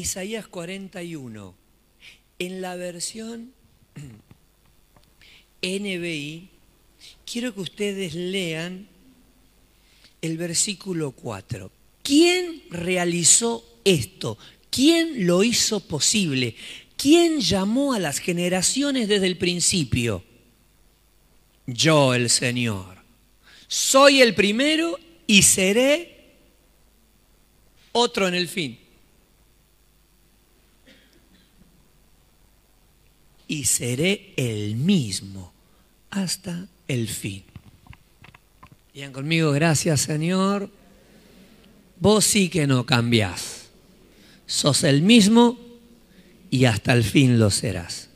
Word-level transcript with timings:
Isaías 0.00 0.48
41. 0.48 1.54
En 2.38 2.62
la 2.62 2.74
versión 2.76 3.52
NBI, 5.62 6.48
quiero 7.30 7.54
que 7.54 7.60
ustedes 7.60 8.14
lean 8.14 8.88
el 10.22 10.38
versículo 10.38 11.12
4. 11.12 11.70
¿Quién 12.02 12.62
realizó 12.70 13.62
esto? 13.84 14.38
¿Quién 14.70 15.26
lo 15.26 15.44
hizo 15.44 15.80
posible? 15.80 16.56
¿Quién 16.96 17.40
llamó 17.40 17.92
a 17.92 17.98
las 17.98 18.20
generaciones 18.20 19.06
desde 19.06 19.26
el 19.26 19.36
principio? 19.36 20.24
Yo, 21.66 22.14
el 22.14 22.30
Señor. 22.30 22.96
Soy 23.68 24.22
el 24.22 24.34
primero 24.34 24.98
y 25.26 25.42
seré 25.42 26.36
otro 27.92 28.26
en 28.26 28.34
el 28.34 28.48
fin. 28.48 28.89
Y 33.50 33.64
seré 33.64 34.32
el 34.36 34.76
mismo 34.76 35.52
hasta 36.10 36.68
el 36.86 37.08
fin. 37.08 37.42
Digan 38.94 39.12
conmigo, 39.12 39.50
gracias 39.50 40.02
Señor. 40.02 40.70
Vos 41.98 42.24
sí 42.24 42.48
que 42.48 42.68
no 42.68 42.86
cambiás. 42.86 43.70
Sos 44.46 44.84
el 44.84 45.02
mismo 45.02 45.58
y 46.48 46.66
hasta 46.66 46.92
el 46.92 47.02
fin 47.02 47.40
lo 47.40 47.50
serás. 47.50 48.08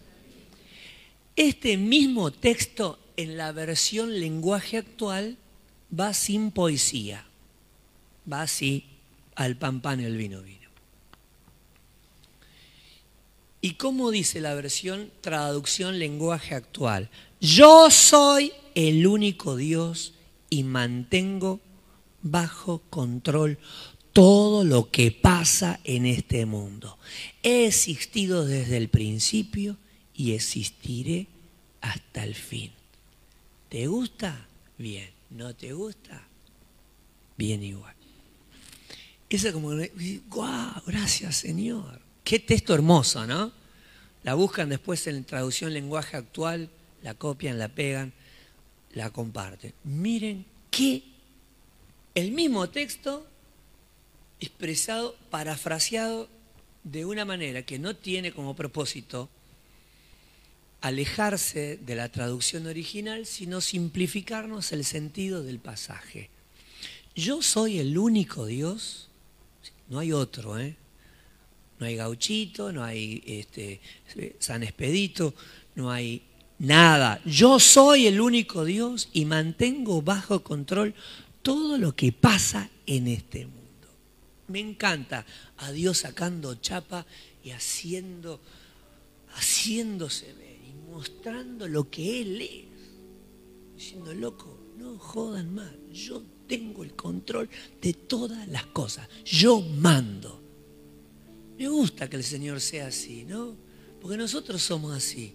Este 1.34 1.78
mismo 1.78 2.30
texto 2.30 3.00
en 3.16 3.36
la 3.36 3.50
versión 3.50 4.20
lenguaje 4.20 4.76
actual 4.76 5.36
va 5.90 6.14
sin 6.14 6.52
poesía, 6.52 7.26
va 8.32 8.42
así 8.42 8.84
al 9.34 9.56
pan 9.56 9.80
pan 9.80 10.00
y 10.00 10.04
el 10.04 10.16
vino 10.16 10.42
vino. 10.42 10.63
¿Y 13.64 13.76
cómo 13.76 14.10
dice 14.10 14.42
la 14.42 14.54
versión 14.54 15.10
traducción 15.22 15.98
lenguaje 15.98 16.54
actual? 16.54 17.08
Yo 17.40 17.90
soy 17.90 18.52
el 18.74 19.06
único 19.06 19.56
Dios 19.56 20.12
y 20.50 20.64
mantengo 20.64 21.60
bajo 22.20 22.82
control 22.90 23.56
todo 24.12 24.64
lo 24.64 24.90
que 24.90 25.12
pasa 25.12 25.80
en 25.84 26.04
este 26.04 26.44
mundo. 26.44 26.98
He 27.42 27.64
existido 27.64 28.44
desde 28.44 28.76
el 28.76 28.90
principio 28.90 29.78
y 30.12 30.32
existiré 30.32 31.26
hasta 31.80 32.22
el 32.22 32.34
fin. 32.34 32.70
¿Te 33.70 33.86
gusta? 33.86 34.46
Bien. 34.76 35.08
¿No 35.30 35.54
te 35.54 35.72
gusta? 35.72 36.28
Bien 37.38 37.62
igual. 37.62 37.94
Eso 39.30 39.54
como, 39.54 39.70
¡guau! 40.28 40.82
Gracias, 40.86 41.36
Señor. 41.36 42.03
Qué 42.24 42.38
texto 42.38 42.74
hermoso, 42.74 43.26
¿no? 43.26 43.52
La 44.22 44.34
buscan 44.34 44.70
después 44.70 45.06
en 45.06 45.24
traducción 45.24 45.74
lenguaje 45.74 46.16
actual, 46.16 46.70
la 47.02 47.14
copian, 47.14 47.58
la 47.58 47.68
pegan, 47.68 48.14
la 48.94 49.10
comparten. 49.10 49.74
Miren 49.84 50.46
qué 50.70 51.02
el 52.14 52.32
mismo 52.32 52.70
texto 52.70 53.26
expresado, 54.40 55.16
parafraseado 55.30 56.28
de 56.82 57.04
una 57.04 57.24
manera 57.24 57.62
que 57.62 57.78
no 57.78 57.94
tiene 57.94 58.32
como 58.32 58.56
propósito 58.56 59.28
alejarse 60.80 61.78
de 61.78 61.94
la 61.94 62.10
traducción 62.10 62.66
original, 62.66 63.26
sino 63.26 63.60
simplificarnos 63.60 64.72
el 64.72 64.84
sentido 64.84 65.42
del 65.42 65.58
pasaje. 65.58 66.30
Yo 67.14 67.42
soy 67.42 67.78
el 67.78 67.96
único 67.96 68.46
Dios, 68.46 69.08
no 69.88 69.98
hay 69.98 70.12
otro, 70.12 70.58
¿eh? 70.58 70.76
No 71.78 71.86
hay 71.86 71.96
gauchito, 71.96 72.72
no 72.72 72.84
hay 72.84 73.22
este, 73.26 73.80
San 74.38 74.62
Expedito, 74.62 75.34
no 75.74 75.90
hay 75.90 76.22
nada. 76.58 77.20
Yo 77.24 77.58
soy 77.58 78.06
el 78.06 78.20
único 78.20 78.64
Dios 78.64 79.08
y 79.12 79.24
mantengo 79.24 80.02
bajo 80.02 80.42
control 80.42 80.94
todo 81.42 81.78
lo 81.78 81.94
que 81.94 82.12
pasa 82.12 82.70
en 82.86 83.08
este 83.08 83.46
mundo. 83.46 83.60
Me 84.48 84.60
encanta 84.60 85.24
a 85.58 85.72
Dios 85.72 85.98
sacando 85.98 86.54
chapa 86.56 87.06
y 87.42 87.50
haciendo, 87.50 88.40
haciéndose 89.34 90.32
ver 90.34 90.58
y 90.68 90.90
mostrando 90.90 91.66
lo 91.66 91.90
que 91.90 92.20
Él 92.20 92.40
es. 92.40 93.74
Diciendo, 93.76 94.14
loco, 94.14 94.58
no 94.78 94.98
jodan 94.98 95.54
más. 95.54 95.72
Yo 95.92 96.22
tengo 96.46 96.84
el 96.84 96.94
control 96.94 97.48
de 97.80 97.94
todas 97.94 98.46
las 98.48 98.66
cosas. 98.66 99.08
Yo 99.24 99.60
mando. 99.60 100.43
Me 101.58 101.68
gusta 101.68 102.08
que 102.08 102.16
el 102.16 102.24
Señor 102.24 102.60
sea 102.60 102.88
así, 102.88 103.24
¿no? 103.24 103.56
Porque 104.00 104.16
nosotros 104.16 104.62
somos 104.62 104.94
así. 104.94 105.34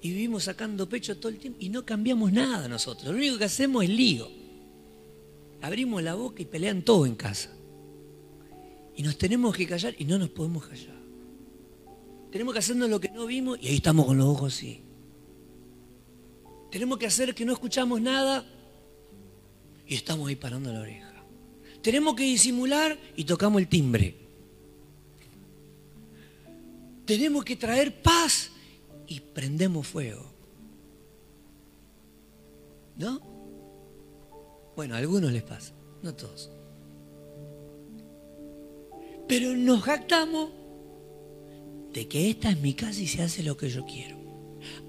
Y 0.00 0.10
vivimos 0.10 0.44
sacando 0.44 0.88
pecho 0.88 1.16
todo 1.16 1.30
el 1.30 1.38
tiempo 1.38 1.58
y 1.60 1.68
no 1.68 1.84
cambiamos 1.84 2.32
nada 2.32 2.68
nosotros. 2.68 3.12
Lo 3.12 3.18
único 3.18 3.38
que 3.38 3.44
hacemos 3.44 3.84
es 3.84 3.90
lío 3.90 4.38
abrimos 5.60 6.02
la 6.02 6.14
boca 6.14 6.42
y 6.42 6.44
pelean 6.44 6.82
todo 6.82 7.06
en 7.06 7.14
casa. 7.14 7.50
Y 8.96 9.02
nos 9.02 9.16
tenemos 9.16 9.56
que 9.56 9.66
callar 9.66 9.94
y 9.98 10.04
no 10.04 10.18
nos 10.18 10.30
podemos 10.30 10.66
callar. 10.66 10.98
Tenemos 12.30 12.52
que 12.52 12.58
hacernos 12.58 12.90
lo 12.90 13.00
que 13.00 13.10
no 13.10 13.26
vimos 13.26 13.58
y 13.60 13.68
ahí 13.68 13.76
estamos 13.76 14.06
con 14.06 14.18
los 14.18 14.26
ojos 14.26 14.54
así. 14.54 14.82
Tenemos 16.70 16.98
que 16.98 17.06
hacer 17.06 17.34
que 17.34 17.44
no 17.44 17.52
escuchamos 17.52 18.00
nada 18.00 18.44
y 19.86 19.94
estamos 19.94 20.28
ahí 20.28 20.36
parando 20.36 20.72
la 20.72 20.80
oreja. 20.80 21.24
Tenemos 21.80 22.14
que 22.14 22.24
disimular 22.24 22.98
y 23.16 23.24
tocamos 23.24 23.60
el 23.62 23.68
timbre. 23.68 24.27
Tenemos 27.08 27.42
que 27.42 27.56
traer 27.56 28.02
paz 28.02 28.50
y 29.06 29.18
prendemos 29.20 29.86
fuego. 29.86 30.26
¿No? 32.98 33.18
Bueno, 34.76 34.94
a 34.94 34.98
algunos 34.98 35.32
les 35.32 35.42
pasa, 35.42 35.72
no 36.02 36.14
todos. 36.14 36.50
Pero 39.26 39.56
nos 39.56 39.80
jactamos 39.84 40.50
de 41.94 42.06
que 42.06 42.28
esta 42.28 42.50
es 42.50 42.60
mi 42.60 42.74
casa 42.74 43.00
y 43.00 43.06
se 43.06 43.22
hace 43.22 43.42
lo 43.42 43.56
que 43.56 43.70
yo 43.70 43.86
quiero. 43.86 44.18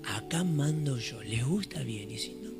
Acá 0.04 0.44
mando 0.44 0.98
yo, 0.98 1.24
les 1.24 1.48
gusta 1.48 1.84
bien 1.84 2.12
y 2.12 2.18
si 2.18 2.36
no. 2.36 2.52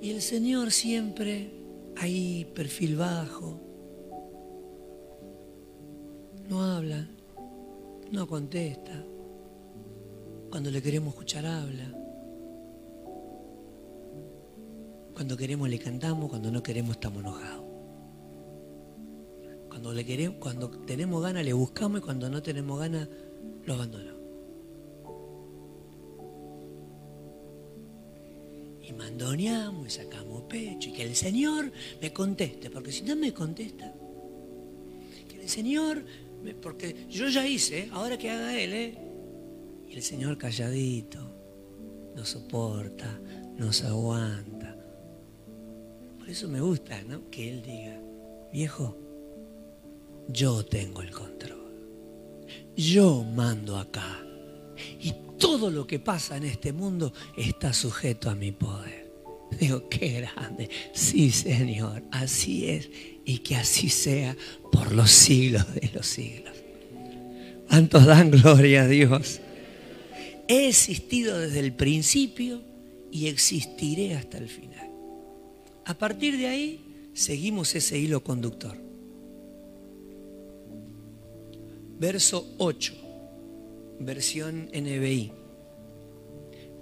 Y 0.00 0.10
el 0.10 0.22
Señor 0.22 0.70
siempre 0.70 1.50
ahí, 1.96 2.48
perfil 2.54 2.94
bajo, 2.94 3.60
no 6.48 6.62
habla, 6.62 7.08
no 8.10 8.26
contesta. 8.26 9.04
Cuando 10.50 10.70
le 10.70 10.80
queremos 10.80 11.14
escuchar 11.14 11.46
habla. 11.46 11.94
Cuando 15.14 15.36
queremos 15.36 15.68
le 15.68 15.78
cantamos, 15.78 16.30
cuando 16.30 16.50
no 16.50 16.62
queremos 16.62 16.92
estamos 16.92 17.22
enojados. 17.22 17.64
Cuando, 19.68 19.92
le 19.92 20.04
queremos, 20.04 20.38
cuando 20.38 20.70
tenemos 20.70 21.22
ganas 21.22 21.44
le 21.44 21.52
buscamos 21.52 22.00
y 22.00 22.02
cuando 22.02 22.28
no 22.28 22.42
tenemos 22.42 22.80
ganas 22.80 23.08
lo 23.64 23.74
abandonamos. 23.74 24.18
Y 28.82 28.92
mandoneamos 28.92 29.86
y 29.86 29.90
sacamos 29.90 30.42
pecho 30.44 30.88
y 30.88 30.92
que 30.92 31.02
el 31.02 31.14
Señor 31.14 31.70
me 32.00 32.12
conteste, 32.12 32.70
porque 32.70 32.90
si 32.90 33.02
no 33.02 33.14
me 33.16 33.34
contesta, 33.34 33.94
que 35.28 35.42
el 35.42 35.48
Señor, 35.48 36.02
porque 36.60 37.06
yo 37.08 37.28
ya 37.28 37.46
hice, 37.46 37.88
ahora 37.92 38.18
que 38.18 38.30
haga 38.30 38.58
Él, 38.58 38.72
¿eh? 38.72 38.98
Y 39.88 39.94
el 39.94 40.02
Señor 40.02 40.36
calladito, 40.38 41.18
nos 42.14 42.28
soporta, 42.28 43.20
nos 43.56 43.82
aguanta 43.84 44.58
por 46.28 46.32
eso 46.34 46.46
me 46.46 46.60
gusta, 46.60 47.00
¿no? 47.04 47.30
Que 47.30 47.48
él 47.48 47.62
diga, 47.62 47.98
viejo, 48.52 48.94
yo 50.28 50.62
tengo 50.62 51.00
el 51.00 51.10
control. 51.10 51.72
Yo 52.76 53.24
mando 53.24 53.78
acá. 53.78 54.22
Y 55.00 55.14
todo 55.38 55.70
lo 55.70 55.86
que 55.86 55.98
pasa 55.98 56.36
en 56.36 56.44
este 56.44 56.74
mundo 56.74 57.14
está 57.34 57.72
sujeto 57.72 58.28
a 58.28 58.34
mi 58.34 58.52
poder. 58.52 59.10
Digo, 59.58 59.88
qué 59.88 60.20
grande. 60.20 60.68
Sí, 60.92 61.30
Señor, 61.30 62.02
así 62.10 62.68
es. 62.68 62.90
Y 63.28 63.40
que 63.40 63.56
así 63.56 63.90
sea 63.90 64.34
por 64.72 64.90
los 64.90 65.10
siglos 65.10 65.74
de 65.74 65.90
los 65.92 66.06
siglos. 66.06 66.56
¿Cuántos 67.68 68.06
dan 68.06 68.30
gloria 68.30 68.84
a 68.84 68.88
Dios? 68.88 69.40
He 70.48 70.66
existido 70.68 71.38
desde 71.38 71.60
el 71.60 71.74
principio 71.74 72.62
y 73.12 73.26
existiré 73.26 74.14
hasta 74.14 74.38
el 74.38 74.48
final. 74.48 74.88
A 75.84 75.92
partir 75.92 76.38
de 76.38 76.46
ahí, 76.46 76.80
seguimos 77.12 77.74
ese 77.74 77.98
hilo 77.98 78.24
conductor. 78.24 78.78
Verso 81.98 82.54
8, 82.56 82.94
versión 84.00 84.70
NBI. 84.72 85.32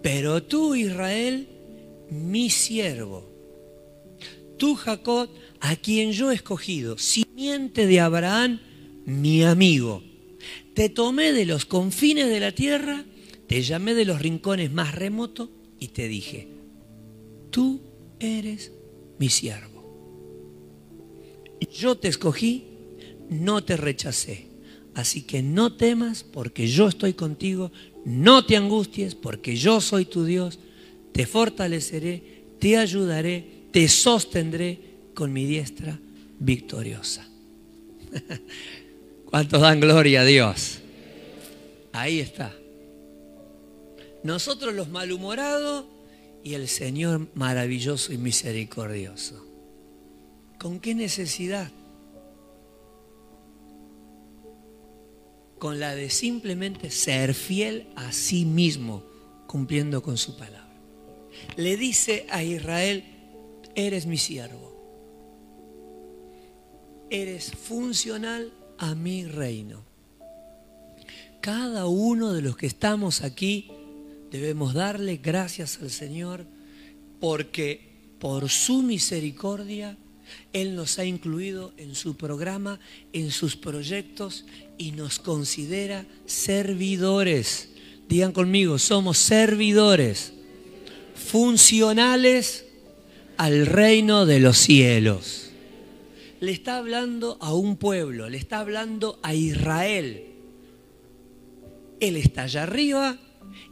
Pero 0.01 0.45
tú, 0.45 0.77
Israel, 0.77 1.49
mi 2.09 2.51
siervo, 2.51 3.36
tú, 4.57 4.75
Jacob, 4.75 5.29
a 5.61 5.77
quien 5.77 6.13
yo 6.13 6.31
he 6.31 6.35
escogido, 6.35 6.99
simiente 6.99 7.87
de 7.87 8.01
Abraham, 8.01 8.61
mi 9.05 9.43
amigo. 9.45 10.03
Te 10.75 10.89
tomé 10.89 11.33
de 11.33 11.47
los 11.47 11.65
confines 11.65 12.29
de 12.29 12.41
la 12.41 12.53
tierra, 12.53 13.05
te 13.47 13.63
llamé 13.63 13.95
de 13.95 14.05
los 14.05 14.21
rincones 14.21 14.73
más 14.73 14.95
remotos 14.95 15.49
y 15.79 15.89
te 15.89 16.09
dije, 16.09 16.49
tú 17.51 17.81
eres 18.19 18.73
mi 19.19 19.29
siervo. 19.29 19.77
Yo 21.73 21.97
te 21.97 22.09
escogí, 22.09 22.65
no 23.31 23.65
te 23.65 23.77
rechacé. 23.77 24.47
Así 24.95 25.23
que 25.23 25.43
no 25.43 25.75
temas 25.75 26.25
porque 26.25 26.67
yo 26.69 26.89
estoy 26.89 27.13
contigo, 27.13 27.71
no 28.05 28.47
te 28.47 28.57
angusties 28.57 29.15
porque 29.15 29.57
yo 29.57 29.81
soy 29.81 30.07
tu 30.07 30.25
Dios, 30.25 30.59
te 31.13 31.27
fortaleceré, 31.27 32.45
te 32.59 32.79
ayudaré, 32.79 33.56
te 33.71 33.89
sostendré 33.89 34.79
con 35.15 35.33
mi 35.33 35.45
diestra 35.45 35.99
victoriosa. 36.39 37.27
¿Cuántos 39.27 39.61
dan 39.61 39.81
gloria 39.81 40.21
a 40.21 40.25
Dios? 40.25 40.79
Ahí 41.93 42.21
está. 42.21 42.55
Nosotros 44.23 44.75
los 44.75 44.89
malhumorados 44.89 45.87
y 46.45 46.55
el 46.55 46.69
Señor 46.69 47.29
maravilloso 47.35 48.13
y 48.13 48.19
misericordioso. 48.19 49.45
¿Con 50.59 50.81
qué 50.81 50.95
necesidad? 50.95 51.71
Con 55.59 55.81
la 55.81 55.95
de 55.95 56.11
simplemente 56.11 56.91
ser 56.91 57.35
fiel 57.35 57.89
a 57.97 58.13
sí 58.13 58.45
mismo, 58.45 59.03
cumpliendo 59.47 60.03
con 60.03 60.19
su 60.19 60.37
palabra. 60.37 60.69
Le 61.57 61.77
dice 61.77 62.27
a 62.31 62.43
Israel, 62.43 63.05
eres 63.77 64.07
mi 64.07 64.17
siervo, 64.17 64.75
eres 67.11 67.53
funcional 67.53 68.53
a 68.79 68.95
mi 68.95 69.25
reino. 69.25 69.85
Cada 71.41 71.87
uno 71.87 72.33
de 72.33 72.43
los 72.43 72.57
que 72.57 72.67
estamos 72.67 73.23
aquí 73.23 73.71
debemos 74.33 74.75
darle 74.75 75.19
gracias 75.19 75.79
al 75.81 75.91
Señor 75.91 76.45
porque 77.21 78.15
por 78.19 78.49
su 78.49 78.83
misericordia 78.83 79.97
Él 80.53 80.75
nos 80.75 80.99
ha 80.99 81.05
incluido 81.05 81.73
en 81.77 81.95
su 81.95 82.17
programa, 82.17 82.81
en 83.13 83.31
sus 83.31 83.57
proyectos 83.57 84.47
y 84.79 84.93
nos 84.93 85.19
considera 85.19 86.07
servidores. 86.25 87.69
Digan 88.09 88.33
conmigo, 88.33 88.79
somos 88.79 89.19
servidores 89.19 90.33
funcionales 91.15 92.66
al 93.37 93.67
reino 93.67 94.27
de 94.27 94.41
los 94.41 94.59
cielos 94.59 95.47
le 96.41 96.53
está 96.53 96.77
hablando 96.77 97.39
a 97.41 97.55
un 97.55 97.77
pueblo, 97.77 98.29
le 98.29 98.39
está 98.39 98.61
hablando 98.61 99.19
a 99.23 99.35
Israel. 99.35 100.25
Él 102.01 102.17
está 102.17 102.43
allá 102.43 102.65
arriba 102.65 103.17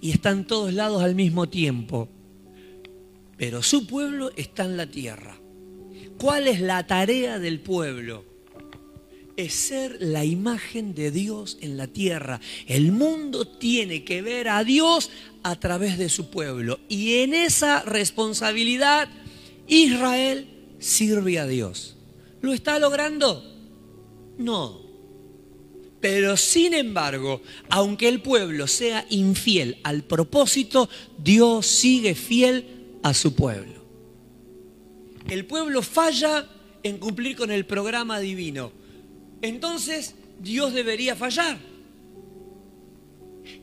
y 0.01 0.13
está 0.13 0.31
en 0.31 0.47
todos 0.47 0.73
lados 0.73 1.03
al 1.03 1.15
mismo 1.15 1.49
tiempo. 1.49 2.09
Pero 3.37 3.63
su 3.63 3.87
pueblo 3.87 4.31
está 4.37 4.65
en 4.65 4.77
la 4.77 4.87
tierra. 4.87 5.39
¿Cuál 6.19 6.49
es 6.49 6.61
la 6.61 6.87
tarea 6.87 7.39
del 7.39 7.61
pueblo? 7.61 8.25
Es 9.37 9.53
ser 9.53 9.97
la 10.01 10.25
imagen 10.25 10.95
de 10.95 11.11
Dios 11.11 11.59
en 11.61 11.77
la 11.77 11.89
tierra. 11.89 12.41
El 12.67 12.93
mundo 12.93 13.47
tiene 13.47 14.05
que 14.05 14.23
ver 14.23 14.49
a 14.49 14.63
Dios 14.65 15.11
a 15.43 15.59
través 15.59 15.99
de 15.99 16.09
su 16.09 16.31
pueblo. 16.31 16.79
Y 16.89 17.17
en 17.19 17.35
esa 17.35 17.83
responsabilidad 17.83 19.09
Israel 19.67 20.49
sirve 20.79 21.39
a 21.39 21.47
Dios. 21.47 21.97
¿Lo 22.41 22.53
está 22.53 22.79
logrando? 22.79 23.43
No. 24.39 24.83
Pero 26.01 26.37
sin 26.37 26.75
embargo, 26.75 27.41
aunque 27.71 28.09
el 28.09 28.21
pueblo 28.21 28.67
sea 28.67 29.07
infiel 29.09 29.79
al 29.85 30.03
propósito, 30.03 30.89
Dios 31.19 31.67
sigue 31.67 32.15
fiel 32.15 32.99
a 33.03 33.15
su 33.15 33.35
pueblo. 33.35 33.83
El 35.29 35.47
pueblo 35.47 35.81
falla 35.81 36.47
en 36.83 36.99
cumplir 36.99 37.37
con 37.37 37.51
el 37.51 37.65
programa 37.65 38.19
divino. 38.21 38.73
Entonces, 39.41 40.15
Dios 40.41 40.75
debería 40.75 41.17
fallar. 41.17 41.59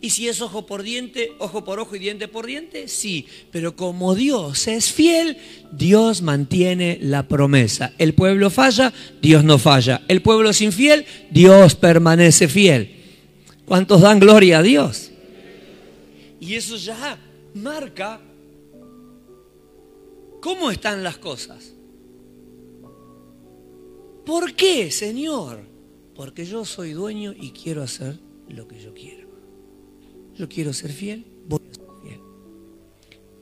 Y 0.01 0.09
si 0.11 0.27
es 0.27 0.41
ojo 0.41 0.65
por 0.65 0.83
diente, 0.83 1.31
ojo 1.39 1.63
por 1.63 1.79
ojo 1.79 1.95
y 1.95 1.99
diente 1.99 2.27
por 2.27 2.45
diente, 2.45 2.87
sí. 2.87 3.27
Pero 3.51 3.75
como 3.75 4.15
Dios 4.15 4.67
es 4.67 4.91
fiel, 4.91 5.37
Dios 5.71 6.21
mantiene 6.21 6.97
la 7.01 7.27
promesa. 7.27 7.93
El 7.97 8.13
pueblo 8.13 8.49
falla, 8.49 8.93
Dios 9.21 9.43
no 9.43 9.57
falla. 9.57 10.01
El 10.07 10.21
pueblo 10.21 10.49
es 10.49 10.61
infiel, 10.61 11.05
Dios 11.29 11.75
permanece 11.75 12.47
fiel. 12.47 12.95
¿Cuántos 13.65 14.01
dan 14.01 14.19
gloria 14.19 14.59
a 14.59 14.63
Dios? 14.63 15.11
Y 16.39 16.55
eso 16.55 16.75
ya 16.77 17.17
marca 17.53 18.19
cómo 20.41 20.71
están 20.71 21.03
las 21.03 21.17
cosas. 21.17 21.73
¿Por 24.25 24.53
qué, 24.53 24.91
Señor? 24.91 25.59
Porque 26.15 26.45
yo 26.45 26.65
soy 26.65 26.91
dueño 26.91 27.33
y 27.39 27.51
quiero 27.51 27.83
hacer 27.83 28.19
lo 28.49 28.67
que 28.67 28.81
yo 28.81 28.93
quiero. 28.93 29.30
Yo 30.37 30.47
quiero 30.47 30.73
ser 30.73 30.91
fiel, 30.91 31.25
voy 31.47 31.59
a 31.69 31.75
ser 31.75 31.85
fiel. 32.03 32.19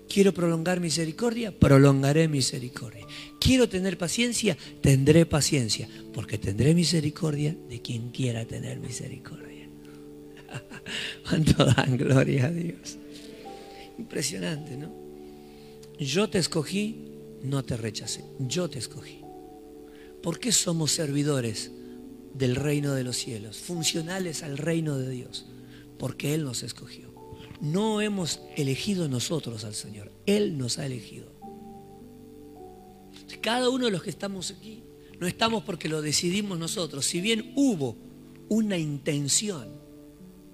Quiero 0.07 0.33
prolongar 0.33 0.80
misericordia, 0.80 1.57
prolongaré 1.57 2.27
misericordia. 2.27 3.06
Quiero 3.39 3.69
tener 3.69 3.97
paciencia, 3.97 4.57
tendré 4.81 5.25
paciencia, 5.25 5.88
porque 6.13 6.38
tendré 6.38 6.74
misericordia 6.74 7.56
de 7.69 7.81
quien 7.81 8.09
quiera 8.09 8.45
tener 8.45 8.80
misericordia. 8.80 9.69
¿Cuánto 11.30 11.65
dan 11.65 11.97
gloria 11.97 12.47
a 12.47 12.51
Dios? 12.51 12.97
Impresionante, 13.97 14.77
¿no? 14.77 14.91
Yo 16.00 16.30
te 16.30 16.39
escogí, 16.39 17.09
no 17.44 17.63
te 17.63 17.75
rechacé. 17.75 18.24
Yo 18.39 18.69
te 18.69 18.80
escogí. 18.80 19.19
¿Por 20.24 20.39
qué 20.39 20.51
somos 20.51 20.91
servidores 20.91 21.71
del 22.33 22.56
reino 22.56 22.94
de 22.94 23.03
los 23.03 23.18
cielos, 23.18 23.57
funcionales 23.57 24.44
al 24.44 24.57
reino 24.57 24.97
de 24.97 25.09
Dios? 25.09 25.49
Porque 26.00 26.34
Él 26.34 26.44
nos 26.44 26.63
escogió. 26.63 27.13
No 27.62 28.01
hemos 28.01 28.40
elegido 28.56 29.07
nosotros 29.10 29.66
al 29.66 29.75
Señor, 29.75 30.12
Él 30.25 30.57
nos 30.57 30.80
ha 30.80 30.86
elegido. 30.86 31.31
Cada 33.42 33.69
uno 33.69 33.86
de 33.86 33.92
los 33.92 34.01
que 34.01 34.10
estamos 34.10 34.50
aquí, 34.50 34.84
no 35.19 35.28
estamos 35.28 35.63
porque 35.63 35.90
lo 35.90 36.01
decidimos 36.01 36.57
nosotros, 36.57 37.06
si 37.06 37.22
bien 37.22 37.51
hubo 37.56 37.98
una 38.48 38.78
intención 38.78 39.68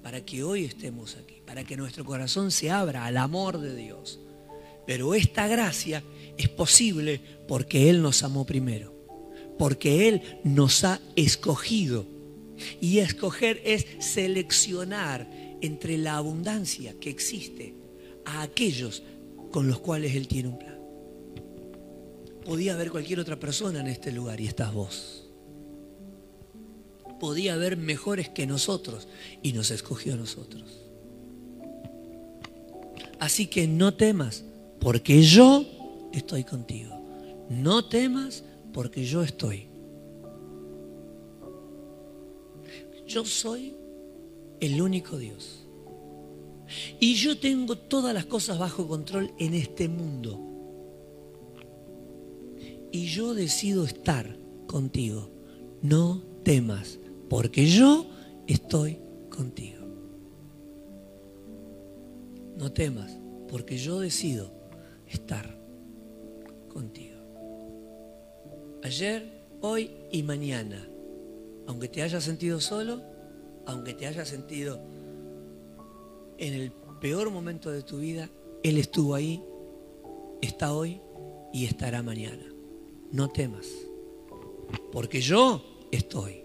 para 0.01 0.25
que 0.25 0.43
hoy 0.43 0.65
estemos 0.65 1.15
aquí, 1.15 1.41
para 1.45 1.63
que 1.63 1.77
nuestro 1.77 2.03
corazón 2.03 2.51
se 2.51 2.69
abra 2.69 3.05
al 3.05 3.17
amor 3.17 3.59
de 3.59 3.75
Dios. 3.75 4.19
Pero 4.85 5.15
esta 5.15 5.47
gracia 5.47 6.03
es 6.37 6.49
posible 6.49 7.21
porque 7.47 7.89
Él 7.89 8.01
nos 8.01 8.23
amó 8.23 8.45
primero, 8.45 8.93
porque 9.57 10.07
Él 10.07 10.21
nos 10.43 10.83
ha 10.83 10.99
escogido 11.15 12.14
y 12.81 12.99
escoger 12.99 13.61
es 13.63 13.85
seleccionar 13.99 15.29
entre 15.61 15.97
la 15.97 16.17
abundancia 16.17 16.95
que 16.99 17.09
existe 17.09 17.73
a 18.25 18.41
aquellos 18.41 19.03
con 19.51 19.67
los 19.67 19.79
cuales 19.79 20.15
Él 20.15 20.27
tiene 20.27 20.49
un 20.49 20.59
plan. 20.59 20.79
Podía 22.43 22.73
haber 22.73 22.91
cualquier 22.91 23.19
otra 23.19 23.39
persona 23.39 23.79
en 23.79 23.87
este 23.87 24.11
lugar 24.11 24.39
y 24.39 24.47
estás 24.47 24.73
vos. 24.73 25.27
Podía 27.19 27.53
haber 27.53 27.77
mejores 27.77 28.29
que 28.29 28.45
nosotros 28.45 29.07
y 29.41 29.53
nos 29.53 29.71
escogió 29.71 30.13
a 30.13 30.17
nosotros. 30.17 30.81
Así 33.19 33.47
que 33.47 33.67
no 33.67 33.93
temas, 33.93 34.43
porque 34.79 35.23
yo 35.23 35.65
estoy 36.13 36.43
contigo. 36.43 36.91
No 37.49 37.85
temas, 37.85 38.43
porque 38.73 39.05
yo 39.05 39.23
estoy. 39.23 39.67
Yo 43.07 43.23
soy 43.23 43.75
el 44.59 44.81
único 44.81 45.17
Dios. 45.17 45.65
Y 46.99 47.13
yo 47.15 47.37
tengo 47.37 47.77
todas 47.77 48.13
las 48.13 48.25
cosas 48.25 48.57
bajo 48.57 48.87
control 48.87 49.31
en 49.37 49.53
este 49.53 49.87
mundo. 49.87 50.41
Y 52.91 53.05
yo 53.07 53.33
decido 53.33 53.85
estar 53.85 54.37
contigo. 54.67 55.29
No 55.81 56.23
temas, 56.43 56.99
porque 57.29 57.67
yo 57.67 58.07
estoy 58.47 58.99
contigo. 59.29 59.85
No 62.57 62.71
temas, 62.71 63.19
porque 63.49 63.77
yo 63.77 63.99
decido 63.99 64.51
estar 65.07 65.59
contigo. 66.69 67.19
Ayer, 68.81 69.29
hoy 69.61 69.91
y 70.11 70.23
mañana 70.23 70.87
aunque 71.67 71.87
te 71.87 72.01
hayas 72.01 72.23
sentido 72.23 72.59
solo, 72.59 73.01
aunque 73.65 73.93
te 73.93 74.07
hayas 74.07 74.27
sentido 74.27 74.79
en 76.37 76.53
el 76.53 76.71
peor 76.99 77.29
momento 77.29 77.71
de 77.71 77.83
tu 77.83 77.99
vida, 77.99 78.29
Él 78.63 78.77
estuvo 78.77 79.15
ahí, 79.15 79.43
está 80.41 80.73
hoy 80.73 81.01
y 81.53 81.65
estará 81.65 82.01
mañana. 82.03 82.45
No 83.11 83.29
temas, 83.29 83.67
porque 84.91 85.21
yo 85.21 85.63
estoy. 85.91 86.43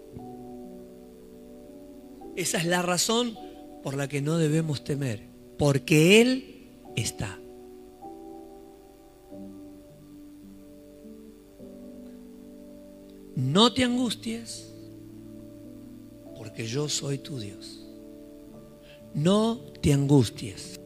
Esa 2.35 2.57
es 2.57 2.65
la 2.65 2.81
razón 2.81 3.37
por 3.83 3.95
la 3.95 4.07
que 4.07 4.21
no 4.21 4.37
debemos 4.37 4.83
temer, 4.83 5.27
porque 5.57 6.21
Él 6.21 6.69
está. 6.95 7.37
No 13.35 13.73
te 13.73 13.83
angusties, 13.83 14.70
porque 16.51 16.67
yo 16.67 16.89
soy 16.89 17.17
tu 17.17 17.39
Dios. 17.39 17.79
No 19.13 19.57
te 19.81 19.93
angusties. 19.93 20.81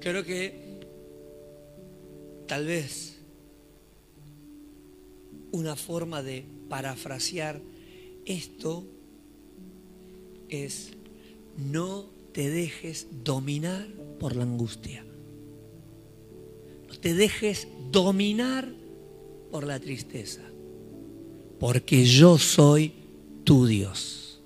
Creo 0.00 0.24
que 0.24 0.80
tal 2.48 2.66
vez 2.66 3.18
una 5.52 5.76
forma 5.76 6.24
de 6.24 6.44
parafrasear 6.68 7.60
esto 8.26 8.84
es 10.48 10.90
no 11.56 12.06
te 12.32 12.50
dejes 12.50 13.06
dominar 13.22 13.86
por 14.18 14.34
la 14.34 14.42
angustia. 14.42 15.04
No 16.88 16.98
te 16.98 17.14
dejes 17.14 17.68
dominar 17.92 18.68
por 19.52 19.64
la 19.64 19.78
tristeza. 19.78 20.42
Porque 21.60 22.04
yo 22.04 22.36
soy 22.36 22.97
tu 23.48 23.66
Dios. 23.66 24.42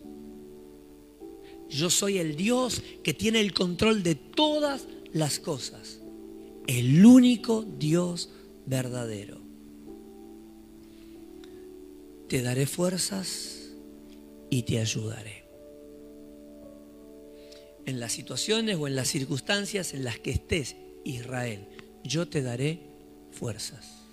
Yo 1.69 1.91
soy 1.91 2.19
el 2.19 2.37
Dios 2.37 2.85
que 3.03 3.13
tiene 3.13 3.41
el 3.41 3.53
control 3.53 4.05
de 4.05 4.15
todas 4.15 4.87
las 5.13 5.41
cosas. 5.41 5.99
El 6.69 7.05
único 7.05 7.65
Dios 7.65 8.31
verdadero. 8.65 9.41
Te 12.29 12.43
daré 12.43 12.65
fuerzas 12.67 13.73
y 14.51 14.63
te 14.63 14.79
ayudaré. 14.79 15.47
En 17.87 17.99
las 17.99 18.13
situaciones 18.13 18.77
o 18.77 18.87
en 18.87 18.95
las 18.95 19.09
circunstancias 19.09 19.95
en 19.95 20.05
las 20.05 20.21
que 20.21 20.31
estés, 20.31 20.77
Israel, 21.03 21.67
yo 22.05 22.29
te 22.29 22.41
daré 22.41 22.79
fuerzas. 23.33 24.05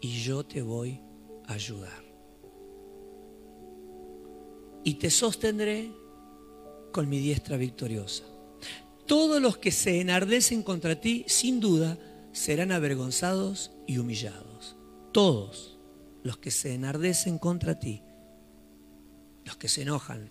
Y 0.00 0.22
yo 0.22 0.44
te 0.44 0.62
voy 0.62 1.00
a 1.48 1.54
ayudar. 1.54 2.11
Y 4.84 4.94
te 4.94 5.10
sostendré 5.10 5.92
con 6.92 7.08
mi 7.08 7.18
diestra 7.18 7.56
victoriosa. 7.56 8.24
Todos 9.06 9.42
los 9.42 9.58
que 9.58 9.70
se 9.70 10.00
enardecen 10.00 10.62
contra 10.62 11.00
ti, 11.00 11.24
sin 11.26 11.60
duda, 11.60 11.98
serán 12.32 12.72
avergonzados 12.72 13.72
y 13.86 13.98
humillados. 13.98 14.76
Todos 15.12 15.78
los 16.22 16.38
que 16.38 16.50
se 16.50 16.74
enardecen 16.74 17.38
contra 17.38 17.78
ti, 17.78 18.02
los 19.44 19.56
que 19.56 19.68
se 19.68 19.82
enojan, 19.82 20.30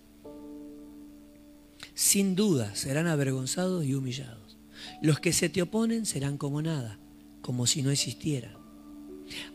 sin 1.94 2.36
duda 2.36 2.74
serán 2.76 3.08
avergonzados 3.08 3.86
y 3.86 3.94
humillados. 3.94 4.58
Los 5.02 5.20
que 5.20 5.34
se 5.34 5.50
te 5.50 5.62
oponen 5.62 6.06
serán 6.06 6.38
como 6.38 6.62
nada, 6.62 7.00
como 7.42 7.68
si 7.68 7.84
no 7.84 7.92
existieran. 7.92 8.56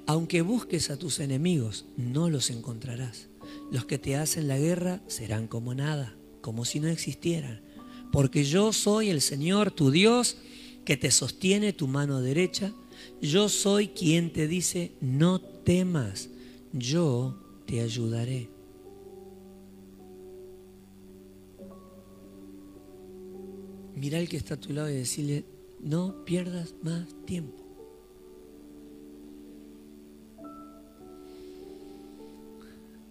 Aunque 0.06 0.42
busques 0.42 0.90
a 0.90 0.96
tus 0.96 1.20
enemigos, 1.20 1.86
no 1.96 2.30
los 2.30 2.50
encontrarás. 2.50 3.28
Los 3.70 3.84
que 3.84 3.98
te 3.98 4.16
hacen 4.16 4.48
la 4.48 4.58
guerra 4.58 5.02
serán 5.06 5.48
como 5.48 5.74
nada, 5.74 6.16
como 6.40 6.64
si 6.64 6.80
no 6.80 6.88
existieran. 6.88 7.62
Porque 8.12 8.44
yo 8.44 8.72
soy 8.72 9.10
el 9.10 9.20
Señor, 9.20 9.70
tu 9.70 9.90
Dios, 9.90 10.36
que 10.84 10.96
te 10.96 11.10
sostiene 11.10 11.72
tu 11.72 11.88
mano 11.88 12.20
derecha. 12.20 12.72
Yo 13.20 13.48
soy 13.48 13.88
quien 13.88 14.32
te 14.32 14.46
dice, 14.46 14.92
no 15.00 15.40
temas, 15.40 16.30
yo 16.72 17.38
te 17.66 17.80
ayudaré. 17.80 18.48
Mira 23.96 24.18
al 24.18 24.28
que 24.28 24.36
está 24.36 24.54
a 24.54 24.60
tu 24.60 24.72
lado 24.72 24.90
y 24.90 24.94
decirle, 24.94 25.44
no 25.80 26.24
pierdas 26.24 26.74
más 26.82 27.06
tiempo. 27.24 27.65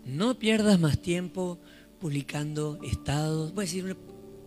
No 0.05 0.37
pierdas 0.39 0.79
más 0.79 1.01
tiempo 1.01 1.59
publicando 1.99 2.79
estados. 2.83 3.53
Voy 3.53 3.63
a 3.63 3.67
decir, 3.67 3.97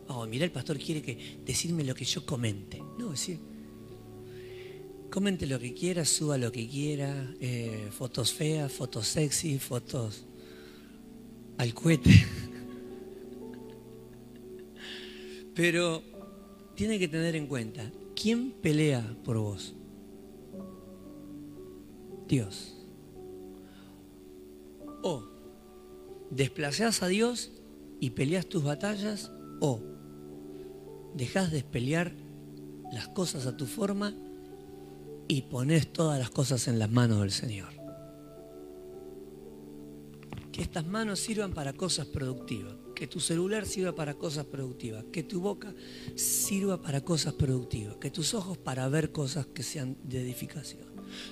oh, 0.08 0.26
mira, 0.26 0.44
el 0.44 0.52
pastor 0.52 0.78
quiere 0.78 1.02
que 1.02 1.38
decirme 1.44 1.84
lo 1.84 1.94
que 1.94 2.04
yo 2.04 2.24
comente. 2.24 2.82
No, 2.98 3.10
decir, 3.10 3.40
Comente 5.10 5.46
lo 5.46 5.58
que 5.58 5.72
quiera, 5.72 6.04
suba 6.04 6.36
lo 6.36 6.52
que 6.52 6.68
quiera, 6.68 7.34
eh, 7.40 7.88
fotos 7.90 8.34
feas, 8.34 8.70
fotos 8.70 9.08
sexy, 9.08 9.58
fotos 9.58 10.26
al 11.56 11.72
cohete. 11.72 12.10
Pero 15.54 16.02
tiene 16.74 16.98
que 16.98 17.08
tener 17.08 17.36
en 17.36 17.46
cuenta, 17.46 17.90
¿quién 18.14 18.52
pelea 18.52 19.16
por 19.24 19.38
vos? 19.38 19.74
Dios. 22.28 22.74
O 25.02 25.37
desplazás 26.30 27.02
a 27.02 27.08
Dios 27.08 27.52
y 28.00 28.10
peleas 28.10 28.46
tus 28.46 28.62
batallas, 28.62 29.30
o 29.60 29.82
dejas 31.14 31.50
de 31.50 31.62
pelear 31.62 32.14
las 32.92 33.08
cosas 33.08 33.46
a 33.46 33.56
tu 33.56 33.66
forma 33.66 34.14
y 35.26 35.42
pones 35.42 35.92
todas 35.92 36.18
las 36.18 36.30
cosas 36.30 36.68
en 36.68 36.78
las 36.78 36.90
manos 36.90 37.20
del 37.20 37.32
Señor. 37.32 37.68
Que 40.52 40.62
estas 40.62 40.86
manos 40.86 41.20
sirvan 41.20 41.52
para 41.52 41.72
cosas 41.72 42.06
productivas, 42.06 42.74
que 42.94 43.06
tu 43.06 43.20
celular 43.20 43.66
sirva 43.66 43.94
para 43.94 44.14
cosas 44.14 44.46
productivas, 44.46 45.04
que 45.12 45.22
tu 45.22 45.40
boca 45.40 45.74
sirva 46.16 46.80
para 46.80 47.02
cosas 47.02 47.34
productivas, 47.34 47.96
que 47.96 48.10
tus 48.10 48.34
ojos 48.34 48.58
para 48.58 48.88
ver 48.88 49.12
cosas 49.12 49.46
que 49.46 49.62
sean 49.62 49.96
de 50.02 50.22
edificación, 50.22 50.88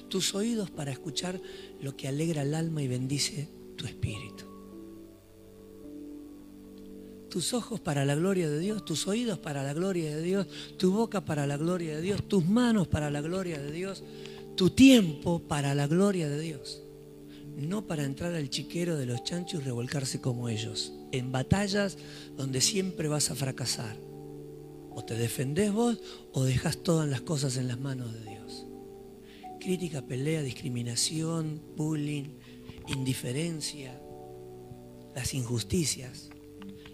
tus 0.09 0.35
oídos 0.35 0.71
para 0.71 0.93
escuchar 0.93 1.41
lo 1.81 1.97
que 1.97 2.09
alegra 2.09 2.43
el 2.43 2.55
alma 2.55 2.83
y 2.83 2.89
bendice 2.89 3.49
tu 3.77 3.87
espíritu 3.87 4.46
tus 7.37 7.53
ojos 7.53 7.81
para 7.81 8.07
la 8.07 8.15
gloria 8.15 8.49
de 8.49 8.59
Dios, 8.59 8.83
tus 8.83 9.07
oídos 9.07 9.39
para 9.39 9.63
la 9.63 9.75
gloria 9.75 10.17
de 10.17 10.23
Dios, 10.23 10.47
tu 10.79 10.91
boca 10.91 11.23
para 11.27 11.47
la 11.47 11.59
gloria 11.59 11.95
de 11.95 12.01
Dios, 12.01 12.27
tus 12.27 12.47
manos 12.47 12.89
para 12.89 13.11
la 13.11 13.21
gloria 13.21 13.59
de 13.59 13.71
Dios, 13.73 14.03
tu 14.55 14.71
tiempo 14.71 15.41
para 15.41 15.75
la 15.75 15.87
gloria 15.87 16.31
de 16.31 16.41
Dios. 16.41 16.83
No 17.55 17.87
para 17.87 18.05
entrar 18.05 18.35
al 18.35 18.49
chiquero 18.49 18.97
de 18.97 19.05
los 19.05 19.23
chanchos 19.23 19.61
y 19.61 19.65
revolcarse 19.65 20.19
como 20.19 20.49
ellos, 20.49 20.95
en 21.13 21.31
batallas 21.31 21.99
donde 22.39 22.63
siempre 22.63 23.07
vas 23.07 23.31
a 23.31 23.35
fracasar. 23.35 23.99
O 24.91 25.05
te 25.05 25.15
defendés 25.15 25.75
vos 25.75 26.01
o 26.33 26.43
dejas 26.43 26.79
todas 26.79 27.07
las 27.07 27.21
cosas 27.21 27.59
en 27.59 27.69
las 27.69 27.79
manos 27.79 28.15
de 28.15 28.31
Dios. 28.31 28.65
Crítica, 29.61 30.01
pelea, 30.01 30.41
discriminación, 30.41 31.61
bullying, 31.77 32.39
indiferencia, 32.89 34.01
las 35.15 35.35
injusticias 35.35 36.31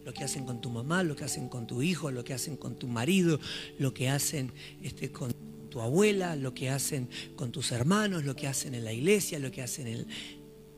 lo 0.04 0.12
que 0.12 0.24
hacen 0.24 0.44
con 0.44 0.60
tu 0.60 0.70
mamá, 0.70 1.02
lo 1.02 1.16
que 1.16 1.24
hacen 1.24 1.48
con 1.48 1.66
tu 1.66 1.82
hijo, 1.82 2.10
lo 2.10 2.24
que 2.24 2.34
hacen 2.34 2.56
con 2.56 2.76
tu 2.76 2.88
marido, 2.88 3.38
lo 3.78 3.94
que 3.94 4.08
hacen 4.08 4.52
este, 4.82 5.12
con 5.12 5.32
tu 5.70 5.80
abuela, 5.80 6.36
lo 6.36 6.52
que 6.54 6.70
hacen 6.70 7.08
con 7.36 7.52
tus 7.52 7.72
hermanos, 7.72 8.24
lo 8.24 8.36
que 8.36 8.48
hacen 8.48 8.74
en 8.74 8.84
la 8.84 8.92
iglesia, 8.92 9.38
lo 9.38 9.50
que 9.50 9.62
hacen 9.62 9.86
en... 9.86 10.06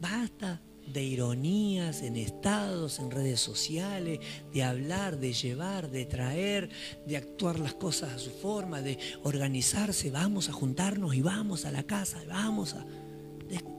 Basta 0.00 0.60
de 0.86 1.02
ironías 1.02 2.02
en 2.02 2.16
estados, 2.16 2.98
en 2.98 3.10
redes 3.10 3.40
sociales, 3.40 4.20
de 4.52 4.62
hablar, 4.62 5.18
de 5.18 5.32
llevar, 5.32 5.90
de 5.90 6.04
traer, 6.04 6.68
de 7.06 7.16
actuar 7.16 7.58
las 7.58 7.74
cosas 7.74 8.12
a 8.12 8.18
su 8.18 8.30
forma, 8.30 8.82
de 8.82 8.98
organizarse, 9.22 10.10
vamos 10.10 10.48
a 10.48 10.52
juntarnos 10.52 11.14
y 11.14 11.22
vamos 11.22 11.64
a 11.64 11.70
la 11.70 11.84
casa, 11.84 12.22
vamos 12.28 12.74
a... 12.74 12.84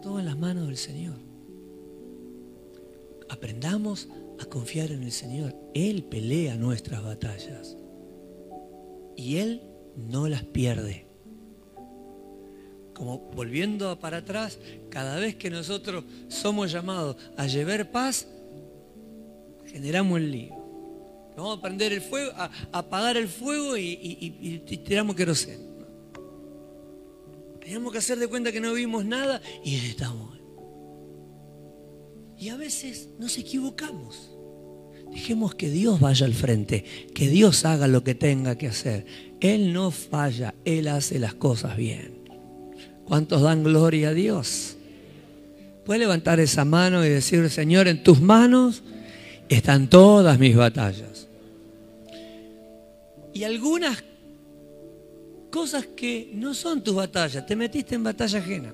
todo 0.01 0.19
en 0.19 0.25
las 0.25 0.37
manos 0.37 0.67
del 0.67 0.77
Señor. 0.77 1.19
Aprendamos 3.29 4.09
a 4.39 4.45
confiar 4.45 4.91
en 4.91 5.03
el 5.03 5.11
Señor. 5.11 5.55
Él 5.73 6.03
pelea 6.03 6.55
nuestras 6.55 7.03
batallas. 7.03 7.77
Y 9.15 9.37
Él 9.37 9.61
no 9.95 10.27
las 10.27 10.43
pierde. 10.43 11.07
Como 12.93 13.19
volviendo 13.35 13.99
para 13.99 14.17
atrás, 14.17 14.57
cada 14.89 15.17
vez 15.19 15.35
que 15.35 15.49
nosotros 15.49 16.05
somos 16.29 16.71
llamados 16.71 17.17
a 17.35 17.45
llevar 17.47 17.91
paz, 17.91 18.27
generamos 19.65 20.19
el 20.19 20.31
lío. 20.31 20.55
Vamos 21.35 21.59
a 21.59 21.61
prender 21.61 21.91
el 21.91 22.01
fuego, 22.01 22.31
a, 22.35 22.49
apagar 22.71 23.17
el 23.17 23.27
fuego 23.27 23.75
y, 23.75 23.97
y 24.01 24.77
tiramos 24.77 25.15
queroseno. 25.15 25.65
Tenemos 27.59 27.91
que 27.91 27.97
hacer 27.97 28.19
de 28.19 28.27
cuenta 28.27 28.51
que 28.51 28.61
no 28.61 28.73
vimos 28.73 29.03
nada 29.03 29.41
y 29.63 29.75
estamos. 29.75 30.44
Y 32.37 32.49
a 32.49 32.57
veces 32.57 33.09
nos 33.17 33.37
equivocamos. 33.37 34.31
Dejemos 35.11 35.55
que 35.55 35.69
Dios 35.69 35.99
vaya 35.99 36.25
al 36.25 36.33
frente, 36.33 36.83
que 37.13 37.29
Dios 37.29 37.63
haga 37.63 37.87
lo 37.87 38.03
que 38.03 38.15
tenga 38.15 38.57
que 38.57 38.67
hacer. 38.67 39.05
Él 39.39 39.71
no 39.71 39.91
falla, 39.91 40.55
Él 40.65 40.87
hace 40.87 41.19
las 41.19 41.33
cosas 41.33 41.77
bien. 41.77 42.25
¿Cuántos 43.05 43.41
dan 43.41 43.63
gloria 43.63 44.09
a 44.09 44.13
Dios? 44.13 44.77
Puede 45.85 45.99
levantar 45.99 46.39
esa 46.39 46.65
mano 46.65 47.05
y 47.05 47.09
decir, 47.09 47.49
Señor, 47.49 47.87
en 47.87 48.03
tus 48.03 48.19
manos 48.19 48.83
están 49.47 49.87
todas 49.87 50.39
mis 50.39 50.55
batallas. 50.55 51.27
Y 53.33 53.43
algunas 53.43 54.03
cosas 55.51 55.85
que 55.85 56.31
no 56.33 56.53
son 56.53 56.83
tus 56.83 56.95
batallas, 56.95 57.45
te 57.45 57.55
metiste 57.55 57.95
en 57.95 58.03
batalla 58.03 58.39
ajena. 58.39 58.73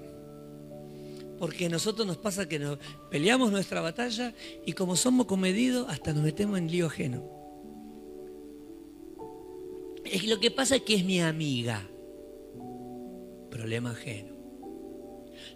Porque 1.42 1.66
a 1.66 1.70
nosotros 1.70 2.06
nos 2.06 2.18
pasa 2.18 2.48
que 2.48 2.78
peleamos 3.10 3.52
nuestra 3.52 3.82
batalla 3.82 4.32
y 4.64 4.74
como 4.74 4.96
somos 4.96 5.26
comedidos, 5.26 5.88
hasta 5.90 6.14
nos 6.14 6.22
metemos 6.22 6.60
en 6.60 6.70
lío 6.70 6.86
ajeno. 6.86 7.28
Es 10.06 10.28
lo 10.28 10.40
que 10.40 10.52
pasa 10.52 10.76
es 10.76 10.84
que 10.84 10.94
es 10.94 11.04
mi 11.04 11.20
amiga. 11.20 11.90
Problema 13.50 13.90
ajeno. 13.90 14.36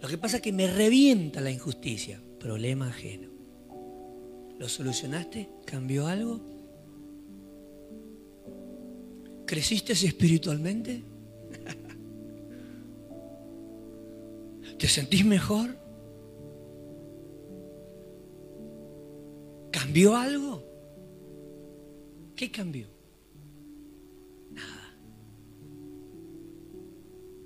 Lo 0.02 0.08
que 0.08 0.18
pasa 0.18 0.38
es 0.38 0.42
que 0.42 0.52
me 0.52 0.66
revienta 0.66 1.40
la 1.40 1.52
injusticia. 1.52 2.20
Problema 2.40 2.88
ajeno. 2.88 3.30
¿Lo 4.58 4.68
solucionaste? 4.68 5.50
¿Cambió 5.68 6.08
algo? 6.08 6.42
¿Creciste 9.46 9.94
espiritualmente? 9.94 11.04
¿Te 14.86 14.90
sentís 14.90 15.26
mejor? 15.26 15.76
¿Cambió 19.72 20.16
algo? 20.16 20.64
¿Qué 22.36 22.52
cambió? 22.52 22.86
Nada. 24.52 24.96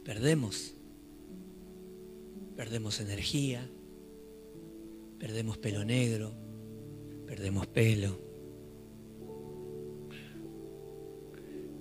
Perdemos. 0.04 0.74
Perdemos 2.58 3.00
energía. 3.00 3.66
Perdemos 5.18 5.58
pelo 5.60 5.86
negro. 5.86 6.34
Perdemos 7.26 7.68
pelo. 7.68 8.20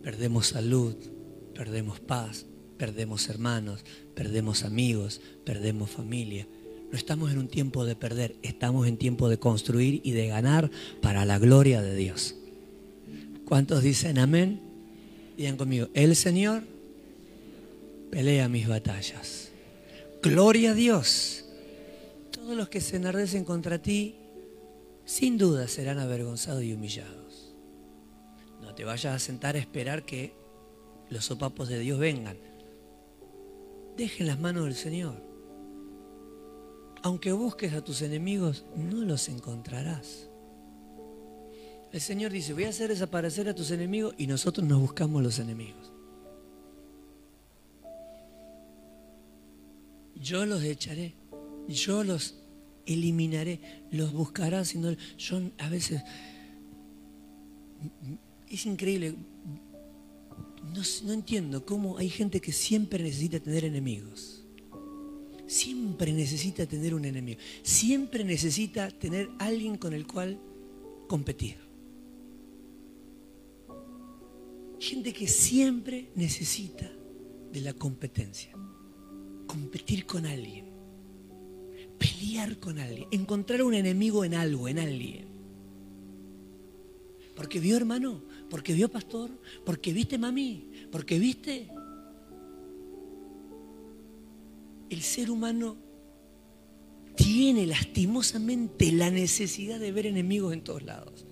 Perdemos 0.04 0.46
salud. 0.46 0.94
Perdemos 1.52 1.98
paz. 1.98 2.46
Perdemos 2.78 3.28
hermanos. 3.28 3.84
Perdemos 4.14 4.64
amigos. 4.64 5.20
Perdemos 5.44 5.90
familia. 5.90 6.46
No 6.90 6.96
estamos 6.96 7.32
en 7.32 7.38
un 7.38 7.48
tiempo 7.48 7.84
de 7.84 7.96
perder, 7.96 8.36
estamos 8.42 8.86
en 8.86 8.96
tiempo 8.96 9.28
de 9.28 9.38
construir 9.38 10.00
y 10.04 10.12
de 10.12 10.26
ganar 10.26 10.70
para 11.02 11.26
la 11.26 11.38
gloria 11.38 11.82
de 11.82 11.94
Dios. 11.94 12.34
¿Cuántos 13.44 13.82
dicen 13.82 14.18
amén? 14.18 14.60
Digan 15.36 15.56
conmigo, 15.56 15.88
el 15.92 16.16
Señor 16.16 16.62
pelea 18.10 18.48
mis 18.48 18.66
batallas. 18.66 19.50
Gloria 20.22 20.70
a 20.70 20.74
Dios. 20.74 21.44
Todos 22.30 22.56
los 22.56 22.70
que 22.70 22.80
se 22.80 22.96
enardecen 22.96 23.44
contra 23.44 23.80
ti, 23.80 24.16
sin 25.04 25.36
duda 25.36 25.68
serán 25.68 25.98
avergonzados 25.98 26.62
y 26.62 26.72
humillados. 26.72 27.54
No 28.62 28.74
te 28.74 28.84
vayas 28.84 29.14
a 29.14 29.18
sentar 29.18 29.56
a 29.56 29.58
esperar 29.58 30.06
que 30.06 30.32
los 31.10 31.26
sopapos 31.26 31.68
de 31.68 31.78
Dios 31.78 31.98
vengan. 31.98 32.47
Dejen 33.98 34.28
las 34.28 34.38
manos 34.38 34.64
del 34.64 34.76
Señor. 34.76 35.20
Aunque 37.02 37.32
busques 37.32 37.72
a 37.72 37.82
tus 37.82 38.00
enemigos, 38.00 38.64
no 38.76 38.98
los 39.04 39.28
encontrarás. 39.28 40.30
El 41.90 42.00
Señor 42.00 42.30
dice, 42.30 42.52
voy 42.52 42.64
a 42.64 42.68
hacer 42.68 42.90
desaparecer 42.90 43.48
a 43.48 43.54
tus 43.56 43.72
enemigos 43.72 44.14
y 44.16 44.28
nosotros 44.28 44.64
nos 44.68 44.80
buscamos 44.80 45.20
los 45.20 45.40
enemigos. 45.40 45.92
Yo 50.14 50.46
los 50.46 50.62
echaré, 50.62 51.14
yo 51.66 52.04
los 52.04 52.36
eliminaré, 52.86 53.60
los 53.90 54.12
buscarás. 54.12 54.68
Sino, 54.68 54.92
yo 55.16 55.40
a 55.58 55.68
veces, 55.68 56.04
es 58.48 58.64
increíble, 58.64 59.16
no, 60.62 61.12
entiendo 61.12 61.64
cómo 61.64 61.98
hay 61.98 62.08
gente 62.08 62.40
que 62.40 62.52
siempre 62.52 63.02
necesita 63.02 63.40
tener 63.40 63.64
enemigos. 63.64 64.44
Siempre 65.46 66.12
necesita 66.12 66.66
tener 66.66 66.94
un 66.94 67.06
enemigo, 67.06 67.40
siempre 67.62 68.22
necesita 68.22 68.90
tener 68.90 69.30
alguien 69.38 69.78
con 69.78 69.94
el 69.94 70.06
cual 70.06 70.38
competir. 71.06 71.56
Gente 74.78 75.12
que 75.14 75.26
siempre 75.26 76.10
necesita 76.14 76.92
de 77.50 77.60
la 77.62 77.72
competencia, 77.72 78.52
competir 79.46 80.04
con 80.04 80.26
alguien, 80.26 80.66
pelear 81.98 82.58
con 82.58 82.78
alguien, 82.78 83.08
encontrar 83.10 83.62
un 83.62 83.72
enemigo 83.72 84.26
en 84.26 84.34
algo, 84.34 84.68
en 84.68 84.78
alguien. 84.78 85.28
Porque 87.34 87.58
vio 87.58 87.76
hermano, 87.76 88.22
porque 88.50 88.72
vio 88.72 88.88
pastor, 88.88 89.30
porque 89.64 89.92
viste 89.92 90.18
mami, 90.18 90.70
porque 90.90 91.18
viste 91.18 91.68
el 94.90 95.02
ser 95.02 95.30
humano 95.30 95.76
tiene 97.14 97.66
lastimosamente 97.66 98.92
la 98.92 99.10
necesidad 99.10 99.80
de 99.80 99.92
ver 99.92 100.06
enemigos 100.06 100.52
en 100.52 100.62
todos 100.62 100.82
lados. 100.82 101.26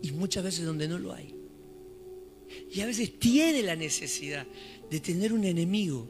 Y 0.00 0.12
muchas 0.12 0.42
veces 0.42 0.64
donde 0.64 0.88
no 0.88 0.98
lo 0.98 1.12
hay. 1.12 1.34
Y 2.70 2.80
a 2.80 2.86
veces 2.86 3.18
tiene 3.18 3.62
la 3.62 3.76
necesidad 3.76 4.46
de 4.90 5.00
tener 5.00 5.32
un 5.32 5.44
enemigo, 5.44 6.08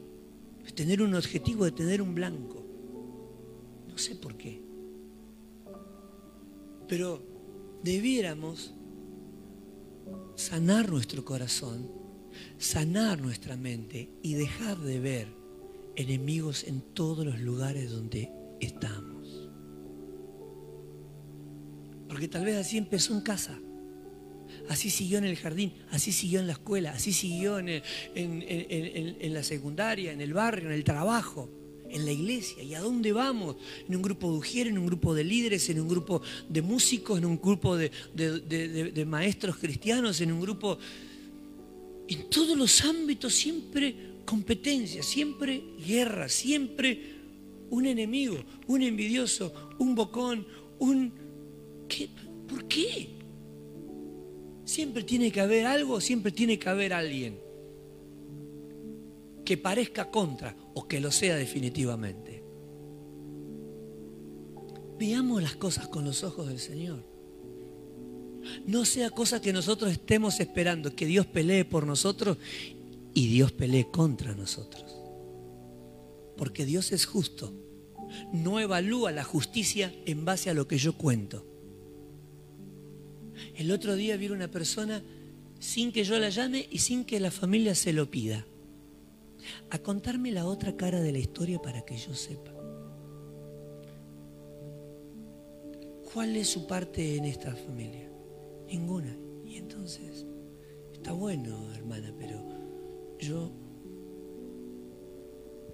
de 0.65 0.73
tener 0.73 1.03
un 1.03 1.15
objetivo, 1.15 1.65
de 1.65 1.73
tener 1.73 2.01
un 2.01 2.15
blanco. 2.15 2.65
No 3.89 3.99
sé 3.99 4.15
por 4.15 4.37
qué. 4.37 4.63
Pero 6.89 7.23
debiéramos 7.83 8.75
sanar 10.37 10.91
nuestro 10.91 11.25
corazón, 11.25 11.91
sanar 12.59 13.21
nuestra 13.21 13.57
mente 13.57 14.11
y 14.23 14.35
dejar 14.35 14.79
de 14.79 15.01
ver 15.01 15.29
enemigos 15.97 16.65
en 16.65 16.81
todos 16.81 17.25
los 17.25 17.41
lugares 17.41 17.91
donde 17.91 18.31
estamos. 18.61 19.51
Porque 22.09 22.29
tal 22.29 22.45
vez 22.45 22.57
así 22.57 22.77
empezó 22.77 23.15
en 23.15 23.23
casa, 23.23 23.59
así 24.69 24.91
siguió 24.91 25.19
en 25.19 25.25
el 25.25 25.37
jardín, 25.37 25.75
así 25.91 26.13
siguió 26.13 26.41
en 26.41 26.47
la 26.47 26.53
escuela, 26.53 26.93
así 26.93 27.13
siguió 27.13 27.59
en, 27.59 27.83
la 29.33 29.43
secundaria, 29.43 30.13
en 30.13 30.21
el 30.21 30.35
barrio, 30.35 30.69
en 30.69 30.75
el 30.75 30.85
trabajo, 30.85 31.51
en 31.93 32.05
la 32.05 32.13
iglesia. 32.13 32.63
¿Y 32.63 32.75
a 32.75 32.81
dónde 32.81 33.13
vamos? 33.13 33.57
En 33.89 33.95
un 33.95 34.03
grupo 34.03 34.31
de 34.33 34.39
ujieres, 34.39 34.73
en 34.73 34.79
un 34.79 34.87
grupo 34.87 35.15
de 35.15 35.25
líderes, 35.25 35.69
en 35.69 35.81
un 35.81 35.89
grupo 35.89 36.23
de 36.49 36.63
músicos, 36.63 37.19
en 37.19 37.27
un 37.27 37.41
grupo 37.41 37.77
de, 37.77 39.05
maestros 39.07 39.57
cristianos, 39.57 40.21
en 40.21 40.33
un 40.33 40.41
grupo... 40.41 40.79
En 42.09 42.29
todos 42.29 42.57
los 42.57 42.83
ámbitos 42.85 43.33
siempre 43.33 43.95
competencia, 44.25 45.03
siempre 45.03 45.63
guerra, 45.87 46.29
siempre 46.29 47.01
un 47.71 47.87
enemigo, 47.87 48.37
un 48.67 48.83
envidioso, 48.83 49.75
un 49.79 49.95
bocón, 49.95 50.47
un... 50.79 51.13
¿Qué? 51.89 52.09
¿Por 52.49 52.67
qué? 52.67 53.09
Siempre 54.65 55.03
tiene 55.03 55.31
que 55.31 55.41
haber 55.41 55.67
algo, 55.67 56.01
siempre 56.01 56.33
tiene 56.33 56.59
que 56.59 56.69
haber 56.69 56.93
alguien 56.93 57.42
que 59.45 59.57
parezca 59.57 60.11
contra 60.11 60.57
o 60.75 60.87
que 60.87 61.01
lo 61.01 61.11
sea 61.11 61.37
definitivamente. 61.37 62.43
Veamos 64.99 65.43
las 65.43 65.57
cosas 65.57 65.89
con 65.89 66.05
los 66.05 66.23
ojos 66.23 66.49
del 66.49 66.61
Señor. 66.61 67.05
No 68.67 68.85
sea 68.85 69.11
cosa 69.11 69.41
que 69.41 69.53
nosotros 69.53 69.93
estemos 69.93 70.41
esperando 70.41 70.95
que 70.95 71.07
Dios 71.07 71.27
pelee 71.27 71.65
por 71.65 71.87
nosotros 71.87 72.39
y 73.15 73.29
Dios 73.29 73.53
pelee 73.53 73.89
contra 73.91 74.35
nosotros. 74.35 74.85
Porque 76.37 76.65
Dios 76.65 76.93
es 76.93 77.07
justo. 77.07 77.53
No 78.33 78.61
evalúa 78.61 79.11
la 79.13 79.25
justicia 79.25 79.95
en 80.07 80.25
base 80.25 80.51
a 80.51 80.55
lo 80.55 80.69
que 80.69 80.79
yo 80.79 80.97
cuento. 80.97 81.47
El 83.57 83.71
otro 83.71 83.97
día 83.97 84.17
vi 84.17 84.29
una 84.29 84.51
persona 84.51 85.03
sin 85.59 85.93
que 85.93 86.05
yo 86.05 86.19
la 86.19 86.29
llame 86.29 86.67
y 86.71 86.79
sin 86.79 87.05
que 87.05 87.21
la 87.21 87.31
familia 87.31 87.75
se 87.75 87.93
lo 87.93 88.11
pida. 88.11 88.47
A 89.71 89.79
contarme 89.79 90.31
la 90.31 90.47
otra 90.47 90.77
cara 90.77 91.01
de 91.01 91.13
la 91.13 91.19
historia 91.19 91.61
para 91.61 91.83
que 91.83 91.97
yo 91.97 92.15
sepa. 92.15 92.53
¿Cuál 96.13 96.37
es 96.37 96.49
su 96.49 96.67
parte 96.67 97.17
en 97.17 97.25
esta 97.25 97.55
familia? 97.55 98.11
Ninguna. 98.67 99.17
Y 99.47 99.57
entonces, 99.57 100.27
está 100.93 101.13
bueno, 101.13 101.73
hermana, 101.75 102.15
pero 102.19 102.43
yo 103.19 103.51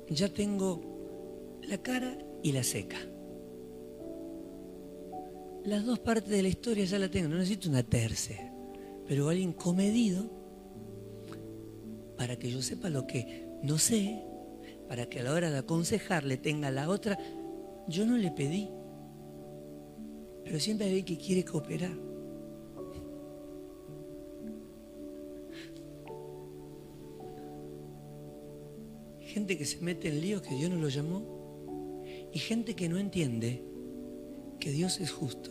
ya 0.09 0.33
tengo 0.33 1.59
la 1.63 1.79
cara 1.79 2.19
y 2.43 2.53
la 2.53 2.63
seca. 2.63 2.99
Las 5.65 5.85
dos 5.85 5.99
partes 5.99 6.31
de 6.31 6.43
la 6.43 6.49
historia 6.49 6.85
ya 6.85 6.99
la 6.99 7.11
tengo, 7.11 7.29
no 7.29 7.37
necesito 7.37 7.69
una 7.69 7.83
tercera, 7.83 8.53
pero 9.07 9.29
alguien 9.29 9.53
comedido 9.53 10.31
para 12.17 12.37
que 12.37 12.51
yo 12.51 12.63
sepa 12.63 12.91
lo 12.91 13.07
que 13.07 13.48
no 13.63 13.79
sé, 13.79 14.23
para 14.89 15.07
que 15.07 15.21
a 15.21 15.23
la 15.23 15.33
hora 15.33 15.51
de 15.51 15.59
aconsejarle 15.59 16.37
tenga 16.37 16.71
la 16.71 16.89
otra. 16.89 17.19
Yo 17.89 18.07
no 18.07 18.17
le 18.17 18.31
pedí, 18.31 18.69
pero 20.45 20.61
siempre 20.61 20.87
alguien 20.87 21.05
que 21.05 21.19
quiere 21.19 21.45
cooperar. 21.45 21.97
Gente 29.21 29.59
que 29.59 29.65
se 29.65 29.79
mete 29.81 30.09
en 30.09 30.21
líos 30.21 30.43
que 30.43 30.55
Dios 30.55 30.71
no 30.71 30.77
lo 30.77 30.89
llamó 30.89 32.03
y 32.33 32.39
gente 32.39 32.75
que 32.75 32.89
no 32.89 32.99
entiende 32.99 33.63
que 34.59 34.71
Dios 34.71 35.01
es 35.01 35.13
justo. 35.13 35.51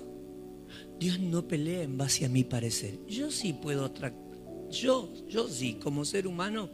Dios 0.99 1.19
no 1.19 1.47
pelea 1.47 1.83
en 1.83 1.97
base 1.97 2.25
a 2.25 2.29
mi 2.29 2.43
parecer. 2.43 2.99
Yo 3.07 3.31
sí 3.31 3.53
puedo 3.53 3.91
yo, 4.69 5.13
yo 5.27 5.47
sí, 5.47 5.75
como 5.75 6.03
ser 6.05 6.27
humano, 6.27 6.69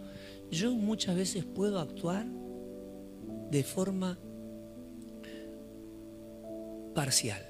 yo 0.54 0.74
muchas 0.74 1.16
veces 1.16 1.46
puedo 1.46 1.80
actuar 1.80 2.26
de 3.50 3.64
forma 3.64 4.18
parcial, 6.94 7.42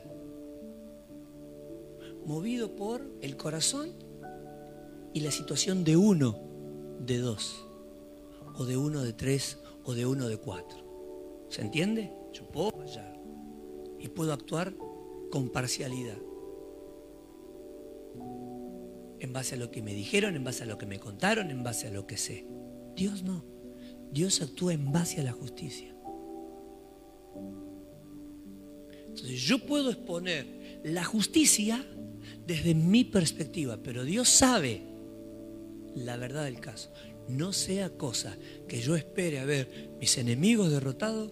movido 2.26 2.76
por 2.76 3.06
el 3.22 3.38
corazón 3.38 3.92
y 5.14 5.20
la 5.20 5.32
situación 5.32 5.84
de 5.84 5.98
uno 5.98 6.40
de 7.00 7.18
dos, 7.18 7.68
o 8.56 8.66
de 8.66 8.78
uno 8.78 9.02
de 9.04 9.14
tres, 9.14 9.60
o 9.84 9.94
de 9.94 10.06
uno 10.06 10.28
de 10.28 10.38
cuatro. 10.38 11.46
¿Se 11.50 11.62
entiende? 11.62 12.12
Yo 12.32 12.48
puedo 12.48 12.72
fallar 12.72 13.20
y 14.00 14.08
puedo 14.08 14.34
actuar 14.34 14.74
con 15.30 15.50
parcialidad. 15.50 16.18
En 19.20 19.34
base 19.34 19.56
a 19.56 19.58
lo 19.58 19.72
que 19.72 19.82
me 19.82 19.94
dijeron, 19.94 20.36
en 20.36 20.44
base 20.44 20.64
a 20.64 20.66
lo 20.66 20.78
que 20.78 20.86
me 20.86 21.00
contaron, 21.00 21.52
en 21.52 21.64
base 21.64 21.88
a 21.88 21.92
lo 21.92 22.08
que 22.08 22.18
sé. 22.18 22.46
Dios 22.96 23.24
no. 23.24 23.44
Dios 24.12 24.42
actúa 24.42 24.74
en 24.74 24.92
base 24.92 25.22
a 25.22 25.24
la 25.24 25.32
justicia. 25.32 25.94
Entonces 29.08 29.42
yo 29.42 29.60
puedo 29.60 29.92
exponer 29.92 30.82
la 30.84 31.04
justicia 31.04 31.86
desde 32.46 32.74
mi 32.74 33.04
perspectiva, 33.04 33.78
pero 33.82 34.04
Dios 34.04 34.30
sabe 34.30 34.82
la 35.96 36.18
verdad 36.18 36.46
del 36.46 36.60
caso. 36.60 36.92
No 37.28 37.54
sea 37.54 37.96
cosa 37.98 38.38
que 38.68 38.82
yo 38.82 38.96
espere 38.96 39.40
a 39.40 39.46
ver 39.46 39.92
mis 40.00 40.18
enemigos 40.18 40.72
derrotados 40.72 41.32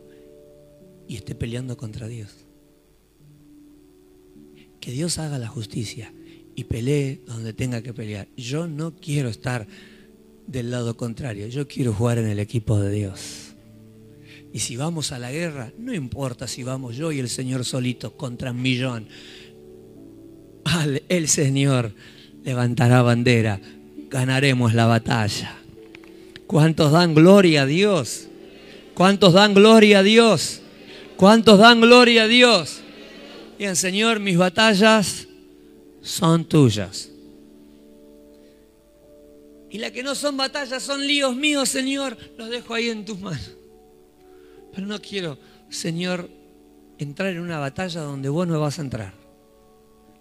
y 1.08 1.16
esté 1.16 1.36
peleando 1.36 1.76
contra 1.76 2.08
Dios. 2.08 2.46
Que 4.80 4.92
Dios 4.92 5.20
haga 5.20 5.38
la 5.38 5.48
justicia 5.48 6.14
y 6.56 6.64
pelee 6.64 7.22
donde 7.26 7.54
tenga 7.54 7.82
que 7.82 7.94
pelear. 7.94 8.28
Yo 8.38 8.68
no 8.68 8.96
quiero 8.96 9.30
estar 9.30 9.68
del 10.48 10.72
lado 10.72 10.98
contrario, 10.98 11.48
yo 11.48 11.68
quiero 11.68 11.94
jugar 11.94 12.18
en 12.18 12.28
el 12.28 12.40
equipo 12.40 12.80
de 12.80 12.92
Dios. 12.92 13.52
Y 14.54 14.60
si 14.60 14.76
vamos 14.76 15.12
a 15.12 15.20
la 15.20 15.32
guerra, 15.32 15.72
no 15.78 15.94
importa 15.94 16.48
si 16.48 16.64
vamos 16.64 16.98
yo 16.98 17.12
y 17.12 17.20
el 17.20 17.30
Señor 17.30 17.64
solito 17.64 18.18
contra 18.18 18.52
un 18.52 18.62
millón. 18.62 19.08
El 21.08 21.28
Señor 21.28 21.94
levantará 22.44 23.02
bandera, 23.02 23.62
ganaremos 24.10 24.74
la 24.74 24.86
batalla. 24.88 25.58
¿Cuántos 26.48 26.92
dan 26.92 27.16
gloria 27.16 27.62
a 27.62 27.66
Dios? 27.66 28.28
¿Cuántos 28.94 29.34
dan 29.34 29.54
gloria 29.54 30.00
a 30.00 30.04
Dios? 30.04 30.62
¿Cuántos 31.16 31.60
dan 31.60 31.80
gloria 31.80 32.24
a 32.24 32.28
Dios? 32.28 32.82
Bien, 33.58 33.76
Señor, 33.76 34.20
mis 34.20 34.38
batallas 34.38 35.28
son 36.02 36.44
tuyas. 36.46 37.10
Y 39.72 39.78
las 39.78 39.92
que 39.92 40.04
no 40.04 40.16
son 40.16 40.36
batallas 40.36 40.84
son 40.84 41.08
líos 41.08 41.34
míos, 41.34 41.70
Señor, 41.70 42.18
los 42.38 42.50
dejo 42.50 42.74
ahí 42.74 42.90
en 42.90 43.06
tus 43.06 43.18
manos. 43.22 43.56
Pero 44.74 44.86
no 44.86 45.02
quiero, 45.02 45.38
Señor, 45.70 46.30
entrar 46.98 47.30
en 47.30 47.40
una 47.40 47.58
batalla 47.58 48.02
donde 48.02 48.28
vos 48.28 48.46
no 48.46 48.60
vas 48.60 48.80
a 48.80 48.82
entrar. 48.82 49.14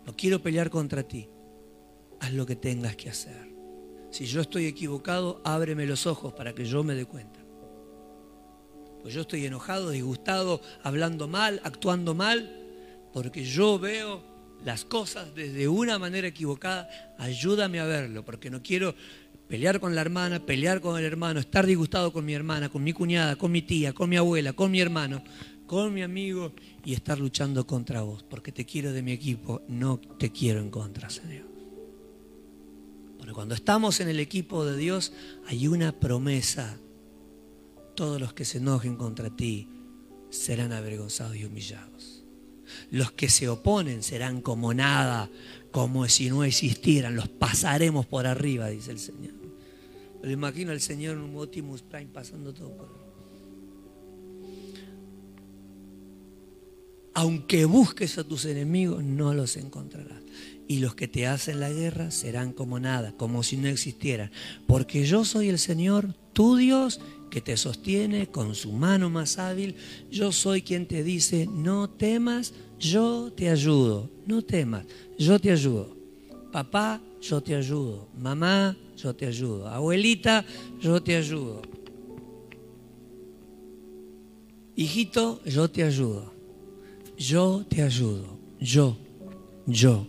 No 0.06 0.16
quiero 0.16 0.40
pelear 0.40 0.70
contra 0.70 1.02
ti. 1.02 1.28
Haz 2.20 2.32
lo 2.32 2.46
que 2.46 2.54
tengas 2.54 2.94
que 2.94 3.10
hacer. 3.10 3.50
Si 4.12 4.24
yo 4.26 4.40
estoy 4.40 4.66
equivocado, 4.66 5.40
ábreme 5.44 5.84
los 5.84 6.06
ojos 6.06 6.32
para 6.32 6.54
que 6.54 6.64
yo 6.64 6.84
me 6.84 6.94
dé 6.94 7.04
cuenta. 7.04 7.40
Pues 9.02 9.12
yo 9.14 9.22
estoy 9.22 9.46
enojado, 9.46 9.90
disgustado, 9.90 10.60
hablando 10.84 11.26
mal, 11.26 11.60
actuando 11.64 12.14
mal, 12.14 12.56
porque 13.12 13.44
yo 13.44 13.80
veo 13.80 14.22
las 14.64 14.84
cosas 14.84 15.34
desde 15.34 15.66
una 15.66 15.98
manera 15.98 16.28
equivocada. 16.28 16.88
Ayúdame 17.18 17.80
a 17.80 17.84
verlo, 17.84 18.24
porque 18.24 18.48
no 18.48 18.62
quiero 18.62 18.94
pelear 19.50 19.80
con 19.80 19.96
la 19.96 20.00
hermana, 20.00 20.38
pelear 20.38 20.80
con 20.80 20.96
el 20.96 21.04
hermano, 21.04 21.40
estar 21.40 21.66
disgustado 21.66 22.12
con 22.12 22.24
mi 22.24 22.34
hermana, 22.34 22.68
con 22.68 22.84
mi 22.84 22.92
cuñada, 22.92 23.34
con 23.34 23.50
mi 23.50 23.62
tía, 23.62 23.92
con 23.92 24.08
mi 24.08 24.16
abuela, 24.16 24.52
con 24.52 24.70
mi 24.70 24.80
hermano, 24.80 25.24
con 25.66 25.92
mi 25.92 26.02
amigo 26.02 26.52
y 26.84 26.94
estar 26.94 27.18
luchando 27.18 27.66
contra 27.66 28.02
vos, 28.02 28.22
porque 28.22 28.52
te 28.52 28.64
quiero 28.64 28.92
de 28.92 29.02
mi 29.02 29.10
equipo, 29.10 29.62
no 29.66 29.98
te 29.98 30.30
quiero 30.30 30.60
en 30.60 30.70
contra, 30.70 31.10
Señor. 31.10 31.46
Porque 33.18 33.32
cuando 33.32 33.56
estamos 33.56 33.98
en 33.98 34.08
el 34.08 34.20
equipo 34.20 34.64
de 34.64 34.76
Dios 34.76 35.12
hay 35.48 35.66
una 35.66 35.98
promesa. 35.98 36.78
Todos 37.96 38.20
los 38.20 38.32
que 38.32 38.44
se 38.44 38.58
enojen 38.58 38.94
contra 38.94 39.30
ti 39.30 39.68
serán 40.30 40.72
avergonzados 40.72 41.34
y 41.34 41.44
humillados. 41.44 42.22
Los 42.92 43.10
que 43.10 43.28
se 43.28 43.48
oponen 43.48 44.04
serán 44.04 44.42
como 44.42 44.72
nada, 44.72 45.28
como 45.72 46.06
si 46.06 46.30
no 46.30 46.44
existieran, 46.44 47.16
los 47.16 47.28
pasaremos 47.28 48.06
por 48.06 48.28
arriba, 48.28 48.68
dice 48.68 48.92
el 48.92 49.00
Señor. 49.00 49.39
Pero 50.20 50.32
imagino 50.32 50.72
al 50.72 50.80
Señor 50.80 51.16
en 51.16 51.22
un 51.22 51.36
Optimus 51.36 51.82
Prime 51.82 52.10
pasando 52.12 52.52
todo 52.52 52.76
por 52.76 52.88
ahí. 52.88 53.00
Aunque 57.14 57.64
busques 57.64 58.18
a 58.18 58.24
tus 58.24 58.44
enemigos, 58.44 59.02
no 59.02 59.34
los 59.34 59.56
encontrarás. 59.56 60.22
Y 60.68 60.78
los 60.78 60.94
que 60.94 61.08
te 61.08 61.26
hacen 61.26 61.58
la 61.58 61.70
guerra 61.70 62.10
serán 62.10 62.52
como 62.52 62.78
nada, 62.78 63.12
como 63.16 63.42
si 63.42 63.56
no 63.56 63.68
existieran. 63.68 64.30
Porque 64.66 65.04
yo 65.04 65.24
soy 65.24 65.48
el 65.48 65.58
Señor, 65.58 66.14
tu 66.32 66.56
Dios, 66.56 67.00
que 67.30 67.40
te 67.40 67.56
sostiene 67.56 68.28
con 68.28 68.54
su 68.54 68.72
mano 68.72 69.10
más 69.10 69.38
hábil. 69.38 69.74
Yo 70.10 70.32
soy 70.32 70.62
quien 70.62 70.86
te 70.86 71.02
dice, 71.02 71.46
no 71.46 71.90
temas, 71.90 72.54
yo 72.78 73.32
te 73.32 73.50
ayudo. 73.50 74.10
No 74.26 74.42
temas, 74.42 74.86
yo 75.18 75.38
te 75.38 75.50
ayudo. 75.50 75.99
Papá, 76.50 77.00
yo 77.20 77.40
te 77.40 77.54
ayudo. 77.54 78.08
Mamá, 78.18 78.76
yo 78.96 79.14
te 79.14 79.26
ayudo. 79.26 79.68
Abuelita, 79.68 80.44
yo 80.80 81.02
te 81.02 81.16
ayudo. 81.16 81.62
Hijito, 84.76 85.40
yo 85.44 85.70
te 85.70 85.84
ayudo. 85.84 86.32
Yo 87.16 87.64
te 87.68 87.82
ayudo. 87.82 88.38
Yo, 88.58 88.96
yo 89.66 90.06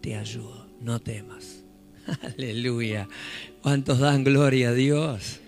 te 0.00 0.16
ayudo. 0.16 0.66
No 0.80 1.00
temas. 1.00 1.64
Aleluya. 2.22 3.08
¿Cuántos 3.62 3.98
dan 3.98 4.24
gloria 4.24 4.70
a 4.70 4.72
Dios? 4.72 5.40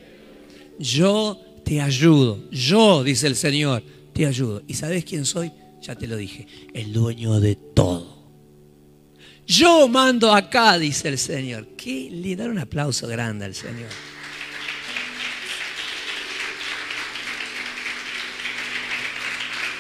Yo 0.78 1.40
te 1.64 1.80
ayudo. 1.80 2.50
Yo, 2.50 3.02
dice 3.04 3.26
el 3.26 3.36
Señor, 3.36 3.82
te 4.12 4.26
ayudo. 4.26 4.62
¿Y 4.66 4.74
sabes 4.74 5.04
quién 5.04 5.24
soy? 5.24 5.50
Ya 5.82 5.94
te 5.94 6.06
lo 6.06 6.16
dije. 6.16 6.46
El 6.74 6.92
dueño 6.92 7.40
de 7.40 7.56
todo. 7.56 8.17
Yo 9.48 9.88
mando 9.88 10.34
acá, 10.34 10.78
dice 10.78 11.08
el 11.08 11.18
Señor. 11.18 11.68
¿Qué? 11.74 12.10
Le 12.12 12.36
dar 12.36 12.50
un 12.50 12.58
aplauso 12.58 13.08
grande 13.08 13.46
al 13.46 13.54
Señor. 13.54 13.88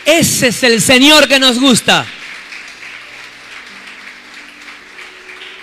Ese 0.06 0.48
es 0.48 0.62
el 0.62 0.80
Señor 0.80 1.28
que 1.28 1.38
nos 1.38 1.60
gusta. 1.60 2.06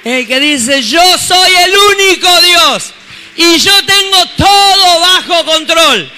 El 0.03 0.27
que 0.27 0.39
dice, 0.39 0.83
yo 0.83 1.17
soy 1.17 1.51
el 1.55 1.73
único 1.75 2.41
Dios 2.41 2.93
y 3.37 3.57
yo 3.57 3.73
tengo 3.87 4.23
todo 4.37 4.99
bajo 4.99 5.45
control. 5.45 6.11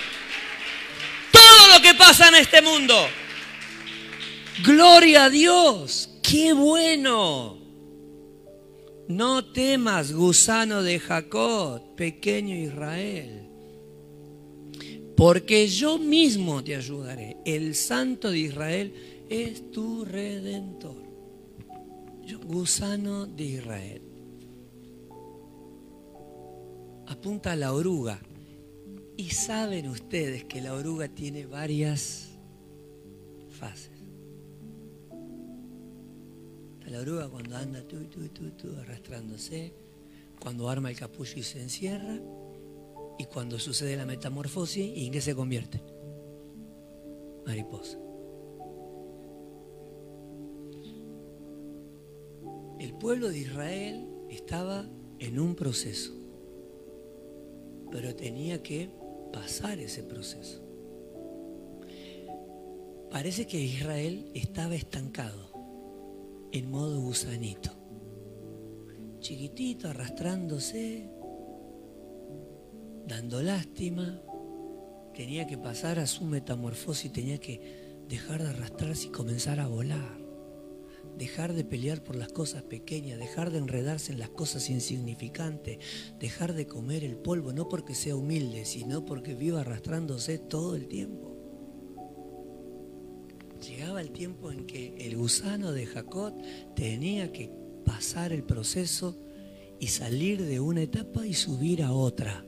Todo 1.32 1.68
lo 1.74 1.82
que 1.82 1.94
pasa 1.94 2.28
en 2.28 2.36
este 2.36 2.62
mundo. 2.62 3.10
Gloria 4.62 5.24
a 5.24 5.30
Dios. 5.30 6.10
Qué 6.22 6.52
bueno. 6.52 7.57
No 9.08 9.46
temas, 9.46 10.12
gusano 10.12 10.84
de 10.84 11.00
Jacob, 11.00 11.96
pequeño 11.96 12.56
Israel, 12.56 13.48
porque 15.16 15.68
yo 15.68 15.98
mismo 15.98 16.64
te 16.64 16.76
ayudaré. 16.76 17.38
El 17.46 17.74
Santo 17.74 18.32
de 18.32 18.40
Israel 18.40 18.94
es 19.30 19.72
tu 19.72 20.04
redentor. 20.04 21.08
gusano 22.46 23.26
de 23.26 23.44
Israel. 23.44 24.02
Apunta 27.08 27.54
a 27.54 27.56
la 27.56 27.74
oruga. 27.74 28.20
Y 29.16 29.30
saben 29.32 29.88
ustedes 29.88 30.44
que 30.44 30.62
la 30.62 30.74
oruga 30.74 31.08
tiene 31.08 31.46
varias 31.46 32.28
fases. 33.50 33.97
La 36.88 37.02
oruga 37.02 37.28
cuando 37.28 37.58
anda 37.58 37.82
tú, 37.84 38.06
tú, 38.06 38.30
tú, 38.30 38.52
tú, 38.52 38.74
arrastrándose, 38.80 39.74
cuando 40.40 40.70
arma 40.70 40.90
el 40.90 40.96
capullo 40.96 41.34
y 41.36 41.44
se 41.44 41.62
encierra, 41.62 42.18
y 43.20 43.26
cuando 43.26 43.60
sucede 43.60 43.98
la 43.98 44.06
metamorfosis, 44.06 44.96
¿y 44.96 45.08
en 45.08 45.12
qué 45.12 45.20
se 45.20 45.36
convierte? 45.36 45.82
Mariposa. 47.46 48.00
El 52.80 52.94
pueblo 52.94 53.30
de 53.30 53.40
Israel 53.40 54.08
estaba 54.30 54.88
en 55.20 55.40
un 55.40 55.56
proceso, 55.56 56.14
pero 57.92 58.16
tenía 58.16 58.64
que 58.64 58.90
pasar 59.34 59.80
ese 59.80 60.04
proceso. 60.04 60.62
Parece 63.12 63.46
que 63.46 63.60
Israel 63.60 64.32
estaba 64.34 64.76
estancado 64.76 65.47
en 66.52 66.72
modo 66.72 67.02
gusanito, 67.02 67.72
chiquitito, 69.20 69.90
arrastrándose, 69.90 71.10
dando 73.08 73.42
lástima, 73.42 74.22
tenía 75.14 75.48
que 75.48 75.58
pasar 75.58 76.00
a 76.00 76.08
su 76.08 76.24
metamorfosis, 76.26 77.12
tenía 77.12 77.40
que 77.40 78.04
dejar 78.08 78.44
de 78.44 78.50
arrastrarse 78.50 79.08
y 79.08 79.12
comenzar 79.12 79.60
a 79.60 79.68
volar. 79.68 80.18
Dejar 81.18 81.54
de 81.54 81.64
pelear 81.64 82.04
por 82.04 82.16
las 82.16 82.32
cosas 82.32 82.62
pequeñas, 82.62 83.18
dejar 83.18 83.50
de 83.50 83.58
enredarse 83.58 84.12
en 84.12 84.20
las 84.20 84.30
cosas 84.30 84.70
insignificantes, 84.70 85.80
dejar 86.20 86.54
de 86.54 86.68
comer 86.68 87.04
el 87.04 87.18
polvo, 87.18 87.54
no 87.54 87.68
porque 87.68 87.96
sea 87.96 88.16
humilde, 88.16 88.66
sino 88.66 89.04
porque 89.04 89.34
viva 89.34 89.62
arrastrándose 89.62 90.38
todo 90.38 90.76
el 90.76 90.88
tiempo. 90.88 91.27
Llegaba 93.62 94.02
el 94.02 94.12
tiempo 94.12 94.52
en 94.52 94.66
que 94.66 94.96
el 95.00 95.18
gusano 95.18 95.72
de 95.72 95.86
Jacob 95.86 96.34
tenía 96.76 97.32
que 97.32 97.52
pasar 97.86 98.32
el 98.32 98.44
proceso 98.44 99.18
y 99.80 99.88
salir 99.88 100.44
de 100.44 100.60
una 100.60 100.82
etapa 100.82 101.26
y 101.26 101.34
subir 101.34 101.84
a 101.84 101.92
otra 101.92 102.44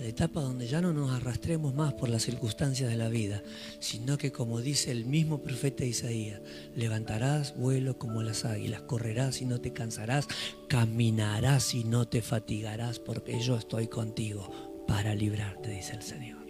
la 0.00 0.06
etapa 0.06 0.40
donde 0.40 0.66
ya 0.66 0.80
no 0.80 0.94
nos 0.94 1.10
arrastremos 1.10 1.74
más 1.74 1.92
por 1.92 2.08
las 2.08 2.22
circunstancias 2.22 2.88
de 2.88 2.96
la 2.96 3.10
vida, 3.10 3.42
sino 3.80 4.16
que 4.16 4.32
como 4.32 4.60
dice 4.60 4.90
el 4.90 5.04
mismo 5.04 5.42
profeta 5.42 5.84
Isaías, 5.84 6.40
levantarás 6.74 7.54
vuelo 7.56 7.98
como 7.98 8.22
las 8.22 8.46
águilas, 8.46 8.80
correrás 8.82 9.42
y 9.42 9.44
no 9.44 9.60
te 9.60 9.74
cansarás, 9.74 10.26
caminarás 10.68 11.74
y 11.74 11.84
no 11.84 12.08
te 12.08 12.22
fatigarás, 12.22 12.98
porque 12.98 13.40
yo 13.40 13.56
estoy 13.56 13.88
contigo 13.88 14.50
para 14.88 15.14
librarte, 15.14 15.68
dice 15.70 15.96
el 15.96 16.02
Señor. 16.02 16.46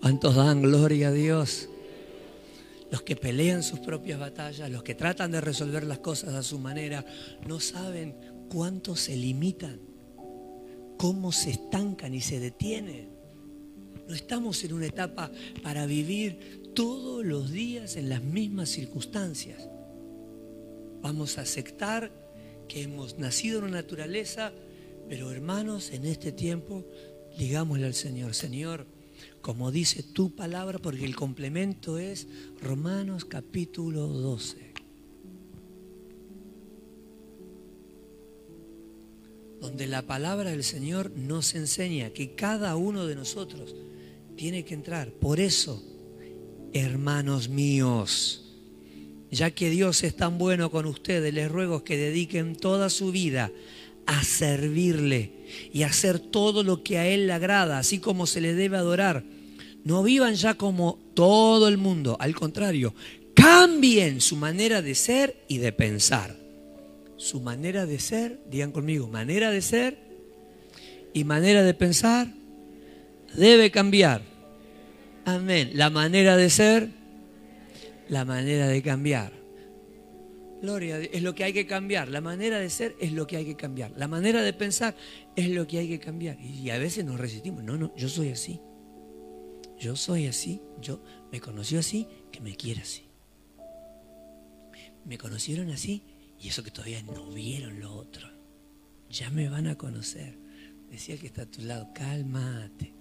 ¿Cuántos 0.00 0.34
dan 0.34 0.62
gloria 0.62 1.08
a 1.08 1.12
Dios? 1.12 1.68
Los 2.90 3.02
que 3.02 3.16
pelean 3.16 3.62
sus 3.62 3.80
propias 3.80 4.18
batallas, 4.18 4.70
los 4.70 4.82
que 4.82 4.94
tratan 4.94 5.30
de 5.30 5.40
resolver 5.40 5.84
las 5.84 5.98
cosas 5.98 6.34
a 6.34 6.42
su 6.42 6.58
manera, 6.58 7.04
no 7.46 7.60
saben 7.60 8.16
cuánto 8.48 8.96
se 8.96 9.16
limitan 9.16 9.88
cómo 10.98 11.32
se 11.32 11.50
estancan 11.50 12.12
y 12.12 12.20
se 12.20 12.40
detienen. 12.40 13.08
No 14.06 14.14
estamos 14.14 14.62
en 14.64 14.74
una 14.74 14.86
etapa 14.86 15.30
para 15.62 15.86
vivir 15.86 16.72
todos 16.74 17.24
los 17.24 17.50
días 17.50 17.96
en 17.96 18.10
las 18.10 18.22
mismas 18.22 18.68
circunstancias. 18.68 19.68
Vamos 21.00 21.38
a 21.38 21.42
aceptar 21.42 22.10
que 22.68 22.82
hemos 22.82 23.18
nacido 23.18 23.58
en 23.58 23.66
una 23.66 23.78
naturaleza, 23.78 24.52
pero 25.08 25.30
hermanos, 25.30 25.92
en 25.92 26.04
este 26.04 26.32
tiempo, 26.32 26.84
digámosle 27.38 27.86
al 27.86 27.94
Señor, 27.94 28.34
Señor, 28.34 28.86
como 29.40 29.70
dice 29.70 30.02
tu 30.02 30.34
palabra, 30.34 30.78
porque 30.78 31.04
el 31.04 31.16
complemento 31.16 31.98
es 31.98 32.26
Romanos 32.60 33.24
capítulo 33.24 34.06
12. 34.06 34.68
donde 39.60 39.86
la 39.86 40.02
palabra 40.02 40.50
del 40.50 40.62
Señor 40.62 41.10
nos 41.16 41.54
enseña 41.54 42.10
que 42.10 42.34
cada 42.34 42.76
uno 42.76 43.06
de 43.06 43.16
nosotros 43.16 43.74
tiene 44.36 44.64
que 44.64 44.74
entrar. 44.74 45.10
Por 45.10 45.40
eso, 45.40 45.82
hermanos 46.72 47.48
míos, 47.48 48.56
ya 49.30 49.50
que 49.50 49.68
Dios 49.70 50.04
es 50.04 50.16
tan 50.16 50.38
bueno 50.38 50.70
con 50.70 50.86
ustedes, 50.86 51.34
les 51.34 51.50
ruego 51.50 51.84
que 51.84 51.96
dediquen 51.96 52.56
toda 52.56 52.88
su 52.88 53.10
vida 53.10 53.50
a 54.08 54.24
servirle 54.24 55.30
y 55.72 55.84
hacer 55.84 56.18
todo 56.18 56.64
lo 56.64 56.82
que 56.82 56.98
a 56.98 57.06
Él 57.06 57.28
le 57.28 57.32
agrada, 57.32 57.78
así 57.78 58.00
como 58.00 58.26
se 58.26 58.40
le 58.40 58.54
debe 58.54 58.76
adorar. 58.76 59.22
No 59.84 60.02
vivan 60.02 60.34
ya 60.34 60.54
como 60.54 60.98
todo 61.14 61.68
el 61.68 61.78
mundo, 61.78 62.16
al 62.18 62.34
contrario, 62.34 62.92
cambien 63.34 64.20
su 64.20 64.34
manera 64.34 64.82
de 64.82 64.96
ser 64.96 65.44
y 65.46 65.58
de 65.58 65.70
pensar 65.72 66.48
su 67.18 67.40
manera 67.40 67.84
de 67.84 67.98
ser, 67.98 68.40
digan 68.48 68.72
conmigo, 68.72 69.08
manera 69.08 69.50
de 69.50 69.60
ser 69.60 69.98
y 71.12 71.24
manera 71.24 71.62
de 71.62 71.74
pensar 71.74 72.28
debe 73.34 73.70
cambiar. 73.70 74.22
Amén. 75.24 75.72
La 75.74 75.90
manera 75.90 76.36
de 76.36 76.48
ser, 76.48 76.88
la 78.08 78.24
manera 78.24 78.68
de 78.68 78.80
cambiar. 78.82 79.32
Gloria, 80.60 80.98
es 80.98 81.22
lo 81.22 81.34
que 81.34 81.44
hay 81.44 81.52
que 81.52 81.66
cambiar. 81.66 82.08
La 82.08 82.20
manera 82.20 82.58
de 82.58 82.68
ser 82.68 82.96
es 83.00 83.12
lo 83.12 83.26
que 83.26 83.36
hay 83.36 83.44
que 83.44 83.56
cambiar. 83.56 83.92
La 83.96 84.08
manera 84.08 84.42
de 84.42 84.52
pensar 84.52 84.96
es 85.36 85.48
lo 85.50 85.66
que 85.66 85.78
hay 85.78 85.88
que 85.88 86.00
cambiar. 86.00 86.40
Y 86.40 86.70
a 86.70 86.78
veces 86.78 87.04
nos 87.04 87.20
resistimos. 87.20 87.62
No, 87.62 87.76
no, 87.76 87.94
yo 87.96 88.08
soy 88.08 88.30
así. 88.30 88.60
Yo 89.78 89.94
soy 89.94 90.26
así. 90.26 90.60
Yo 90.80 91.02
me 91.30 91.40
conoció 91.40 91.78
así, 91.78 92.08
que 92.32 92.40
me 92.40 92.56
quiere 92.56 92.80
así. 92.80 93.08
Me 95.04 95.16
conocieron 95.16 95.70
así, 95.70 96.04
y 96.38 96.48
eso 96.48 96.62
que 96.62 96.70
todavía 96.70 97.02
no 97.02 97.30
vieron 97.30 97.80
lo 97.80 97.94
otro. 97.94 98.28
Ya 99.08 99.30
me 99.30 99.48
van 99.48 99.66
a 99.68 99.76
conocer. 99.76 100.38
Decía 100.90 101.16
que 101.16 101.26
está 101.26 101.42
a 101.42 101.50
tu 101.50 101.62
lado, 101.62 101.90
cálmate. 101.94 102.97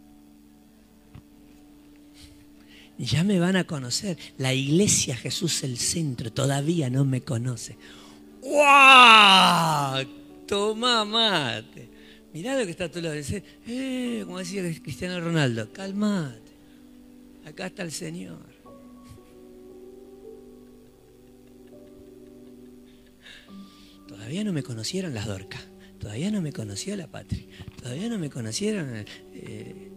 Ya 2.98 3.24
me 3.24 3.40
van 3.40 3.56
a 3.56 3.66
conocer. 3.66 4.18
La 4.38 4.54
iglesia 4.54 5.16
Jesús 5.16 5.64
el 5.64 5.78
centro 5.78 6.32
todavía 6.32 6.90
no 6.90 7.06
me 7.06 7.22
conoce. 7.22 7.78
¡Wow! 8.42 10.08
Toma 10.48 11.06
mate. 11.06 11.90
Mirá 12.34 12.58
lo 12.58 12.66
que 12.66 12.72
está 12.72 12.86
a 12.86 12.92
tu 12.92 13.02
lado. 13.02 13.16
Dice, 13.16 13.44
eh, 13.68 14.22
como 14.26 14.40
decía 14.40 14.64
Cristiano 14.82 15.20
Ronaldo, 15.20 15.72
cálmate. 15.72 16.52
Acá 17.46 17.68
está 17.68 17.84
el 17.84 17.92
Señor. 17.92 18.58
todavía 24.28 24.44
no 24.44 24.52
me 24.52 24.62
conocieron 24.62 25.14
las 25.14 25.26
Dorcas, 25.26 25.62
todavía 26.00 26.32
no 26.32 26.42
me 26.42 26.52
conocía 26.52 26.98
la 26.98 27.08
Patria, 27.08 27.46
todavía 27.82 28.10
no 28.10 28.20
me 28.20 28.30
conocieron 28.30 29.06
eh, 29.34 29.92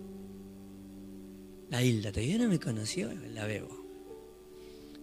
la 1.70 1.82
Hilda, 1.82 2.12
todavía 2.12 2.38
no 2.38 2.48
me 2.48 2.58
conoció 2.58 3.10
la 3.32 3.46
Bebo. 3.46 3.80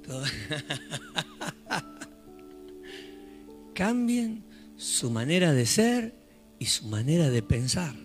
Cambien 3.74 4.44
su 4.76 5.10
manera 5.10 5.54
de 5.54 5.66
ser 5.66 6.14
y 6.60 6.66
su 6.66 6.88
manera 6.88 7.30
de 7.30 7.42
pensar. 7.42 7.96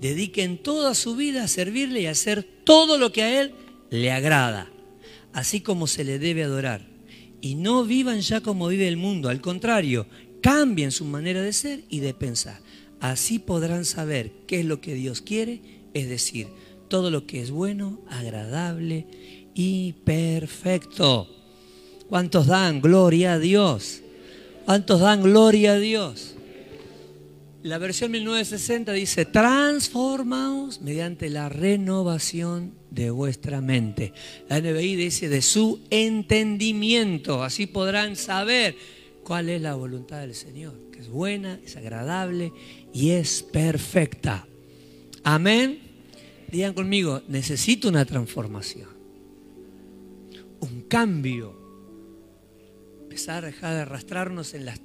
Dediquen 0.00 0.62
toda 0.62 0.94
su 0.94 1.16
vida 1.16 1.44
a 1.44 1.48
servirle 1.48 2.02
y 2.02 2.06
a 2.06 2.12
hacer 2.12 2.44
todo 2.64 2.98
lo 2.98 3.12
que 3.12 3.22
a 3.22 3.40
Él 3.40 3.54
le 3.90 4.12
agrada 4.12 4.70
así 5.36 5.60
como 5.60 5.86
se 5.86 6.02
le 6.02 6.18
debe 6.18 6.44
adorar. 6.44 6.88
Y 7.42 7.56
no 7.56 7.84
vivan 7.84 8.22
ya 8.22 8.40
como 8.40 8.68
vive 8.68 8.88
el 8.88 8.96
mundo, 8.96 9.28
al 9.28 9.42
contrario, 9.42 10.06
cambien 10.40 10.90
su 10.90 11.04
manera 11.04 11.42
de 11.42 11.52
ser 11.52 11.84
y 11.90 12.00
de 12.00 12.14
pensar. 12.14 12.58
Así 13.00 13.38
podrán 13.38 13.84
saber 13.84 14.32
qué 14.46 14.60
es 14.60 14.64
lo 14.66 14.80
que 14.80 14.94
Dios 14.94 15.20
quiere, 15.22 15.60
es 15.94 16.08
decir, 16.08 16.48
todo 16.88 17.10
lo 17.10 17.26
que 17.26 17.40
es 17.40 17.50
bueno, 17.50 18.00
agradable 18.08 19.06
y 19.54 19.92
perfecto. 20.04 21.28
¿Cuántos 22.08 22.46
dan 22.46 22.80
gloria 22.80 23.34
a 23.34 23.38
Dios? 23.38 24.02
¿Cuántos 24.64 25.00
dan 25.00 25.22
gloria 25.22 25.72
a 25.72 25.78
Dios? 25.78 26.34
La 27.62 27.78
versión 27.78 28.12
1960 28.12 28.92
dice, 28.92 29.24
transformaos 29.24 30.80
mediante 30.82 31.28
la 31.30 31.48
renovación 31.48 32.74
de 32.92 33.10
vuestra 33.10 33.60
mente. 33.60 34.12
La 34.48 34.60
NBI 34.60 34.94
dice, 34.94 35.28
de 35.28 35.42
su 35.42 35.80
entendimiento. 35.90 37.42
Así 37.42 37.66
podrán 37.66 38.14
saber 38.14 38.76
cuál 39.26 39.48
es 39.48 39.60
la 39.60 39.74
voluntad 39.74 40.20
del 40.20 40.36
Señor, 40.36 40.74
que 40.92 41.00
es 41.00 41.08
buena, 41.08 41.58
es 41.64 41.76
agradable 41.76 42.52
y 42.92 43.10
es 43.10 43.42
perfecta. 43.42 44.46
Amén. 45.24 45.80
Digan 46.48 46.74
conmigo, 46.74 47.20
necesito 47.26 47.88
una 47.88 48.04
transformación, 48.04 48.88
un 50.60 50.82
cambio. 50.82 51.58
Empezar 53.02 53.42
a 53.42 53.48
dejar 53.48 53.74
de 53.74 53.80
arrastrarnos 53.80 54.54
en 54.54 54.64
las 54.64 54.80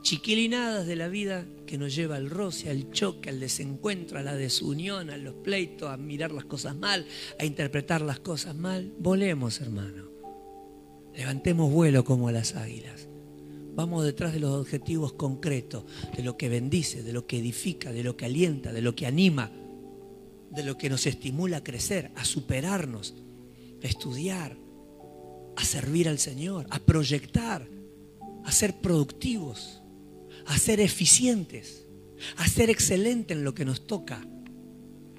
chiquilinadas 0.00 0.86
de 0.86 0.96
la 0.96 1.08
vida 1.08 1.44
que 1.66 1.76
nos 1.76 1.94
lleva 1.94 2.16
al 2.16 2.30
roce, 2.30 2.70
al 2.70 2.90
choque, 2.90 3.28
al 3.28 3.38
desencuentro, 3.38 4.18
a 4.18 4.22
la 4.22 4.34
desunión, 4.34 5.10
a 5.10 5.18
los 5.18 5.34
pleitos, 5.34 5.90
a 5.90 5.98
mirar 5.98 6.32
las 6.32 6.46
cosas 6.46 6.74
mal, 6.74 7.04
a 7.38 7.44
interpretar 7.44 8.00
las 8.00 8.20
cosas 8.20 8.56
mal. 8.56 8.94
Volemos, 8.98 9.60
hermano. 9.60 10.08
Levantemos 11.14 11.70
vuelo 11.70 12.02
como 12.02 12.30
las 12.30 12.56
águilas. 12.56 13.09
Vamos 13.74 14.04
detrás 14.04 14.32
de 14.32 14.40
los 14.40 14.52
objetivos 14.52 15.12
concretos, 15.12 15.84
de 16.16 16.22
lo 16.22 16.36
que 16.36 16.48
bendice, 16.48 17.02
de 17.02 17.12
lo 17.12 17.26
que 17.26 17.38
edifica, 17.38 17.92
de 17.92 18.04
lo 18.04 18.16
que 18.16 18.26
alienta, 18.26 18.72
de 18.72 18.82
lo 18.82 18.94
que 18.94 19.06
anima, 19.06 19.50
de 20.50 20.64
lo 20.64 20.76
que 20.76 20.90
nos 20.90 21.06
estimula 21.06 21.58
a 21.58 21.64
crecer, 21.64 22.10
a 22.16 22.24
superarnos, 22.24 23.14
a 23.82 23.86
estudiar, 23.86 24.56
a 25.56 25.64
servir 25.64 26.08
al 26.08 26.18
Señor, 26.18 26.66
a 26.70 26.78
proyectar, 26.78 27.68
a 28.44 28.52
ser 28.52 28.80
productivos, 28.80 29.80
a 30.46 30.58
ser 30.58 30.80
eficientes, 30.80 31.86
a 32.36 32.48
ser 32.48 32.70
excelentes 32.70 33.36
en 33.36 33.44
lo 33.44 33.54
que 33.54 33.64
nos 33.64 33.86
toca, 33.86 34.26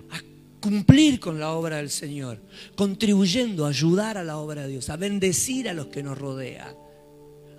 a 0.10 0.22
cumplir 0.60 1.20
con 1.20 1.40
la 1.40 1.52
obra 1.52 1.78
del 1.78 1.90
Señor, 1.90 2.42
contribuyendo 2.76 3.66
a 3.66 3.70
ayudar 3.70 4.18
a 4.18 4.24
la 4.24 4.38
obra 4.38 4.64
de 4.64 4.70
Dios, 4.70 4.90
a 4.90 4.98
bendecir 4.98 5.70
a 5.70 5.74
los 5.74 5.88
que 5.88 6.04
nos 6.04 6.18
rodean, 6.18 6.76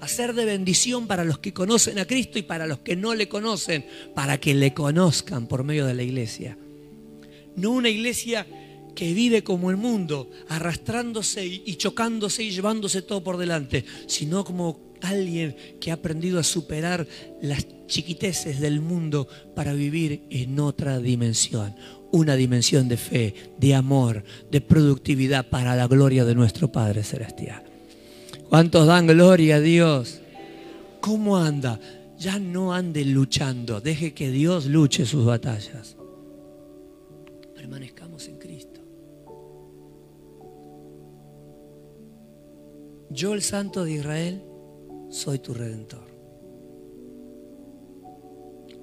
a 0.03 0.09
ser 0.09 0.35
de 0.35 0.45
bendición 0.45 1.07
para 1.07 1.25
los 1.25 1.38
que 1.38 1.53
conocen 1.53 2.01
a 2.01 2.07
Cristo 2.07 2.37
y 2.37 2.43
para 2.43 2.67
los 2.67 2.81
que 2.81 2.97
no 2.97 3.15
le 3.15 3.29
conocen, 3.29 3.87
para 4.17 4.41
que 4.41 4.53
le 4.53 4.75
conozcan 4.75 5.47
por 5.47 5.62
medio 5.62 5.87
de 5.87 5.95
la 5.95 6.03
iglesia. 6.03 6.59
No 7.55 7.71
una 7.71 7.88
iglesia 7.88 8.45
que 8.97 9.15
vive 9.15 9.45
como 9.45 9.71
el 9.71 9.77
mundo, 9.77 10.29
arrastrándose 10.49 11.47
y 11.47 11.77
chocándose 11.77 12.43
y 12.43 12.51
llevándose 12.51 13.03
todo 13.03 13.23
por 13.23 13.37
delante, 13.37 13.85
sino 14.09 14.43
como 14.45 14.93
alguien 15.03 15.55
que 15.81 15.93
ha 15.93 15.95
aprendido 15.95 16.41
a 16.41 16.43
superar 16.43 17.07
las 17.41 17.65
chiquiteces 17.87 18.59
del 18.59 18.81
mundo 18.81 19.29
para 19.55 19.73
vivir 19.73 20.25
en 20.31 20.59
otra 20.59 20.99
dimensión, 20.99 21.77
una 22.11 22.35
dimensión 22.35 22.88
de 22.88 22.97
fe, 22.97 23.35
de 23.57 23.77
amor, 23.77 24.25
de 24.51 24.61
productividad 24.61 25.49
para 25.49 25.77
la 25.77 25.87
gloria 25.87 26.25
de 26.25 26.35
nuestro 26.35 26.73
Padre 26.73 27.05
Celestial. 27.05 27.72
¿Cuántos 28.53 28.87
dan 28.87 29.07
gloria 29.07 29.57
a 29.57 29.61
Dios? 29.61 30.21
¿Cómo 31.01 31.38
anda? 31.38 31.81
Ya 32.19 32.38
no 32.38 32.75
ande 32.75 33.03
luchando, 33.03 33.81
deje 33.81 34.12
que 34.12 34.31
Dios 34.31 34.67
luche 34.67 35.07
sus 35.07 35.25
batallas. 35.25 35.97
Permanezcamos 37.55 38.29
en 38.29 38.38
Cristo. 38.38 38.79
Yo, 43.09 43.33
el 43.33 43.41
Santo 43.41 43.85
de 43.85 43.93
Israel, 43.93 44.43
soy 45.09 45.38
tu 45.38 45.55
redentor. 45.55 46.07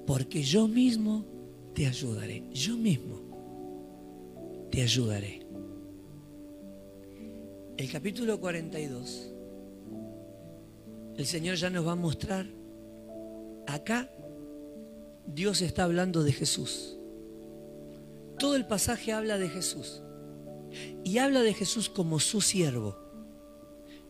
Porque 0.04 0.42
yo 0.42 0.66
mismo 0.66 1.24
te 1.76 1.86
ayudaré. 1.86 2.42
Yo 2.50 2.76
mismo 2.76 3.20
te 4.68 4.82
ayudaré. 4.82 5.46
El 7.76 7.88
capítulo 7.88 8.40
42, 8.40 9.34
el 11.20 11.26
Señor 11.26 11.56
ya 11.56 11.70
nos 11.70 11.86
va 11.86 11.92
a 11.92 11.96
mostrar, 11.96 12.46
acá 13.66 14.10
Dios 15.26 15.62
está 15.62 15.84
hablando 15.84 16.22
de 16.24 16.32
Jesús. 16.32 16.98
Todo 18.38 18.56
el 18.56 18.66
pasaje 18.66 19.12
habla 19.12 19.38
de 19.38 19.48
Jesús. 19.48 20.02
Y 21.04 21.18
habla 21.18 21.42
de 21.42 21.52
Jesús 21.52 21.88
como 21.88 22.20
su 22.20 22.40
siervo 22.40 23.10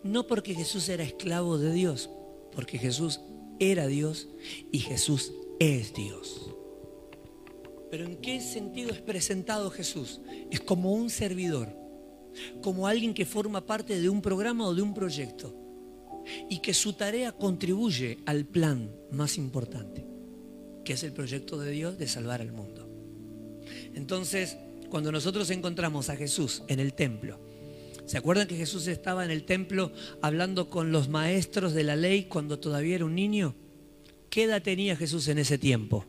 no 0.02 0.26
porque 0.26 0.54
Jesús 0.54 0.88
era 0.88 1.04
esclavo 1.04 1.58
de 1.58 1.72
Dios, 1.72 2.10
porque 2.52 2.78
Jesús 2.78 3.20
era 3.58 3.86
Dios 3.86 4.28
y 4.72 4.78
Jesús 4.78 5.32
es 5.58 5.92
Dios. 5.92 6.54
Pero 7.90 8.04
¿en 8.04 8.16
qué 8.16 8.40
sentido 8.40 8.90
es 8.90 9.00
presentado 9.00 9.70
Jesús? 9.70 10.20
Es 10.50 10.60
como 10.60 10.92
un 10.92 11.10
servidor, 11.10 11.74
como 12.62 12.86
alguien 12.86 13.14
que 13.14 13.26
forma 13.26 13.66
parte 13.66 14.00
de 14.00 14.08
un 14.08 14.22
programa 14.22 14.66
o 14.66 14.74
de 14.74 14.82
un 14.82 14.94
proyecto 14.94 15.54
y 16.48 16.60
que 16.60 16.74
su 16.74 16.92
tarea 16.92 17.32
contribuye 17.32 18.18
al 18.26 18.44
plan 18.44 18.90
más 19.10 19.38
importante, 19.38 20.04
que 20.84 20.94
es 20.94 21.02
el 21.02 21.12
proyecto 21.12 21.58
de 21.58 21.70
Dios 21.70 21.98
de 21.98 22.08
salvar 22.08 22.40
al 22.40 22.52
mundo. 22.52 22.88
Entonces, 23.94 24.56
cuando 24.88 25.12
nosotros 25.12 25.50
encontramos 25.50 26.08
a 26.10 26.16
Jesús 26.16 26.62
en 26.68 26.80
el 26.80 26.94
templo, 26.94 27.38
¿Se 28.10 28.18
acuerdan 28.18 28.48
que 28.48 28.56
Jesús 28.56 28.88
estaba 28.88 29.24
en 29.24 29.30
el 29.30 29.44
templo 29.44 29.92
hablando 30.20 30.68
con 30.68 30.90
los 30.90 31.08
maestros 31.08 31.74
de 31.74 31.84
la 31.84 31.94
ley 31.94 32.24
cuando 32.24 32.58
todavía 32.58 32.96
era 32.96 33.04
un 33.04 33.14
niño? 33.14 33.54
¿Qué 34.28 34.42
edad 34.42 34.60
tenía 34.60 34.96
Jesús 34.96 35.28
en 35.28 35.38
ese 35.38 35.58
tiempo? 35.58 36.04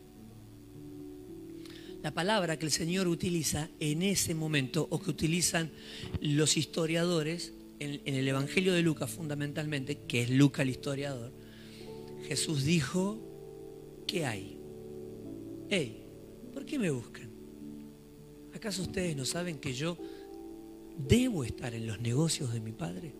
La 2.02 2.12
palabra 2.12 2.58
que 2.58 2.66
el 2.66 2.72
Señor 2.72 3.06
utiliza 3.06 3.68
en 3.78 4.02
ese 4.02 4.34
momento 4.34 4.88
o 4.90 5.00
que 5.00 5.10
utilizan 5.10 5.70
los 6.20 6.56
historiadores 6.56 7.52
en, 7.82 8.14
el 8.14 8.28
Evangelio 8.28 8.72
de 8.72 8.82
Lucas 8.82 9.10
fundamentalmente, 9.10 9.98
que 10.06 10.22
es 10.22 10.30
Lucas 10.30 10.62
el 10.62 10.70
historiador, 10.70 11.32
Jesús 12.26 12.64
dijo, 12.64 13.18
¿qué 14.06 14.26
hay? 14.26 14.58
Hey, 15.68 16.04
¿por 16.52 16.64
qué 16.64 16.78
me 16.78 16.90
buscan? 16.90 17.30
¿Acaso 18.54 18.82
ustedes 18.82 19.16
no 19.16 19.24
saben 19.24 19.58
que 19.58 19.72
yo 19.72 19.98
¿Debo 20.96 21.44
estar 21.44 21.74
en 21.74 21.86
los 21.86 22.00
negocios 22.00 22.52
de 22.52 22.60
mi 22.60 22.72
padre? 22.72 23.14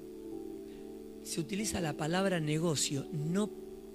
Se 1.23 1.41
utiliza 1.41 1.81
la 1.81 1.97
palabra 1.97 2.41
negocio 2.41 3.07
no 3.13 3.51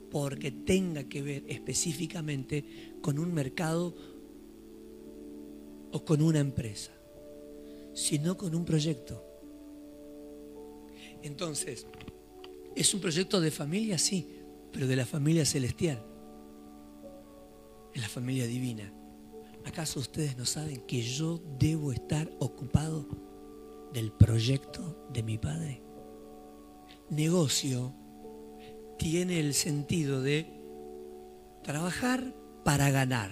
porque 0.09 0.51
tenga 0.51 1.03
que 1.03 1.21
ver 1.21 1.43
específicamente 1.47 2.95
con 3.01 3.19
un 3.19 3.33
mercado 3.33 3.93
o 5.91 6.05
con 6.05 6.21
una 6.21 6.39
empresa, 6.39 6.91
sino 7.93 8.37
con 8.37 8.55
un 8.55 8.65
proyecto. 8.65 9.23
Entonces, 11.23 11.87
¿es 12.75 12.93
un 12.93 13.01
proyecto 13.01 13.41
de 13.41 13.51
familia? 13.51 13.97
Sí, 13.97 14.27
pero 14.71 14.87
de 14.87 14.95
la 14.95 15.05
familia 15.05 15.45
celestial, 15.45 16.03
es 17.93 18.01
la 18.01 18.09
familia 18.09 18.45
divina. 18.45 18.93
¿Acaso 19.65 19.99
ustedes 19.99 20.37
no 20.37 20.45
saben 20.45 20.81
que 20.81 21.01
yo 21.01 21.41
debo 21.59 21.91
estar 21.91 22.29
ocupado? 22.39 23.27
del 23.93 24.11
proyecto 24.11 25.07
de 25.13 25.23
mi 25.23 25.37
Padre. 25.37 25.81
Negocio 27.09 27.93
tiene 28.97 29.39
el 29.39 29.53
sentido 29.53 30.21
de 30.21 30.47
trabajar 31.63 32.33
para 32.63 32.89
ganar. 32.91 33.31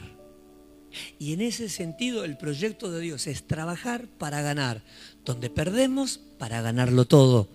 Y 1.19 1.33
en 1.33 1.41
ese 1.41 1.67
sentido 1.67 2.23
el 2.23 2.37
proyecto 2.37 2.89
de 2.89 3.01
Dios 3.01 3.27
es 3.27 3.45
trabajar 3.45 4.07
para 4.17 4.41
ganar. 4.41 4.81
Donde 5.25 5.49
perdemos, 5.49 6.19
para 6.37 6.61
ganarlo 6.61 7.05
todo. 7.05 7.49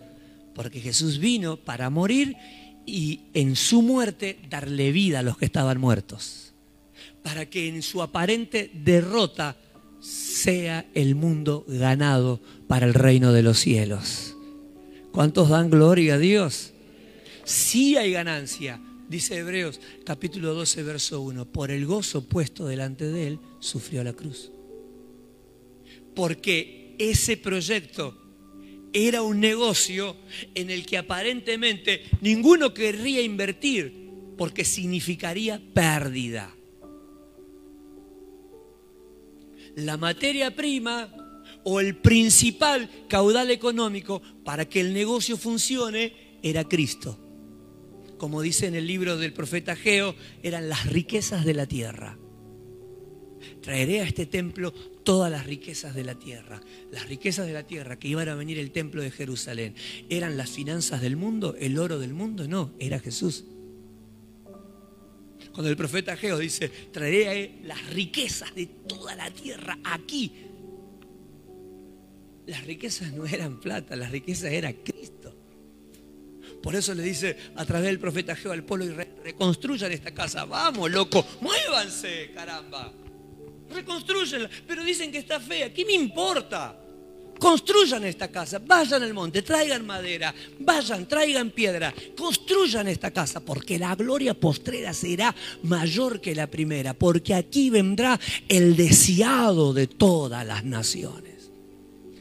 Porque 0.61 0.83
Jesús 0.83 1.21
vino 1.21 1.57
para 1.57 1.89
morir 1.89 2.37
y 2.85 3.21
en 3.33 3.57
su 3.57 3.81
muerte 3.81 4.39
darle 4.51 4.93
vida 4.93 5.21
a 5.21 5.23
los 5.23 5.39
que 5.39 5.47
estaban 5.47 5.81
muertos. 5.81 6.53
Para 7.23 7.49
que 7.49 7.67
en 7.67 7.81
su 7.81 8.03
aparente 8.03 8.71
derrota 8.75 9.57
sea 10.01 10.85
el 10.93 11.15
mundo 11.15 11.65
ganado 11.67 12.43
para 12.69 12.85
el 12.85 12.93
reino 12.93 13.33
de 13.33 13.43
los 13.43 13.59
cielos. 13.59 14.37
¿Cuántos 15.13 15.49
dan 15.49 15.71
gloria 15.71 16.17
a 16.17 16.19
Dios? 16.19 16.75
Sí 17.45 17.97
hay 17.97 18.13
ganancia, 18.13 18.83
dice 19.09 19.39
Hebreos 19.39 19.81
capítulo 20.05 20.53
12, 20.53 20.83
verso 20.83 21.23
1. 21.23 21.47
Por 21.47 21.71
el 21.71 21.87
gozo 21.87 22.29
puesto 22.29 22.67
delante 22.67 23.07
de 23.07 23.29
él, 23.29 23.39
sufrió 23.61 24.05
la 24.05 24.13
cruz. 24.13 24.53
Porque 26.15 26.97
ese 26.99 27.39
proyecto 27.39 28.30
era 28.93 29.23
un 29.23 29.41
negocio 29.41 30.17
en 30.55 30.71
el 30.71 30.87
que 30.87 30.99
aparentemente 30.99 32.05
ninguno 32.21 32.75
querría 32.75 33.23
invertir 33.23 34.11
porque 34.37 34.65
significaría 34.65 35.61
pérdida. 35.75 36.55
la 39.77 39.97
materia 39.97 40.55
prima 40.55 41.13
o 41.65 41.81
el 41.81 41.97
principal 41.97 42.89
caudal 43.09 43.51
económico 43.51 44.23
para 44.45 44.69
que 44.69 44.81
el 44.81 44.95
negocio 44.95 45.37
funcione 45.37 46.39
era 46.43 46.65
Cristo. 46.65 47.19
Como 48.19 48.43
dice 48.43 48.67
en 48.67 48.75
el 48.75 48.87
libro 48.87 49.17
del 49.17 49.33
profeta 49.33 49.77
Geo, 49.77 50.15
eran 50.43 50.69
las 50.69 50.87
riquezas 50.87 51.45
de 51.45 51.55
la 51.55 51.67
tierra. 51.67 52.19
Traeré 53.63 54.01
a 54.01 54.05
este 54.05 54.27
templo 54.27 54.73
todas 55.05 55.31
las 55.31 55.47
riquezas 55.47 55.95
de 55.95 56.05
la 56.05 56.15
tierra. 56.15 56.61
Las 56.91 57.09
riquezas 57.09 57.47
de 57.47 57.53
la 57.53 57.67
tierra 57.67 57.99
que 57.99 58.09
iban 58.09 58.29
a 58.29 58.35
venir 58.35 58.59
el 58.59 58.71
templo 58.71 59.03
de 59.03 59.11
Jerusalén. 59.11 59.75
¿Eran 60.09 60.37
las 60.37 60.51
finanzas 60.51 61.01
del 61.01 61.17
mundo? 61.17 61.55
¿El 61.59 61.79
oro 61.79 61.99
del 61.99 62.15
mundo? 62.15 62.47
No, 62.49 62.73
era 62.79 62.99
Jesús. 62.99 63.45
Cuando 65.53 65.69
el 65.69 65.77
profeta 65.77 66.17
Geo 66.17 66.39
dice, 66.39 66.69
traeré 66.69 67.61
las 67.65 67.85
riquezas 67.91 68.55
de 68.55 68.67
toda 68.67 69.15
la 69.17 69.31
tierra 69.31 69.79
aquí. 69.85 70.33
Las 72.47 72.65
riquezas 72.65 73.13
no 73.13 73.27
eran 73.27 73.61
plata, 73.61 73.97
las 73.97 74.11
riquezas 74.11 74.53
era 74.53 74.73
Cristo. 74.73 75.37
Por 76.63 76.77
eso 76.77 76.95
le 76.95 77.03
dice 77.03 77.37
a 77.57 77.65
través 77.65 77.87
del 77.87 77.99
profeta 77.99 78.37
Geo 78.37 78.53
al 78.53 78.65
pueblo 78.65 78.85
y 78.85 78.91
reconstruyan 79.25 79.93
esta 79.93 80.13
casa. 80.13 80.45
Vamos, 80.45 80.91
loco, 80.91 81.27
muévanse, 81.41 82.31
caramba. 82.35 82.93
Reconstruyanla. 83.71 84.51
Pero 84.67 84.85
dicen 84.85 85.11
que 85.13 85.19
está 85.19 85.41
fea. 85.41 85.73
¿Qué 85.73 85.85
me 85.85 85.93
importa? 85.93 86.77
construyan 87.41 88.05
esta 88.05 88.29
casa, 88.29 88.61
vayan 88.65 89.03
al 89.03 89.15
monte, 89.15 89.43
traigan 89.43 89.85
madera, 89.85 90.33
vayan, 90.61 91.09
traigan 91.09 91.51
piedra, 91.51 91.93
construyan 92.17 92.87
esta 92.87 93.11
casa, 93.11 93.41
porque 93.41 93.79
la 93.79 93.97
gloria 93.97 94.35
postrera 94.35 94.93
será 94.93 95.35
mayor 95.63 96.21
que 96.21 96.35
la 96.35 96.47
primera, 96.47 96.95
porque 96.95 97.35
aquí 97.35 97.71
vendrá 97.71 98.21
el 98.47 98.77
deseado 98.77 99.73
de 99.73 99.87
todas 99.89 100.47
las 100.47 100.65
naciones. 100.65 101.51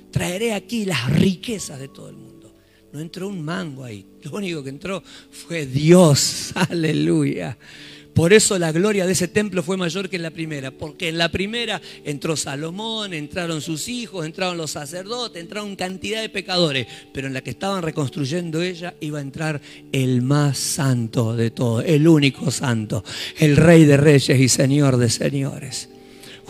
Traeré 0.10 0.54
aquí 0.54 0.86
las 0.86 1.12
riquezas 1.12 1.80
de 1.80 1.90
todo 1.90 2.10
el 2.10 2.16
mundo. 2.16 2.56
No 2.92 3.00
entró 3.00 3.28
un 3.28 3.44
mango 3.44 3.84
ahí, 3.84 4.04
lo 4.24 4.32
único 4.32 4.64
que 4.64 4.70
entró 4.70 5.04
fue 5.30 5.68
Dios, 5.68 6.54
aleluya. 6.56 7.58
Por 8.14 8.34
eso 8.34 8.60
la 8.60 8.72
gloria 8.72 9.06
de 9.06 9.14
ese 9.14 9.28
templo 9.28 9.64
fue 9.64 9.78
mayor 9.78 10.10
que 10.10 10.18
en 10.18 10.24
la 10.24 10.32
primera, 10.32 10.72
porque 10.72 11.08
en 11.08 11.18
la 11.18 11.30
primera 11.30 11.82
entró 12.04 12.36
Salomón, 12.36 13.14
entraron 13.14 13.62
sus 13.62 13.88
hijos, 13.88 14.26
entraron 14.26 14.58
los 14.58 14.72
sacerdotes, 14.72 15.42
entraron 15.42 15.76
cantidad 15.76 16.22
de 16.22 16.30
pecadores, 16.30 16.88
pero 17.14 17.28
en 17.28 17.34
la 17.34 17.42
que 17.42 17.52
estaban 17.52 17.82
reconstruyendo 17.82 18.62
ella 18.62 18.94
iba 19.00 19.20
a 19.20 19.22
entrar 19.22 19.62
el 19.92 20.22
más 20.22 20.58
santo 20.58 21.36
de 21.36 21.52
todos, 21.52 21.86
el 21.86 22.08
único 22.08 22.52
santo, 22.52 23.06
el 23.38 23.56
rey 23.56 23.86
de 23.86 23.98
reyes 23.98 24.40
y 24.40 24.50
señor 24.50 24.98
de 24.98 25.10
señores. 25.10 25.90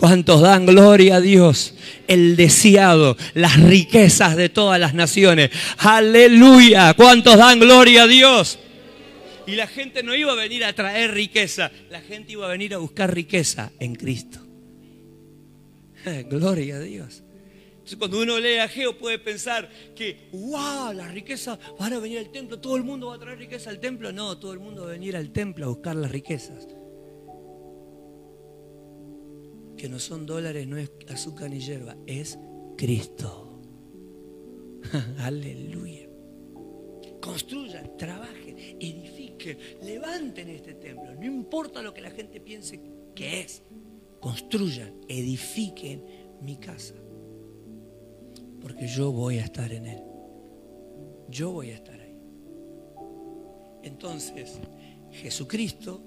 ¿Cuántos 0.00 0.40
dan 0.40 0.64
gloria 0.64 1.16
a 1.16 1.20
Dios? 1.20 1.74
El 2.08 2.34
deseado, 2.34 3.18
las 3.34 3.60
riquezas 3.60 4.34
de 4.34 4.48
todas 4.48 4.80
las 4.80 4.94
naciones. 4.94 5.50
Aleluya. 5.76 6.94
¿Cuántos 6.94 7.36
dan 7.36 7.60
gloria 7.60 8.04
a 8.04 8.06
Dios? 8.06 8.58
Y 9.50 9.56
la 9.56 9.66
gente 9.66 10.02
no 10.02 10.14
iba 10.14 10.32
a 10.32 10.36
venir 10.36 10.64
a 10.64 10.72
traer 10.72 11.12
riqueza, 11.12 11.72
la 11.90 12.00
gente 12.00 12.32
iba 12.32 12.46
a 12.46 12.50
venir 12.50 12.74
a 12.74 12.78
buscar 12.78 13.12
riqueza 13.12 13.72
en 13.80 13.96
Cristo. 13.96 14.38
Gloria 16.30 16.76
a 16.76 16.80
Dios. 16.80 17.24
Entonces, 17.70 17.96
cuando 17.98 18.20
uno 18.20 18.38
lee 18.38 18.58
a 18.58 18.68
Geo 18.68 18.96
puede 18.96 19.18
pensar 19.18 19.68
que, 19.96 20.28
wow, 20.32 20.92
las 20.92 21.12
riquezas 21.12 21.58
van 21.78 21.94
a 21.94 21.98
venir 21.98 22.18
al 22.18 22.30
templo, 22.30 22.60
todo 22.60 22.76
el 22.76 22.84
mundo 22.84 23.08
va 23.08 23.16
a 23.16 23.18
traer 23.18 23.38
riqueza 23.38 23.70
al 23.70 23.80
templo. 23.80 24.12
No, 24.12 24.38
todo 24.38 24.52
el 24.52 24.60
mundo 24.60 24.82
va 24.82 24.90
a 24.90 24.92
venir 24.92 25.16
al 25.16 25.32
templo 25.32 25.66
a 25.66 25.68
buscar 25.70 25.96
las 25.96 26.10
riquezas. 26.10 26.68
Que 29.76 29.88
no 29.88 29.98
son 29.98 30.26
dólares, 30.26 30.66
no 30.68 30.76
es 30.76 30.92
azúcar 31.08 31.50
ni 31.50 31.58
hierba, 31.58 31.96
es 32.06 32.38
Cristo. 32.76 33.60
Aleluya. 35.18 36.09
Construyan, 37.20 37.96
trabajen, 37.96 38.56
edifiquen 38.80 39.58
levanten 39.82 40.48
este 40.48 40.74
templo. 40.74 41.14
No 41.14 41.24
importa 41.24 41.82
lo 41.82 41.94
que 41.94 42.00
la 42.00 42.10
gente 42.10 42.40
piense 42.40 42.80
que 43.14 43.40
es. 43.40 43.62
Construyan, 44.20 45.00
edifiquen 45.08 46.04
mi 46.42 46.56
casa. 46.56 46.94
Porque 48.60 48.86
yo 48.86 49.12
voy 49.12 49.38
a 49.38 49.44
estar 49.44 49.72
en 49.72 49.86
él. 49.86 50.02
Yo 51.28 51.52
voy 51.52 51.70
a 51.70 51.74
estar 51.74 51.98
ahí. 51.98 52.16
Entonces, 53.82 54.58
Jesucristo 55.10 56.04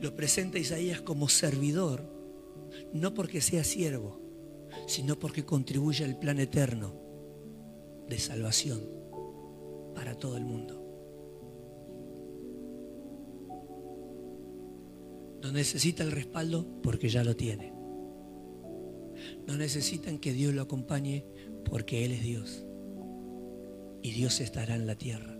lo 0.00 0.14
presenta 0.14 0.58
Isaías 0.58 1.02
como 1.02 1.28
servidor, 1.28 2.02
no 2.92 3.12
porque 3.12 3.40
sea 3.40 3.64
siervo, 3.64 4.20
sino 4.86 5.18
porque 5.18 5.44
contribuye 5.44 6.04
al 6.04 6.18
plan 6.18 6.40
eterno 6.40 6.94
de 8.08 8.18
salvación 8.18 9.03
para 9.94 10.14
todo 10.14 10.36
el 10.36 10.44
mundo. 10.44 10.80
No 15.42 15.52
necesita 15.52 16.02
el 16.02 16.12
respaldo 16.12 16.66
porque 16.82 17.08
ya 17.08 17.22
lo 17.22 17.36
tiene. 17.36 17.72
No 19.46 19.56
necesitan 19.56 20.18
que 20.18 20.32
Dios 20.32 20.54
lo 20.54 20.62
acompañe 20.62 21.26
porque 21.64 22.04
Él 22.04 22.12
es 22.12 22.22
Dios. 22.22 22.64
Y 24.02 24.12
Dios 24.12 24.40
estará 24.40 24.74
en 24.74 24.86
la 24.86 24.96
tierra. 24.96 25.38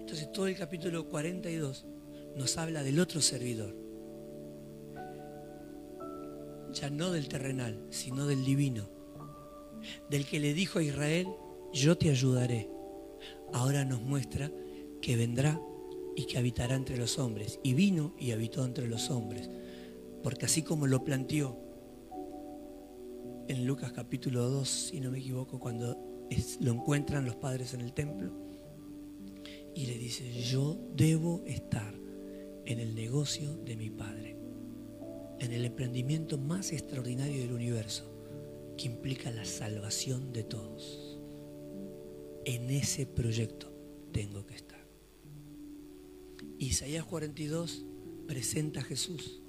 Entonces 0.00 0.32
todo 0.32 0.46
el 0.46 0.56
capítulo 0.56 1.08
42 1.08 1.86
nos 2.36 2.56
habla 2.58 2.82
del 2.82 2.98
otro 3.00 3.20
servidor. 3.20 3.76
Ya 6.72 6.90
no 6.90 7.10
del 7.10 7.28
terrenal, 7.28 7.86
sino 7.90 8.26
del 8.26 8.44
divino. 8.44 8.88
Del 10.08 10.26
que 10.26 10.40
le 10.40 10.54
dijo 10.54 10.78
a 10.78 10.82
Israel, 10.82 11.26
yo 11.76 11.98
te 11.98 12.08
ayudaré. 12.08 12.70
Ahora 13.52 13.84
nos 13.84 14.00
muestra 14.00 14.50
que 15.02 15.16
vendrá 15.16 15.60
y 16.16 16.24
que 16.24 16.38
habitará 16.38 16.74
entre 16.74 16.96
los 16.96 17.18
hombres. 17.18 17.60
Y 17.62 17.74
vino 17.74 18.14
y 18.18 18.32
habitó 18.32 18.64
entre 18.64 18.88
los 18.88 19.10
hombres. 19.10 19.50
Porque 20.22 20.46
así 20.46 20.62
como 20.62 20.86
lo 20.86 21.04
planteó 21.04 21.56
en 23.48 23.66
Lucas 23.66 23.92
capítulo 23.92 24.48
2, 24.48 24.68
si 24.68 25.00
no 25.00 25.10
me 25.10 25.18
equivoco, 25.18 25.60
cuando 25.60 25.96
lo 26.60 26.72
encuentran 26.72 27.26
los 27.26 27.36
padres 27.36 27.74
en 27.74 27.82
el 27.82 27.92
templo, 27.92 28.32
y 29.74 29.86
le 29.86 29.98
dice, 29.98 30.32
yo 30.42 30.78
debo 30.96 31.44
estar 31.46 31.94
en 32.64 32.80
el 32.80 32.94
negocio 32.94 33.54
de 33.58 33.76
mi 33.76 33.90
padre, 33.90 34.36
en 35.38 35.52
el 35.52 35.66
emprendimiento 35.66 36.38
más 36.38 36.72
extraordinario 36.72 37.42
del 37.42 37.52
universo, 37.52 38.10
que 38.76 38.86
implica 38.86 39.30
la 39.30 39.44
salvación 39.44 40.32
de 40.32 40.42
todos. 40.42 41.05
En 42.46 42.70
ese 42.70 43.06
proyecto 43.06 43.72
tengo 44.12 44.46
que 44.46 44.54
estar. 44.54 44.86
Isaías 46.60 47.04
42 47.04 47.84
presenta 48.28 48.78
a 48.78 48.84
Jesús, 48.84 49.42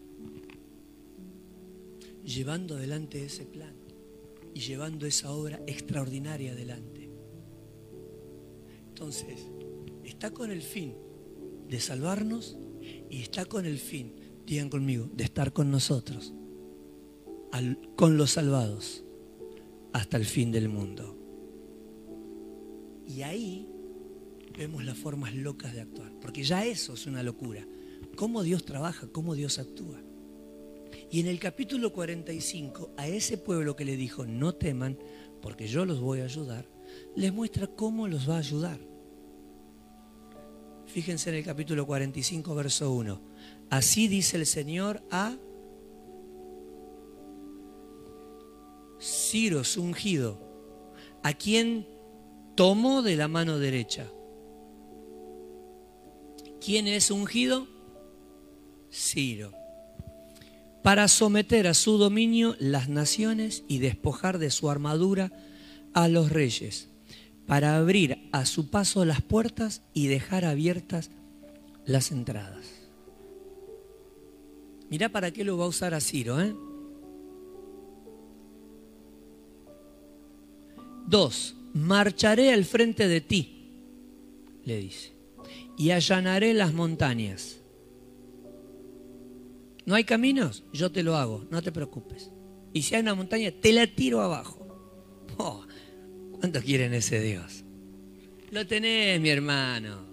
llevando 2.25 2.75
adelante 2.75 3.23
ese 3.23 3.45
plan 3.45 3.75
y 4.55 4.61
llevando 4.61 5.05
esa 5.05 5.31
obra 5.31 5.61
extraordinaria 5.67 6.53
adelante. 6.53 7.11
Entonces, 8.87 9.41
está 10.03 10.31
con 10.31 10.49
el 10.49 10.63
fin 10.63 10.95
de 11.69 11.79
salvarnos 11.79 12.57
y 13.11 13.21
está 13.21 13.45
con 13.45 13.67
el 13.67 13.77
fin, 13.77 14.15
digan 14.43 14.69
conmigo, 14.69 15.07
de 15.13 15.23
estar 15.23 15.53
con 15.53 15.69
nosotros, 15.69 16.33
con 17.95 18.17
los 18.17 18.31
salvados, 18.31 19.03
hasta 19.93 20.17
el 20.17 20.25
fin 20.25 20.51
del 20.51 20.67
mundo. 20.67 21.16
Y 23.08 23.22
ahí 23.22 23.68
vemos 24.58 24.84
las 24.84 24.97
formas 24.97 25.34
locas 25.34 25.74
de 25.74 25.82
actuar, 25.82 26.12
porque 26.20 26.43
ya 26.43 26.66
eso 26.66 26.93
es 26.93 27.05
una 27.05 27.24
locura. 27.24 27.66
Cómo 28.16 28.43
Dios 28.43 28.66
trabaja, 28.66 29.08
cómo 29.12 29.36
Dios 29.36 29.60
actúa. 29.60 30.01
Y 31.10 31.20
en 31.20 31.28
el 31.28 31.39
capítulo 31.39 31.93
45, 31.93 32.91
a 32.97 33.08
ese 33.08 33.38
pueblo 33.38 33.76
que 33.76 33.86
le 33.86 33.95
dijo, 33.95 34.26
no 34.26 34.55
teman, 34.55 34.97
porque 35.41 35.68
yo 35.68 35.86
los 35.86 36.01
voy 36.01 36.22
a 36.22 36.26
ayudar, 36.26 36.68
les 37.16 37.32
muestra 37.32 37.68
cómo 37.68 38.08
los 38.08 38.30
va 38.30 38.36
a 38.36 38.39
ayudar. 38.39 38.80
Fíjense 40.88 41.30
en 41.30 41.36
el 41.36 41.43
capítulo 41.43 41.86
45, 41.86 42.55
verso 42.55 42.91
1. 42.91 43.22
Así 43.70 44.08
dice 44.08 44.38
el 44.38 44.45
Señor 44.45 45.01
a 45.12 45.38
Ciro, 48.99 49.62
ungido, 49.78 50.39
a 51.24 51.34
quien 51.34 51.86
tomó 52.58 53.01
de 53.01 53.16
la 53.16 53.30
mano 53.30 53.60
derecha 53.60 54.12
¿Quién 56.68 56.89
es 56.89 57.12
ungido? 57.12 57.66
Ciro. 58.91 59.53
Para 60.84 61.08
someter 61.08 61.66
a 61.66 61.74
su 61.74 61.97
dominio 61.97 62.58
las 62.60 62.89
naciones 62.89 63.64
y 63.70 63.80
despojar 63.80 64.38
de 64.38 64.51
su 64.51 64.70
armadura 64.70 65.32
a 65.93 66.10
los 66.10 66.30
reyes, 66.30 66.89
para 67.45 67.78
abrir 67.78 68.28
a 68.34 68.45
su 68.45 68.70
paso 68.70 69.05
las 69.05 69.22
puertas 69.22 69.82
y 69.93 70.08
dejar 70.08 70.43
abiertas 70.43 71.10
las 71.86 72.12
entradas. 72.12 72.66
Mirá 74.89 75.08
para 75.08 75.32
qué 75.32 75.45
lo 75.45 75.58
va 75.58 75.64
a 75.64 75.70
usar 75.70 75.93
a 75.93 76.01
Ciro. 76.01 76.41
¿eh? 76.41 76.53
Dos, 81.08 81.57
marcharé 81.74 82.53
al 82.53 82.65
frente 82.65 83.07
de 83.07 83.22
ti, 83.22 83.72
le 84.63 84.78
dice 84.78 85.18
y 85.78 85.91
allanaré 85.91 86.53
las 86.53 86.74
montañas. 86.74 87.59
¿No 89.86 89.95
hay 89.95 90.03
caminos? 90.03 90.63
Yo 90.74 90.91
te 90.91 91.03
lo 91.03 91.15
hago, 91.15 91.45
no 91.49 91.61
te 91.61 91.72
preocupes. 91.72 92.32
Y 92.74 92.82
si 92.82 92.95
hay 92.95 93.01
una 93.01 93.15
montaña, 93.15 93.51
te 93.51 93.72
la 93.72 93.88
tiro 93.88 94.22
abajo. 94.22 94.65
Oh, 95.39 95.63
¿Cuántos 96.39 96.63
quieren 96.63 96.95
ese 96.95 97.22
Dios? 97.22 97.63
Lo 98.49 98.65
tenés, 98.65 99.22
mi 99.22 99.30
hermano. 99.30 100.03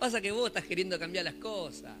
Pasa 0.00 0.22
que 0.22 0.32
vos 0.32 0.46
estás 0.46 0.64
queriendo 0.64 0.98
cambiar 0.98 1.26
las 1.26 1.34
cosas. 1.34 1.94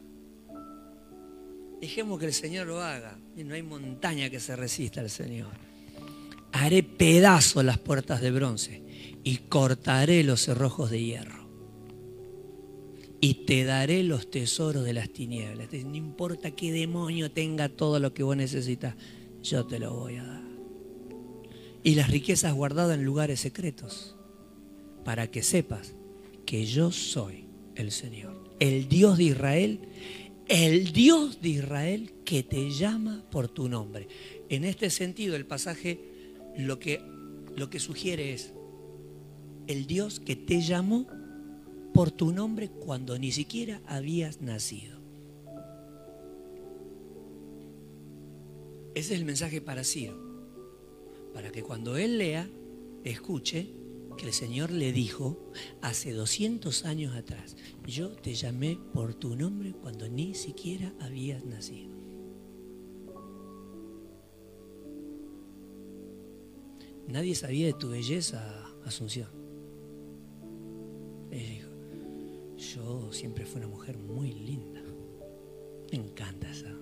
Dejemos 1.78 2.18
que 2.18 2.24
el 2.24 2.32
Señor 2.32 2.68
lo 2.68 2.80
haga. 2.80 3.18
Y 3.36 3.44
no 3.44 3.52
hay 3.52 3.62
montaña 3.62 4.30
que 4.30 4.40
se 4.40 4.56
resista 4.56 5.02
al 5.02 5.10
Señor. 5.10 5.67
Haré 6.52 6.82
pedazos 6.82 7.64
las 7.64 7.78
puertas 7.78 8.20
de 8.20 8.30
bronce 8.30 8.82
y 9.24 9.36
cortaré 9.48 10.24
los 10.24 10.42
cerrojos 10.42 10.90
de 10.90 11.02
hierro 11.02 11.38
y 13.20 13.34
te 13.46 13.64
daré 13.64 14.02
los 14.02 14.30
tesoros 14.30 14.84
de 14.84 14.92
las 14.92 15.10
tinieblas. 15.10 15.68
No 15.84 15.96
importa 15.96 16.52
qué 16.52 16.72
demonio 16.72 17.30
tenga 17.30 17.68
todo 17.68 17.98
lo 17.98 18.14
que 18.14 18.22
vos 18.22 18.36
necesitas, 18.36 18.94
yo 19.42 19.66
te 19.66 19.78
lo 19.78 19.94
voy 19.94 20.16
a 20.16 20.24
dar. 20.24 20.38
y 21.84 21.94
las 21.94 22.10
riquezas 22.10 22.52
guardadas 22.54 22.98
en 22.98 23.04
lugares 23.04 23.40
secretos, 23.40 24.16
para 25.04 25.30
que 25.30 25.42
sepas 25.42 25.94
que 26.44 26.66
yo 26.66 26.90
soy 26.90 27.46
el 27.76 27.92
Señor, 27.92 28.36
el 28.58 28.88
Dios 28.88 29.16
de 29.16 29.24
Israel, 29.24 29.80
el 30.48 30.92
Dios 30.92 31.40
de 31.40 31.50
Israel 31.50 32.12
que 32.24 32.42
te 32.42 32.70
llama 32.70 33.24
por 33.30 33.48
tu 33.48 33.68
nombre. 33.68 34.08
En 34.48 34.64
este 34.64 34.90
sentido, 34.90 35.36
el 35.36 35.46
pasaje 35.46 36.00
lo 36.58 36.78
que, 36.80 37.00
lo 37.56 37.70
que 37.70 37.78
sugiere 37.78 38.34
es 38.34 38.52
el 39.68 39.86
Dios 39.86 40.18
que 40.18 40.34
te 40.34 40.60
llamó 40.60 41.06
por 41.94 42.10
tu 42.10 42.32
nombre 42.32 42.68
cuando 42.68 43.18
ni 43.18 43.30
siquiera 43.32 43.80
habías 43.86 44.40
nacido. 44.40 44.98
Ese 48.94 49.14
es 49.14 49.20
el 49.20 49.24
mensaje 49.24 49.60
para 49.60 49.84
Ciro, 49.84 50.18
para 51.32 51.52
que 51.52 51.62
cuando 51.62 51.96
él 51.96 52.18
lea, 52.18 52.50
escuche 53.04 53.70
que 54.16 54.26
el 54.26 54.32
Señor 54.32 54.72
le 54.72 54.92
dijo 54.92 55.52
hace 55.80 56.12
200 56.12 56.84
años 56.84 57.14
atrás, 57.14 57.56
yo 57.86 58.08
te 58.08 58.34
llamé 58.34 58.80
por 58.92 59.14
tu 59.14 59.36
nombre 59.36 59.74
cuando 59.80 60.08
ni 60.08 60.34
siquiera 60.34 60.92
habías 60.98 61.44
nacido. 61.44 61.97
Nadie 67.08 67.34
sabía 67.34 67.66
de 67.66 67.72
tu 67.72 67.88
belleza, 67.88 68.66
Asunción. 68.84 69.28
Ella 71.30 71.50
dijo, 71.50 71.68
yo 72.56 73.12
siempre 73.12 73.44
fui 73.44 73.60
una 73.60 73.68
mujer 73.68 73.98
muy 73.98 74.32
linda. 74.32 74.80
Me 75.92 75.98
encanta 75.98 76.50
esa. 76.50 76.74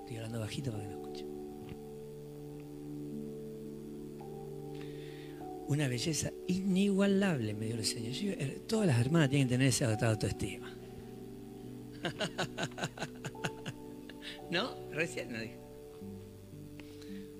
Estoy 0.00 0.16
hablando 0.16 0.40
bajito 0.40 0.72
para 0.72 0.84
que 0.84 0.90
lo 0.90 1.00
escuche. 1.00 1.24
Una 5.68 5.88
belleza 5.88 6.30
inigualable, 6.46 7.54
me 7.54 7.66
dio 7.66 7.76
el 7.76 7.84
Señor. 7.84 8.12
Eh, 8.14 8.62
todas 8.66 8.86
las 8.86 9.00
hermanas 9.00 9.30
tienen 9.30 9.48
que 9.48 9.54
tener 9.54 9.68
esa 9.68 9.92
autoestima. 10.06 10.70
¿No? 14.50 14.90
Recién 14.90 15.32
no 15.32 15.40
dijo. 15.40 15.62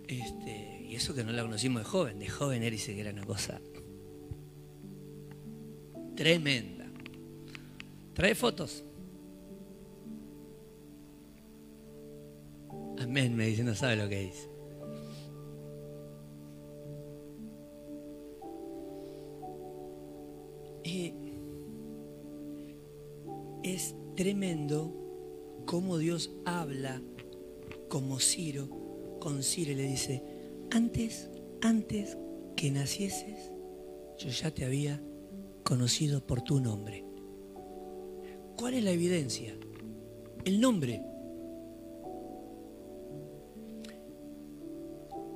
Este, 0.08 0.75
y 0.88 0.94
eso 0.94 1.14
que 1.14 1.24
no 1.24 1.32
la 1.32 1.42
conocimos 1.42 1.82
de 1.82 1.88
joven. 1.88 2.18
De 2.18 2.28
joven 2.28 2.62
era 2.62 2.76
que 2.76 3.00
era 3.00 3.10
una 3.10 3.24
cosa 3.24 3.60
tremenda. 6.14 6.86
¿Trae 8.14 8.34
fotos? 8.34 8.84
Amén, 12.98 13.36
me 13.36 13.46
dice, 13.46 13.62
no 13.62 13.74
sabe 13.74 13.96
lo 13.96 14.08
que 14.08 14.20
dice. 14.20 14.48
Y 20.82 21.14
es 23.62 23.94
tremendo 24.16 24.94
cómo 25.66 25.98
Dios 25.98 26.30
habla 26.46 27.02
como 27.88 28.18
Ciro, 28.20 28.68
con 29.20 29.42
Ciro 29.42 29.72
y 29.72 29.74
le 29.74 29.82
dice, 29.82 30.35
antes, 30.76 31.30
antes 31.62 32.18
que 32.54 32.70
nacieses, 32.70 33.50
yo 34.18 34.28
ya 34.28 34.50
te 34.50 34.66
había 34.66 35.00
conocido 35.62 36.26
por 36.26 36.42
tu 36.42 36.60
nombre. 36.60 37.02
¿Cuál 38.58 38.74
es 38.74 38.84
la 38.84 38.90
evidencia? 38.90 39.54
El 40.44 40.60
nombre. 40.60 41.02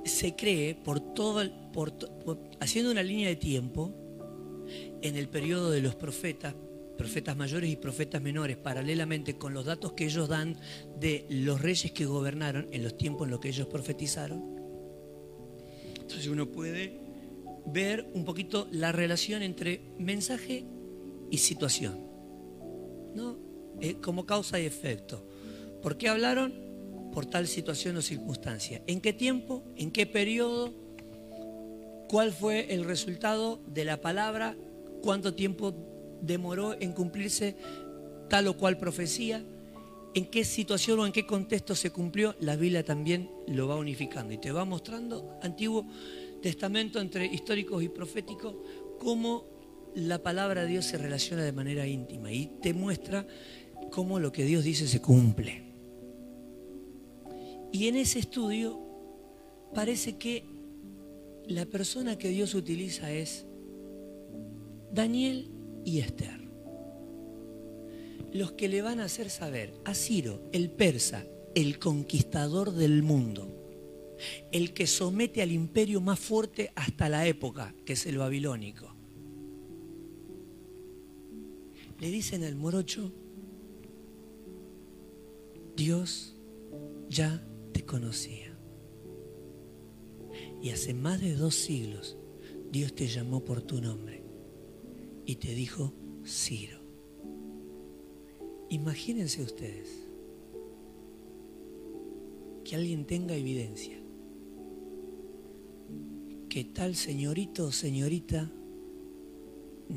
Se 0.05 0.35
cree 0.35 0.75
por 0.75 0.99
todo, 1.15 1.41
por, 1.73 1.91
haciendo 2.59 2.91
una 2.91 3.01
línea 3.01 3.29
de 3.29 3.35
tiempo 3.35 3.91
en 5.01 5.15
el 5.15 5.27
periodo 5.27 5.71
de 5.71 5.81
los 5.81 5.95
profetas, 5.95 6.53
profetas 6.99 7.35
mayores 7.35 7.71
y 7.71 7.77
profetas 7.77 8.21
menores, 8.21 8.57
paralelamente 8.57 9.39
con 9.39 9.55
los 9.55 9.65
datos 9.65 9.93
que 9.93 10.05
ellos 10.05 10.29
dan 10.29 10.55
de 10.99 11.25
los 11.29 11.59
reyes 11.59 11.91
que 11.93 12.05
gobernaron 12.05 12.67
en 12.71 12.83
los 12.83 12.95
tiempos 12.95 13.25
en 13.25 13.31
los 13.31 13.39
que 13.39 13.49
ellos 13.49 13.65
profetizaron. 13.65 14.50
Entonces 16.21 16.39
uno 16.39 16.51
puede 16.51 16.99
ver 17.65 18.05
un 18.13 18.25
poquito 18.25 18.67
la 18.71 18.91
relación 18.91 19.41
entre 19.41 19.81
mensaje 19.97 20.65
y 21.31 21.39
situación. 21.39 21.97
¿No? 23.15 23.39
Eh, 23.79 23.95
como 23.95 24.27
causa 24.27 24.59
y 24.59 24.67
efecto. 24.67 25.25
¿Por 25.81 25.97
qué 25.97 26.09
hablaron? 26.09 26.53
Por 27.11 27.25
tal 27.25 27.47
situación 27.47 27.97
o 27.97 28.03
circunstancia. 28.03 28.83
¿En 28.85 29.01
qué 29.01 29.13
tiempo? 29.13 29.63
¿En 29.75 29.89
qué 29.89 30.05
periodo? 30.05 30.71
¿Cuál 32.07 32.31
fue 32.33 32.71
el 32.71 32.85
resultado 32.85 33.59
de 33.65 33.83
la 33.83 33.99
palabra? 33.99 34.55
¿Cuánto 35.01 35.33
tiempo 35.33 35.73
demoró 36.21 36.79
en 36.79 36.93
cumplirse 36.93 37.55
tal 38.29 38.47
o 38.47 38.57
cual 38.57 38.77
profecía? 38.77 39.43
¿En 40.13 40.25
qué 40.25 40.43
situación 40.43 40.99
o 40.99 41.05
en 41.05 41.13
qué 41.13 41.25
contexto 41.25 41.73
se 41.73 41.91
cumplió? 41.91 42.35
La 42.41 42.57
Biblia 42.57 42.83
también 42.83 43.29
lo 43.47 43.67
va 43.67 43.77
unificando 43.77 44.33
y 44.33 44.37
te 44.37 44.51
va 44.51 44.65
mostrando 44.65 45.39
antiguo 45.41 45.85
testamento 46.41 46.99
entre 46.99 47.25
históricos 47.27 47.81
y 47.81 47.89
proféticos, 47.89 48.55
cómo 48.99 49.45
la 49.95 50.21
palabra 50.21 50.61
de 50.63 50.67
Dios 50.67 50.85
se 50.85 50.97
relaciona 50.97 51.43
de 51.43 51.51
manera 51.53 51.87
íntima 51.87 52.31
y 52.31 52.47
te 52.61 52.73
muestra 52.73 53.25
cómo 53.89 54.19
lo 54.19 54.31
que 54.31 54.43
Dios 54.43 54.63
dice 54.63 54.87
se 54.87 55.01
cumple. 55.01 55.63
Y 57.71 57.87
en 57.87 57.95
ese 57.95 58.19
estudio 58.19 58.79
parece 59.73 60.17
que 60.17 60.45
la 61.47 61.65
persona 61.65 62.17
que 62.17 62.29
Dios 62.29 62.53
utiliza 62.53 63.11
es 63.11 63.45
Daniel 64.91 65.49
y 65.85 65.99
Esther. 65.99 66.40
Los 68.33 68.53
que 68.53 68.67
le 68.67 68.81
van 68.81 68.99
a 68.99 69.05
hacer 69.05 69.29
saber 69.29 69.73
a 69.85 69.93
Ciro, 69.93 70.41
el 70.53 70.71
persa, 70.71 71.25
el 71.55 71.79
conquistador 71.79 72.71
del 72.71 73.03
mundo, 73.03 73.49
el 74.51 74.73
que 74.73 74.87
somete 74.87 75.41
al 75.41 75.51
imperio 75.51 75.99
más 76.01 76.19
fuerte 76.19 76.71
hasta 76.75 77.09
la 77.09 77.27
época, 77.27 77.75
que 77.85 77.93
es 77.93 78.05
el 78.05 78.17
babilónico. 78.17 78.95
Le 81.99 82.09
dicen 82.09 82.43
al 82.43 82.55
morocho, 82.55 83.11
Dios 85.75 86.35
ya 87.09 87.45
te 87.73 87.85
conocía. 87.85 88.57
Y 90.61 90.69
hace 90.69 90.93
más 90.93 91.19
de 91.19 91.35
dos 91.35 91.55
siglos 91.55 92.17
Dios 92.71 92.93
te 92.95 93.07
llamó 93.07 93.43
por 93.43 93.61
tu 93.61 93.81
nombre 93.81 94.23
y 95.25 95.35
te 95.35 95.53
dijo 95.53 95.93
Ciro. 96.25 96.80
Imagínense 98.71 99.41
ustedes 99.41 100.07
que 102.63 102.75
alguien 102.75 103.05
tenga 103.05 103.35
evidencia 103.35 103.97
que 106.47 106.63
tal 106.63 106.95
señorito 106.95 107.65
o 107.65 107.71
señorita 107.71 108.49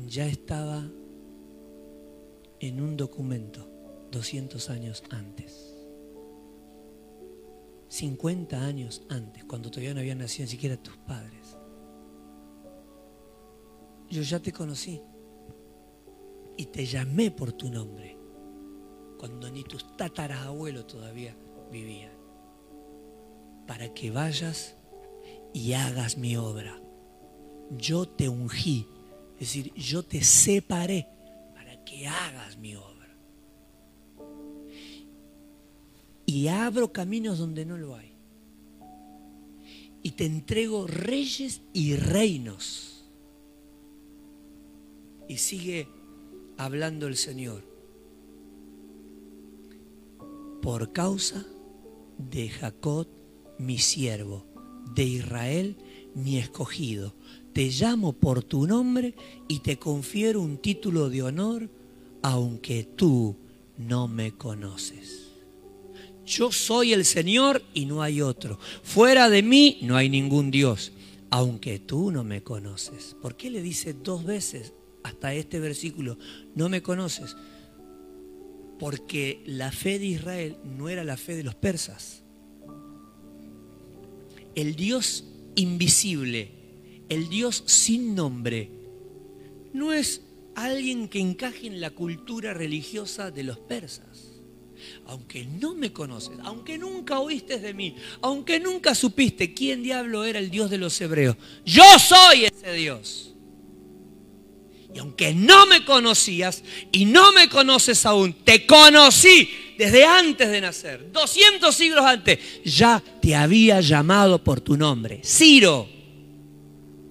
ya 0.07 0.27
estaba 0.27 0.91
en 2.59 2.81
un 2.81 2.97
documento 2.97 3.69
200 4.11 4.69
años 4.69 5.03
antes. 5.09 5.73
50 7.87 8.61
años 8.61 9.05
antes, 9.07 9.45
cuando 9.45 9.71
todavía 9.71 9.93
no 9.93 10.01
habían 10.01 10.17
nacido 10.17 10.47
ni 10.47 10.51
siquiera 10.51 10.75
tus 10.75 10.97
padres. 10.97 11.57
Yo 14.09 14.21
ya 14.21 14.41
te 14.41 14.51
conocí 14.51 15.01
y 16.57 16.65
te 16.65 16.85
llamé 16.85 17.31
por 17.31 17.53
tu 17.53 17.69
nombre, 17.69 18.14
cuando 19.17 19.49
ni 19.49 19.63
tus 19.63 19.95
tatarabuelos 19.97 20.87
todavía 20.87 21.35
vivían, 21.71 22.11
para 23.67 23.93
que 23.93 24.11
vayas 24.11 24.75
y 25.53 25.73
hagas 25.73 26.17
mi 26.17 26.35
obra. 26.35 26.81
Yo 27.71 28.07
te 28.07 28.29
ungí, 28.29 28.87
es 29.33 29.39
decir, 29.39 29.73
yo 29.73 30.03
te 30.03 30.23
separé 30.23 31.07
para 31.53 31.83
que 31.83 32.07
hagas 32.07 32.57
mi 32.57 32.75
obra. 32.75 32.95
Y 36.25 36.47
abro 36.47 36.91
caminos 36.91 37.37
donde 37.37 37.65
no 37.65 37.77
lo 37.77 37.95
hay. 37.95 38.13
Y 40.03 40.11
te 40.11 40.25
entrego 40.25 40.87
reyes 40.87 41.61
y 41.73 41.95
reinos. 41.95 43.05
Y 45.27 45.37
sigue 45.37 45.87
hablando 46.57 47.07
el 47.07 47.15
Señor. 47.15 47.74
Por 50.65 50.91
causa 50.91 51.45
de 52.17 52.49
Jacob, 52.49 53.07
mi 53.59 53.77
siervo 53.77 54.47
de 54.95 55.03
Israel, 55.03 55.77
mi 56.15 56.39
escogido. 56.39 57.13
Te 57.53 57.69
llamo 57.69 58.13
por 58.13 58.43
tu 58.43 58.65
nombre 58.65 59.13
y 59.47 59.59
te 59.59 59.77
confiero 59.77 60.41
un 60.41 60.57
título 60.57 61.11
de 61.11 61.21
honor, 61.21 61.69
aunque 62.23 62.83
tú 62.83 63.35
no 63.77 64.07
me 64.07 64.31
conoces. 64.31 65.27
Yo 66.25 66.51
soy 66.51 66.93
el 66.93 67.05
Señor 67.05 67.61
y 67.75 67.85
no 67.85 68.01
hay 68.01 68.23
otro. 68.23 68.57
Fuera 68.81 69.29
de 69.29 69.43
mí 69.43 69.77
no 69.83 69.95
hay 69.95 70.09
ningún 70.09 70.49
Dios, 70.49 70.93
aunque 71.29 71.77
tú 71.77 72.09
no 72.09 72.23
me 72.23 72.41
conoces. 72.41 73.15
¿Por 73.21 73.37
qué 73.37 73.51
le 73.51 73.61
dice 73.61 73.93
dos 73.93 74.25
veces 74.25 74.73
hasta 75.03 75.31
este 75.35 75.59
versículo, 75.59 76.17
no 76.55 76.69
me 76.69 76.81
conoces? 76.81 77.35
Porque 78.79 79.41
la 79.45 79.71
fe 79.71 79.99
de 79.99 80.05
Israel 80.05 80.57
no 80.63 80.89
era 80.89 81.03
la 81.03 81.17
fe 81.17 81.35
de 81.35 81.43
los 81.43 81.55
persas. 81.55 82.23
El 84.53 84.75
Dios 84.75 85.25
invisible, 85.55 86.51
el 87.09 87.29
Dios 87.29 87.63
sin 87.65 88.15
nombre, 88.15 88.69
no 89.73 89.93
es 89.93 90.21
alguien 90.55 91.09
que 91.09 91.19
encaje 91.19 91.67
en 91.67 91.81
la 91.81 91.91
cultura 91.91 92.53
religiosa 92.53 93.31
de 93.31 93.43
los 93.43 93.59
persas. 93.59 94.31
Aunque 95.05 95.45
no 95.45 95.75
me 95.75 95.91
conoces, 95.93 96.37
aunque 96.43 96.77
nunca 96.77 97.19
oíste 97.19 97.59
de 97.59 97.73
mí, 97.73 97.95
aunque 98.21 98.59
nunca 98.59 98.95
supiste 98.95 99.53
quién 99.53 99.83
diablo 99.83 100.23
era 100.25 100.39
el 100.39 100.49
Dios 100.49 100.69
de 100.69 100.77
los 100.77 100.99
hebreos, 100.99 101.37
yo 101.65 101.83
soy 101.99 102.45
ese 102.45 102.73
Dios. 102.73 103.34
Y 104.95 104.99
aunque 104.99 105.33
no 105.33 105.65
me 105.65 105.83
conocías 105.83 106.63
y 106.93 107.03
no 107.03 107.33
me 107.33 107.49
conoces 107.49 108.05
aún, 108.05 108.31
te 108.45 108.65
conocí 108.65 109.49
desde 109.77 110.05
antes 110.05 110.49
de 110.49 110.61
nacer, 110.61 111.11
200 111.11 111.75
siglos 111.75 112.05
antes, 112.05 112.39
ya 112.63 113.03
te 113.21 113.35
había 113.35 113.81
llamado 113.81 114.41
por 114.41 114.61
tu 114.61 114.77
nombre, 114.77 115.19
Ciro. 115.21 115.89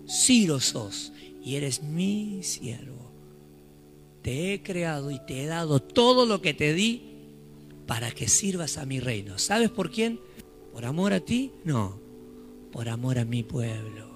Ciro 0.09 0.61
sos 0.61 1.13
y 1.45 1.57
eres 1.57 1.83
mi 1.83 2.43
siervo. 2.43 3.13
Te 4.23 4.55
he 4.55 4.63
creado 4.63 5.11
y 5.11 5.19
te 5.27 5.43
he 5.43 5.47
dado 5.47 5.81
todo 5.81 6.25
lo 6.25 6.41
que 6.41 6.55
te 6.55 6.73
di 6.73 7.03
para 7.87 8.11
que 8.13 8.29
sirvas 8.29 8.79
a 8.79 8.87
mi 8.87 8.99
reino. 8.99 9.39
¿Sabes 9.39 9.69
por 9.69 9.91
quién? 9.91 10.19
¿Por 10.73 10.87
amor 10.87 11.13
a 11.13 11.21
ti? 11.21 11.53
No, 11.65 12.01
por 12.73 12.89
amor 12.89 13.19
a 13.19 13.27
mi 13.27 13.43
pueblo. 13.43 14.14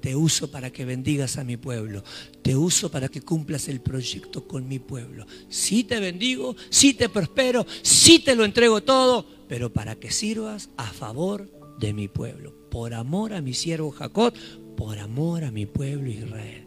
Te 0.00 0.14
uso 0.14 0.50
para 0.50 0.70
que 0.70 0.84
bendigas 0.84 1.38
a 1.38 1.44
mi 1.44 1.56
pueblo. 1.56 2.04
Te 2.42 2.56
uso 2.56 2.90
para 2.90 3.08
que 3.08 3.22
cumplas 3.22 3.68
el 3.68 3.80
proyecto 3.80 4.46
con 4.46 4.68
mi 4.68 4.78
pueblo. 4.78 5.26
Sí 5.48 5.84
te 5.84 5.98
bendigo, 5.98 6.54
sí 6.70 6.94
te 6.94 7.08
prospero, 7.08 7.66
sí 7.82 8.20
te 8.20 8.36
lo 8.36 8.44
entrego 8.44 8.82
todo, 8.82 9.26
pero 9.48 9.72
para 9.72 9.96
que 9.96 10.10
sirvas 10.10 10.70
a 10.76 10.86
favor 10.92 11.50
de 11.78 11.92
mi 11.92 12.08
pueblo. 12.08 12.54
Por 12.70 12.94
amor 12.94 13.32
a 13.34 13.40
mi 13.40 13.54
siervo 13.54 13.90
Jacob, 13.90 14.32
por 14.76 14.98
amor 14.98 15.44
a 15.44 15.50
mi 15.50 15.66
pueblo 15.66 16.10
Israel. 16.10 16.64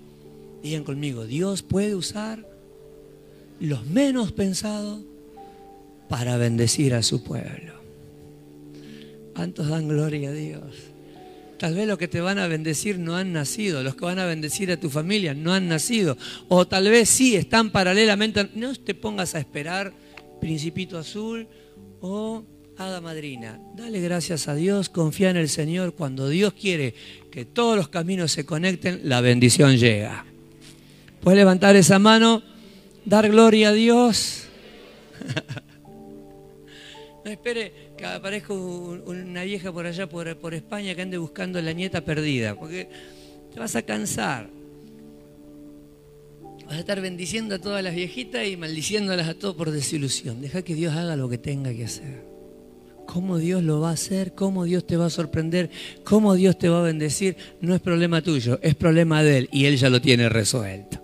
Digan 0.61 0.83
conmigo, 0.83 1.25
Dios 1.25 1.63
puede 1.63 1.95
usar 1.95 2.45
los 3.59 3.85
menos 3.85 4.31
pensados 4.31 5.01
para 6.09 6.35
bendecir 6.35 6.93
a 6.93 7.03
su 7.03 7.23
pueblo. 7.23 7.73
¿Cuántos 9.33 9.69
dan 9.69 9.87
gloria 9.87 10.29
a 10.29 10.33
Dios? 10.33 10.90
Tal 11.61 11.75
vez 11.75 11.87
los 11.87 11.99
que 11.99 12.07
te 12.07 12.19
van 12.21 12.39
a 12.39 12.47
bendecir 12.47 12.97
no 12.97 13.15
han 13.15 13.33
nacido, 13.33 13.83
los 13.83 13.93
que 13.93 14.03
van 14.03 14.17
a 14.17 14.25
bendecir 14.25 14.71
a 14.71 14.79
tu 14.79 14.89
familia 14.89 15.35
no 15.35 15.53
han 15.53 15.67
nacido, 15.67 16.17
o 16.47 16.65
tal 16.65 16.89
vez 16.89 17.07
sí 17.07 17.35
están 17.35 17.69
paralelamente. 17.69 18.49
No 18.55 18.73
te 18.73 18.95
pongas 18.95 19.35
a 19.35 19.39
esperar, 19.39 19.93
Principito 20.39 20.97
Azul 20.97 21.47
o 21.99 22.43
Hada 22.79 22.99
Madrina. 22.99 23.61
Dale 23.75 24.01
gracias 24.01 24.47
a 24.47 24.55
Dios, 24.55 24.89
confía 24.89 25.29
en 25.29 25.37
el 25.37 25.49
Señor. 25.49 25.93
Cuando 25.93 26.29
Dios 26.29 26.53
quiere 26.53 26.95
que 27.29 27.45
todos 27.45 27.77
los 27.77 27.89
caminos 27.89 28.31
se 28.31 28.43
conecten, 28.43 29.01
la 29.03 29.21
bendición 29.21 29.77
llega. 29.77 30.25
Puedes 31.21 31.37
levantar 31.37 31.75
esa 31.75 31.99
mano, 31.99 32.41
dar 33.05 33.29
gloria 33.29 33.69
a 33.69 33.73
Dios. 33.73 34.45
No 37.23 37.29
espere 37.29 37.90
que 38.01 38.07
aparezca 38.07 38.53
una 38.53 39.43
vieja 39.43 39.71
por 39.71 39.85
allá, 39.85 40.09
por, 40.09 40.53
España, 40.55 40.95
que 40.95 41.03
ande 41.03 41.19
buscando 41.19 41.61
la 41.61 41.71
nieta 41.71 42.01
perdida, 42.01 42.55
porque 42.55 42.89
te 43.53 43.59
vas 43.59 43.75
a 43.75 43.83
cansar. 43.83 44.49
Vas 46.65 46.77
a 46.77 46.79
estar 46.79 46.99
bendiciendo 46.99 47.55
a 47.55 47.59
todas 47.59 47.83
las 47.83 47.93
viejitas 47.93 48.47
y 48.47 48.57
maldiciéndolas 48.57 49.27
a 49.27 49.35
todos 49.35 49.55
por 49.55 49.69
desilusión. 49.69 50.41
Deja 50.41 50.63
que 50.63 50.73
Dios 50.73 50.95
haga 50.95 51.15
lo 51.15 51.29
que 51.29 51.37
tenga 51.37 51.71
que 51.73 51.85
hacer. 51.85 52.25
Cómo 53.05 53.37
Dios 53.37 53.61
lo 53.61 53.81
va 53.81 53.91
a 53.91 53.93
hacer, 53.93 54.33
cómo 54.33 54.63
Dios 54.63 54.87
te 54.87 54.97
va 54.97 55.05
a 55.05 55.09
sorprender, 55.11 55.69
cómo 56.03 56.33
Dios 56.33 56.57
te 56.57 56.69
va 56.69 56.79
a 56.79 56.83
bendecir, 56.83 57.35
no 57.59 57.75
es 57.75 57.81
problema 57.81 58.23
tuyo, 58.23 58.57
es 58.63 58.73
problema 58.73 59.21
de 59.21 59.37
Él 59.39 59.49
y 59.51 59.65
Él 59.65 59.77
ya 59.77 59.91
lo 59.91 60.01
tiene 60.01 60.27
resuelto. 60.27 60.99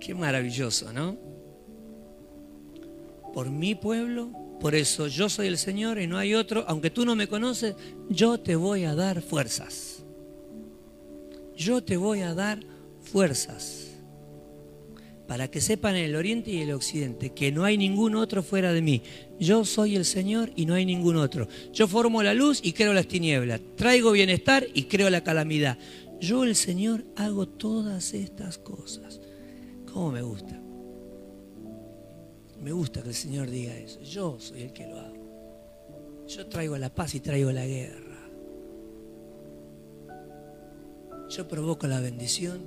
Qué 0.00 0.14
maravilloso, 0.14 0.92
¿no? 0.92 1.27
Por 3.38 3.50
mi 3.50 3.76
pueblo, 3.76 4.32
por 4.60 4.74
eso 4.74 5.06
yo 5.06 5.28
soy 5.28 5.46
el 5.46 5.58
Señor 5.58 6.00
y 6.00 6.08
no 6.08 6.18
hay 6.18 6.34
otro, 6.34 6.64
aunque 6.66 6.90
tú 6.90 7.04
no 7.04 7.14
me 7.14 7.28
conoces, 7.28 7.76
yo 8.10 8.40
te 8.40 8.56
voy 8.56 8.82
a 8.82 8.96
dar 8.96 9.22
fuerzas. 9.22 10.02
Yo 11.56 11.80
te 11.84 11.96
voy 11.96 12.22
a 12.22 12.34
dar 12.34 12.58
fuerzas 13.00 13.92
para 15.28 15.48
que 15.48 15.60
sepan 15.60 15.94
en 15.94 16.06
el 16.06 16.16
oriente 16.16 16.50
y 16.50 16.62
el 16.62 16.72
occidente 16.72 17.30
que 17.30 17.52
no 17.52 17.62
hay 17.62 17.78
ningún 17.78 18.16
otro 18.16 18.42
fuera 18.42 18.72
de 18.72 18.82
mí. 18.82 19.02
Yo 19.38 19.64
soy 19.64 19.94
el 19.94 20.04
Señor 20.04 20.50
y 20.56 20.66
no 20.66 20.74
hay 20.74 20.84
ningún 20.84 21.14
otro. 21.14 21.46
Yo 21.72 21.86
formo 21.86 22.24
la 22.24 22.34
luz 22.34 22.58
y 22.60 22.72
creo 22.72 22.92
las 22.92 23.06
tinieblas. 23.06 23.60
Traigo 23.76 24.10
bienestar 24.10 24.66
y 24.74 24.86
creo 24.86 25.10
la 25.10 25.22
calamidad. 25.22 25.78
Yo 26.20 26.42
el 26.42 26.56
Señor 26.56 27.04
hago 27.14 27.46
todas 27.46 28.14
estas 28.14 28.58
cosas. 28.58 29.20
¿Cómo 29.86 30.10
me 30.10 30.22
gusta? 30.22 30.57
Me 32.60 32.72
gusta 32.72 33.02
que 33.02 33.10
el 33.10 33.14
Señor 33.14 33.48
diga 33.48 33.76
eso. 33.76 34.00
Yo 34.00 34.38
soy 34.40 34.62
el 34.62 34.72
que 34.72 34.86
lo 34.86 34.98
hago. 34.98 36.24
Yo 36.26 36.46
traigo 36.46 36.76
la 36.76 36.94
paz 36.94 37.14
y 37.14 37.20
traigo 37.20 37.50
la 37.52 37.66
guerra. 37.66 38.18
Yo 41.30 41.46
provoco 41.46 41.86
la 41.86 42.00
bendición 42.00 42.60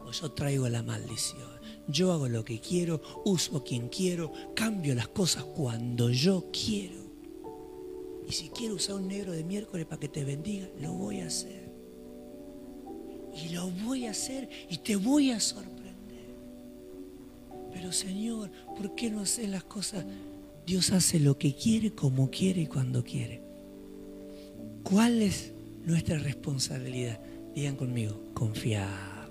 o 0.00 0.10
yo 0.10 0.32
traigo 0.32 0.68
la 0.68 0.82
maldición. 0.82 1.56
Yo 1.88 2.12
hago 2.12 2.28
lo 2.28 2.44
que 2.44 2.60
quiero, 2.60 3.00
uso 3.24 3.62
quien 3.62 3.88
quiero, 3.88 4.32
cambio 4.54 4.94
las 4.94 5.08
cosas 5.08 5.44
cuando 5.44 6.10
yo 6.10 6.50
quiero. 6.52 7.06
Y 8.28 8.32
si 8.32 8.48
quiero 8.48 8.74
usar 8.74 8.96
un 8.96 9.06
negro 9.06 9.32
de 9.32 9.44
miércoles 9.44 9.86
para 9.86 10.00
que 10.00 10.08
te 10.08 10.24
bendiga, 10.24 10.68
lo 10.80 10.92
voy 10.92 11.20
a 11.20 11.26
hacer. 11.26 11.70
Y 13.34 13.50
lo 13.50 13.70
voy 13.84 14.06
a 14.06 14.10
hacer 14.10 14.48
y 14.68 14.78
te 14.78 14.96
voy 14.96 15.30
a 15.30 15.38
sorprender. 15.38 15.75
Pero 17.76 17.92
Señor, 17.92 18.50
¿por 18.74 18.94
qué 18.94 19.10
no 19.10 19.20
haces 19.20 19.50
las 19.50 19.62
cosas? 19.62 20.02
Dios 20.64 20.92
hace 20.92 21.20
lo 21.20 21.36
que 21.36 21.54
quiere, 21.54 21.90
como 21.90 22.30
quiere 22.30 22.62
y 22.62 22.66
cuando 22.66 23.04
quiere. 23.04 23.42
¿Cuál 24.82 25.20
es 25.20 25.52
nuestra 25.84 26.18
responsabilidad? 26.18 27.20
Digan 27.54 27.76
conmigo, 27.76 28.18
confiar, 28.32 29.30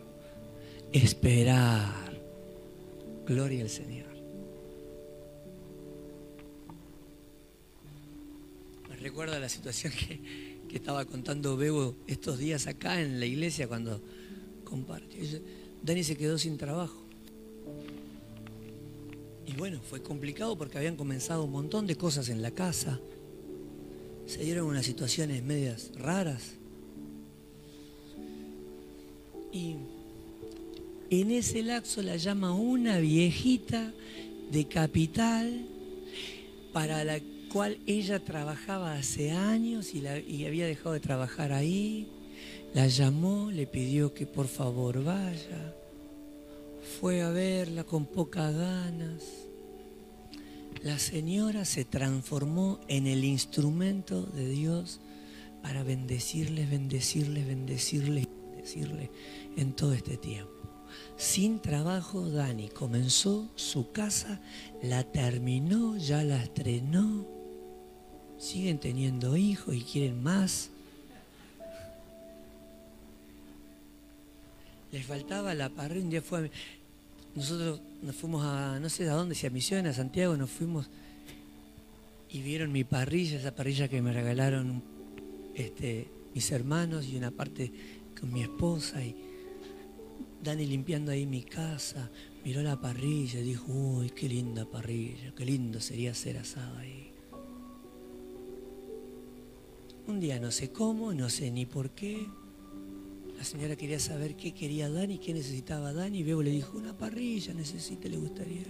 esperar. 0.94 2.22
Gloria 3.26 3.64
al 3.64 3.70
Señor. 3.70 4.14
Me 8.88 8.96
recuerda 8.98 9.40
la 9.40 9.50
situación 9.50 9.92
que, 9.92 10.60
que 10.70 10.76
estaba 10.76 11.06
contando 11.06 11.58
Bebo 11.58 11.96
estos 12.06 12.38
días 12.38 12.68
acá 12.68 13.02
en 13.02 13.20
la 13.20 13.26
iglesia 13.26 13.68
cuando 13.68 14.04
compartió. 14.64 15.20
Dani 15.82 16.04
se 16.04 16.16
quedó 16.16 16.38
sin 16.38 16.60
trabajo. 16.60 17.06
Y 19.48 19.54
bueno, 19.54 19.80
fue 19.80 20.02
complicado 20.02 20.58
porque 20.58 20.78
habían 20.78 20.96
comenzado 20.96 21.44
un 21.44 21.52
montón 21.52 21.86
de 21.86 21.96
cosas 21.96 22.30
en 22.30 22.42
la 22.42 22.52
casa. 22.52 23.00
Se 24.26 24.44
dieron 24.44 24.66
unas 24.66 24.86
situaciones 24.86 25.44
medias 25.44 25.92
raras. 25.98 26.56
Y 29.52 29.76
en 31.10 31.32
ese 31.32 31.62
lapso 31.62 32.02
la 32.02 32.18
llama 32.18 32.54
una 32.54 32.98
viejita 33.00 33.94
de 34.52 34.68
capital 34.68 35.66
para 36.74 37.04
la 37.04 37.20
cual 37.54 37.78
ella 37.86 38.20
trabajaba 38.20 38.96
hace 38.96 39.32
años 39.32 39.94
y, 39.94 40.04
y 40.28 40.46
había 40.46 40.66
dejado 40.66 40.94
de 40.94 41.00
trabajar 41.00 41.54
ahí. 41.54 42.08
La 42.74 42.88
llamó, 42.88 43.52
le 43.52 43.68
pidió 43.68 44.14
que 44.14 44.26
por 44.26 44.48
favor 44.48 45.04
vaya 45.04 45.74
fue 46.86 47.22
a 47.22 47.30
verla 47.30 47.84
con 47.84 48.06
pocas 48.06 48.56
ganas. 48.56 49.24
La 50.84 51.00
señora 51.00 51.66
se 51.66 51.84
transformó 51.84 52.80
en 52.88 53.08
el 53.08 53.24
instrumento 53.24 54.22
de 54.22 54.48
Dios 54.48 55.00
para 55.64 55.84
bendecirle, 55.84 56.66
bendecirle, 56.66 57.44
bendecirle, 57.44 58.28
bendecirle 58.52 59.10
en 59.58 59.74
todo 59.74 59.94
este 59.94 60.18
tiempo. 60.18 60.52
Sin 61.18 61.60
trabajo, 61.60 62.30
Dani 62.30 62.70
comenzó 62.70 63.50
su 63.56 63.92
casa, 63.92 64.40
la 64.84 65.04
terminó, 65.04 65.98
ya 65.98 66.24
la 66.24 66.44
estrenó. 66.44 67.26
Siguen 68.38 68.80
teniendo 68.80 69.38
hijos 69.38 69.74
y 69.74 69.82
quieren 69.82 70.22
más. 70.22 70.70
Les 74.92 75.06
faltaba 75.06 75.54
la 75.54 75.70
parrilla, 75.70 76.04
un 76.04 76.10
día 76.10 76.22
fue 76.22 76.52
nosotros 77.36 77.82
nos 78.02 78.16
fuimos 78.16 78.46
a, 78.46 78.80
no 78.80 78.90
sé 78.90 79.10
a 79.10 79.14
dónde, 79.14 79.36
si 79.36 79.46
a 79.46 79.50
Misiones, 79.50 79.92
a 79.92 80.02
Santiago, 80.02 80.38
nos 80.38 80.50
fuimos 80.50 80.90
y 82.30 82.42
vieron 82.42 82.72
mi 82.72 82.84
parrilla, 82.84 83.38
esa 83.38 83.54
parrilla 83.54 83.88
que 83.88 84.02
me 84.02 84.14
regalaron 84.14 84.82
este, 85.54 86.10
mis 86.34 86.52
hermanos 86.52 87.06
y 87.08 87.18
una 87.18 87.32
parte 87.32 87.72
con 88.20 88.32
mi 88.32 88.42
esposa 88.42 89.04
y 89.04 89.16
Dani 90.44 90.66
limpiando 90.66 91.12
ahí 91.12 91.26
mi 91.26 91.44
casa, 91.44 92.10
miró 92.44 92.62
la 92.62 92.80
parrilla 92.80 93.40
y 93.40 93.44
dijo, 93.44 93.66
uy, 93.72 94.12
qué 94.12 94.30
linda 94.30 94.66
parrilla, 94.66 95.34
qué 95.36 95.44
lindo 95.44 95.82
sería 95.82 96.14
ser 96.14 96.38
asado 96.38 96.78
ahí. 96.78 97.12
Un 100.08 100.20
día 100.20 100.40
no 100.40 100.52
sé 100.52 100.72
cómo, 100.72 101.14
no 101.14 101.30
sé 101.30 101.50
ni 101.50 101.66
por 101.66 101.90
qué, 101.90 102.28
la 103.38 103.44
señora 103.44 103.76
quería 103.76 104.00
saber 104.00 104.36
qué 104.36 104.54
quería 104.54 104.90
Dani, 104.90 105.18
qué 105.18 105.34
necesitaba 105.34 105.94
Dani, 105.94 106.20
y 106.20 106.24
Bebo 106.24 106.42
le 106.42 106.52
dijo, 106.52 106.78
una 106.78 106.98
parrilla 106.98 107.54
necesita, 107.54 108.08
le 108.08 108.18
gustaría. 108.18 108.64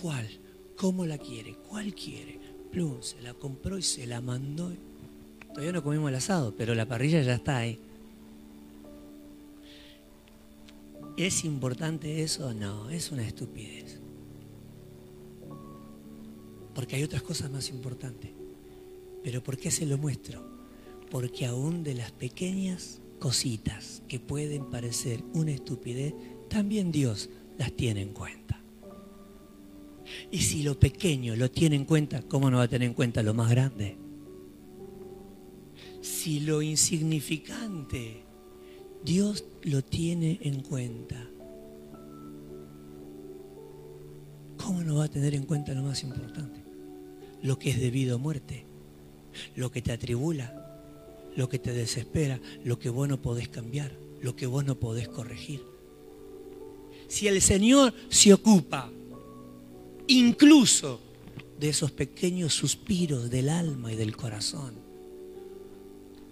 ¿Cuál? 0.00 0.28
¿Cómo 0.76 1.06
la 1.06 1.18
quiere? 1.18 1.56
¿Cuál 1.68 1.94
quiere? 1.94 2.40
Plum, 2.70 3.00
se 3.00 3.20
la 3.22 3.34
compró 3.34 3.78
y 3.78 3.82
se 3.82 4.06
la 4.06 4.20
mandó. 4.20 4.72
Todavía 5.48 5.72
no 5.72 5.82
comimos 5.82 6.08
el 6.08 6.16
asado, 6.16 6.54
pero 6.56 6.74
la 6.74 6.86
parrilla 6.86 7.22
ya 7.22 7.34
está 7.34 7.58
ahí. 7.58 7.78
¿Es 11.16 11.44
importante 11.44 12.24
eso? 12.24 12.52
No, 12.52 12.90
es 12.90 13.12
una 13.12 13.24
estupidez. 13.24 14.00
Porque 16.74 16.96
hay 16.96 17.04
otras 17.04 17.22
cosas 17.22 17.52
más 17.52 17.70
importantes. 17.70 18.32
Pero 19.22 19.42
¿por 19.42 19.56
qué 19.56 19.70
se 19.70 19.86
lo 19.86 19.96
muestro? 19.96 20.44
Porque 21.08 21.46
aún 21.46 21.84
de 21.84 21.94
las 21.94 22.10
pequeñas 22.10 23.00
cositas 23.24 24.02
que 24.06 24.20
pueden 24.20 24.66
parecer 24.66 25.24
una 25.32 25.50
estupidez, 25.50 26.12
también 26.50 26.92
Dios 26.92 27.30
las 27.56 27.72
tiene 27.72 28.02
en 28.02 28.12
cuenta. 28.12 28.60
Y 30.30 30.40
si 30.40 30.62
lo 30.62 30.78
pequeño 30.78 31.34
lo 31.34 31.50
tiene 31.50 31.76
en 31.76 31.86
cuenta, 31.86 32.20
¿cómo 32.20 32.50
no 32.50 32.58
va 32.58 32.64
a 32.64 32.68
tener 32.68 32.86
en 32.86 32.92
cuenta 32.92 33.22
lo 33.22 33.32
más 33.32 33.48
grande? 33.48 33.96
Si 36.02 36.40
lo 36.40 36.60
insignificante 36.60 38.24
Dios 39.02 39.46
lo 39.62 39.82
tiene 39.82 40.38
en 40.42 40.60
cuenta, 40.60 41.26
¿cómo 44.58 44.82
no 44.82 44.96
va 44.96 45.04
a 45.04 45.08
tener 45.08 45.34
en 45.34 45.46
cuenta 45.46 45.72
lo 45.72 45.82
más 45.82 46.02
importante? 46.02 46.62
Lo 47.40 47.58
que 47.58 47.70
es 47.70 47.80
debido 47.80 48.16
a 48.16 48.18
muerte, 48.18 48.66
lo 49.56 49.70
que 49.70 49.80
te 49.80 49.92
atribula, 49.92 50.63
lo 51.36 51.48
que 51.48 51.58
te 51.58 51.72
desespera, 51.72 52.40
lo 52.64 52.78
que 52.78 52.88
vos 52.88 53.08
no 53.08 53.20
podés 53.20 53.48
cambiar, 53.48 53.96
lo 54.20 54.36
que 54.36 54.46
vos 54.46 54.64
no 54.64 54.78
podés 54.78 55.08
corregir. 55.08 55.62
Si 57.08 57.28
el 57.28 57.40
Señor 57.42 57.92
se 58.08 58.32
ocupa 58.32 58.90
incluso 60.06 61.00
de 61.58 61.68
esos 61.68 61.92
pequeños 61.92 62.54
suspiros 62.54 63.30
del 63.30 63.48
alma 63.48 63.92
y 63.92 63.96
del 63.96 64.16
corazón, 64.16 64.74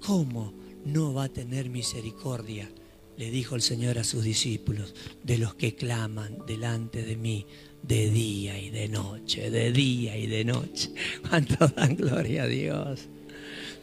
¿cómo 0.01 0.53
no 0.85 1.15
va 1.15 1.25
a 1.25 1.29
tener 1.29 1.69
misericordia? 1.69 2.71
Le 3.17 3.31
dijo 3.31 3.55
el 3.55 3.63
Señor 3.63 3.99
a 3.99 4.05
sus 4.05 4.25
discípulos, 4.25 4.95
de 5.23 5.39
los 5.39 5.55
que 5.55 5.75
claman 5.75 6.39
delante 6.47 7.03
de 7.03 7.17
mí 7.17 7.47
de 7.83 8.11
día 8.11 8.59
y 8.59 8.71
de 8.71 8.89
noche, 8.89 9.51
de 9.51 9.73
día 9.73 10.17
y 10.17 10.27
de 10.27 10.45
noche. 10.45 10.91
¿Cuánto 11.29 11.69
dan 11.69 11.97
gloria 11.97 12.45
a 12.45 12.47
Dios? 12.47 13.09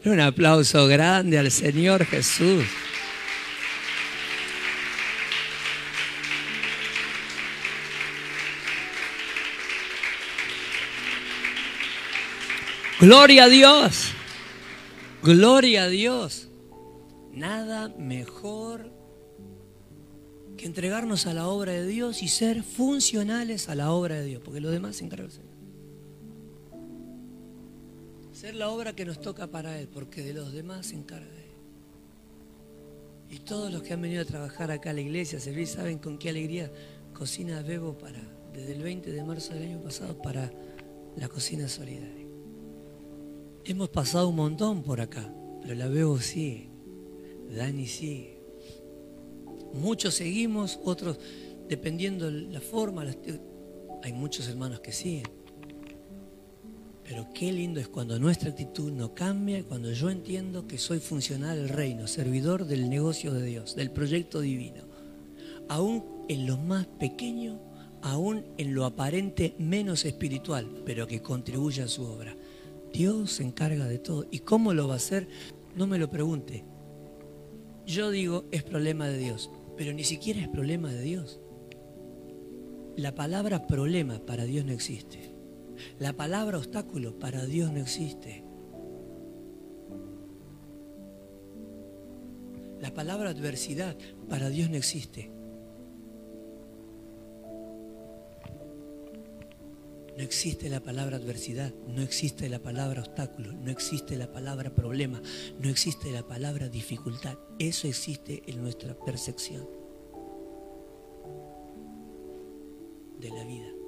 Un 0.06 0.20
aplauso 0.22 0.88
grande 0.88 1.38
al 1.38 1.52
Señor 1.52 2.06
Jesús. 2.06 2.64
Gloria 13.00 13.46
a 13.46 13.50
Dios. 13.50 14.12
Gloria 15.22 15.84
a 15.84 15.88
Dios. 15.88 16.50
Nada 17.34 17.90
mejor 17.98 18.92
que 20.58 20.66
entregarnos 20.66 21.26
a 21.26 21.34
la 21.34 21.48
obra 21.48 21.72
de 21.72 21.88
Dios 21.88 22.22
y 22.22 22.28
ser 22.28 22.64
funcionales 22.64 23.70
a 23.70 23.76
la 23.76 23.92
obra 23.92 24.16
de 24.16 24.26
Dios, 24.26 24.42
porque 24.44 24.60
lo 24.60 24.70
demás 24.70 24.98
se 24.98 25.06
encarga 25.06 25.30
ser 28.40 28.56
la 28.56 28.70
obra 28.70 28.96
que 28.96 29.04
nos 29.04 29.20
toca 29.20 29.48
para 29.48 29.78
Él, 29.78 29.90
porque 29.90 30.24
de 30.24 30.34
los 30.34 30.54
demás 30.54 30.86
se 30.86 30.96
encarga 30.96 31.28
Él. 31.28 31.52
Y 33.36 33.40
todos 33.40 33.70
los 33.70 33.84
que 33.84 33.92
han 33.92 34.02
venido 34.02 34.22
a 34.22 34.26
trabajar 34.26 34.72
acá 34.72 34.92
a 34.92 34.94
la 34.94 35.02
iglesia, 35.02 35.42
servir, 35.42 35.68
saben 35.68 35.98
con 36.00 36.18
qué 36.18 36.30
alegría 36.30 36.72
cocina 37.14 37.62
Bebo 37.62 37.98
para, 37.98 38.22
desde 38.54 38.76
el 38.76 38.82
20 38.82 39.12
de 39.12 39.24
marzo 39.26 39.54
del 39.54 39.64
año 39.64 39.82
pasado 39.82 40.22
para 40.22 40.54
la 41.18 41.28
cocina 41.28 41.68
solidaria. 41.68 42.26
Hemos 43.66 43.90
pasado 43.90 44.30
un 44.30 44.38
montón 44.38 44.84
por 44.84 45.02
acá, 45.02 45.30
pero 45.62 45.76
la 45.76 45.90
Bebo 45.90 46.18
sí, 46.22 46.70
Dani 47.54 47.88
sí. 47.88 48.36
Muchos 49.74 50.14
seguimos, 50.14 50.80
otros 50.86 51.20
dependiendo 51.68 52.32
la 52.32 52.62
forma, 52.62 53.06
hay 54.02 54.14
muchos 54.14 54.48
hermanos 54.48 54.80
que 54.80 54.94
siguen. 54.94 55.39
Pero 57.10 57.26
qué 57.34 57.52
lindo 57.52 57.80
es 57.80 57.88
cuando 57.88 58.20
nuestra 58.20 58.52
actitud 58.52 58.92
no 58.92 59.16
cambia, 59.16 59.64
cuando 59.64 59.92
yo 59.92 60.12
entiendo 60.12 60.68
que 60.68 60.78
soy 60.78 61.00
funcional 61.00 61.58
del 61.58 61.70
reino, 61.70 62.06
servidor 62.06 62.66
del 62.66 62.88
negocio 62.88 63.34
de 63.34 63.44
Dios, 63.48 63.76
del 63.76 63.90
proyecto 63.90 64.42
divino. 64.42 64.84
Aún 65.70 66.04
en 66.28 66.46
lo 66.46 66.58
más 66.58 66.86
pequeño, 66.86 67.60
aún 68.04 68.46
en 68.60 68.76
lo 68.76 68.86
aparente 68.86 69.56
menos 69.58 70.06
espiritual, 70.06 70.84
pero 70.86 71.08
que 71.08 71.24
contribuye 71.24 71.82
a 71.82 71.88
su 71.88 72.04
obra. 72.04 72.38
Dios 72.94 73.32
se 73.32 73.44
encarga 73.44 73.88
de 73.88 73.98
todo. 73.98 74.28
¿Y 74.30 74.40
cómo 74.40 74.76
lo 74.76 74.88
va 74.88 74.94
a 74.94 74.98
hacer? 74.98 75.28
No 75.76 75.88
me 75.88 75.98
lo 75.98 76.12
pregunte. 76.12 76.64
Yo 77.88 78.12
digo, 78.12 78.46
es 78.52 78.62
problema 78.62 79.08
de 79.08 79.18
Dios, 79.18 79.50
pero 79.76 79.94
ni 79.94 80.04
siquiera 80.04 80.42
es 80.42 80.48
problema 80.48 80.94
de 80.94 81.02
Dios. 81.02 81.40
La 82.98 83.16
palabra 83.16 83.66
problema 83.66 84.20
para 84.20 84.46
Dios 84.46 84.64
no 84.64 84.74
existe. 84.74 85.39
La 86.00 86.14
palabra 86.14 86.58
obstáculo 86.58 87.18
para 87.20 87.46
Dios 87.46 87.72
no 87.72 87.80
existe. 87.80 88.44
La 92.82 92.94
palabra 92.94 93.30
adversidad 93.30 93.98
para 94.30 94.50
Dios 94.50 94.70
no 94.70 94.78
existe. 94.78 95.32
No 100.20 100.26
existe 100.26 100.70
la 100.70 100.82
palabra 100.82 101.16
adversidad, 101.16 101.74
no 101.88 102.02
existe 102.02 102.50
la 102.50 102.60
palabra 102.60 103.02
obstáculo, 103.02 103.54
no 103.54 103.72
existe 103.72 104.18
la 104.18 104.30
palabra 104.30 104.76
problema, 104.76 105.22
no 105.60 105.70
existe 105.70 106.12
la 106.12 106.28
palabra 106.28 106.68
dificultad. 106.68 107.38
Eso 107.58 107.88
existe 107.88 108.44
en 108.48 108.62
nuestra 108.62 109.00
percepción 109.00 109.66
de 113.18 113.30
la 113.30 113.46
vida. 113.46 113.79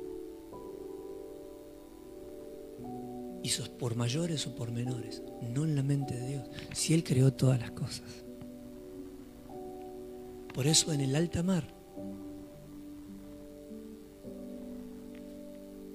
Y 3.43 3.49
sos 3.49 3.69
por 3.69 3.95
mayores 3.95 4.45
o 4.47 4.55
por 4.55 4.71
menores, 4.71 5.21
no 5.41 5.63
en 5.63 5.75
la 5.75 5.83
mente 5.83 6.15
de 6.15 6.27
Dios, 6.27 6.49
si 6.73 6.93
Él 6.93 7.03
creó 7.03 7.33
todas 7.33 7.59
las 7.59 7.71
cosas. 7.71 8.25
Por 10.53 10.67
eso 10.67 10.91
en 10.91 11.01
el 11.01 11.15
alta 11.15 11.43
mar 11.43 11.63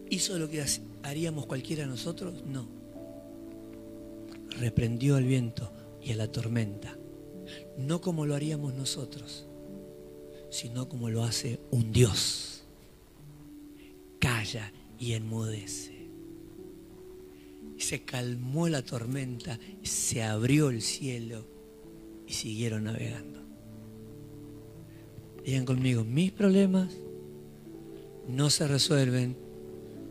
hizo 0.08 0.38
lo 0.38 0.48
que 0.48 0.64
haríamos 1.02 1.46
cualquiera 1.46 1.82
de 1.82 1.88
nosotros, 1.88 2.44
no. 2.46 2.68
Reprendió 4.58 5.16
al 5.16 5.24
viento 5.24 5.72
y 6.02 6.12
a 6.12 6.16
la 6.16 6.32
tormenta, 6.32 6.96
no 7.76 8.00
como 8.00 8.24
lo 8.24 8.34
haríamos 8.34 8.74
nosotros, 8.74 9.46
sino 10.50 10.88
como 10.88 11.10
lo 11.10 11.22
hace 11.22 11.60
un 11.70 11.92
Dios. 11.92 12.64
Calla 14.18 14.72
y 14.98 15.12
enmudece 15.12 15.95
se 17.78 18.02
calmó 18.02 18.68
la 18.68 18.82
tormenta, 18.82 19.58
se 19.82 20.22
abrió 20.22 20.70
el 20.70 20.82
cielo 20.82 21.46
y 22.26 22.32
siguieron 22.32 22.84
navegando. 22.84 23.40
Digan 25.44 25.64
conmigo, 25.64 26.04
mis 26.04 26.32
problemas 26.32 26.96
no 28.28 28.50
se 28.50 28.66
resuelven 28.66 29.36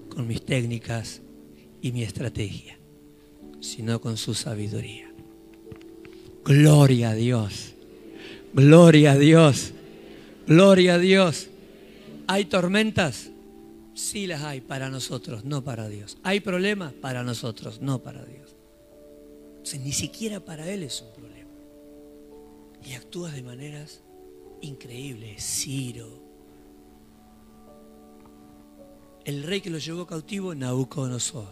con 0.09 0.27
mis 0.27 0.43
técnicas 0.43 1.21
y 1.81 1.91
mi 1.91 2.03
estrategia, 2.03 2.77
sino 3.59 3.99
con 3.99 4.17
su 4.17 4.33
sabiduría. 4.33 5.11
Gloria 6.45 7.09
a 7.09 7.15
Dios, 7.15 7.73
gloria 8.53 9.13
a 9.13 9.17
Dios, 9.17 9.73
gloria 10.47 10.95
a 10.95 10.99
Dios. 10.99 11.49
¿Hay 12.27 12.45
tormentas? 12.45 13.31
Sí 13.95 14.27
las 14.27 14.43
hay 14.43 14.59
para 14.59 14.89
nosotros, 14.89 15.45
no 15.45 15.63
para 15.63 15.87
Dios. 15.87 16.17
Hay 16.21 16.41
problemas 16.41 16.93
para 16.93 17.23
nosotros, 17.23 17.81
no 17.81 18.03
para 18.03 18.25
Dios. 18.25 18.55
Entonces, 19.51 19.79
ni 19.79 19.93
siquiera 19.93 20.41
para 20.41 20.69
Él 20.69 20.83
es 20.83 21.01
un 21.01 21.13
problema. 21.13 21.49
Y 22.85 22.93
actúas 22.93 23.33
de 23.33 23.41
maneras 23.41 24.03
increíbles. 24.61 25.43
Ciro, 25.43 26.25
El 29.23 29.41
rey 29.41 29.59
que 29.59 29.71
lo 29.71 29.79
llevó 29.79 30.05
cautivo, 30.05 30.53
Nabucodonosor. 30.53 31.47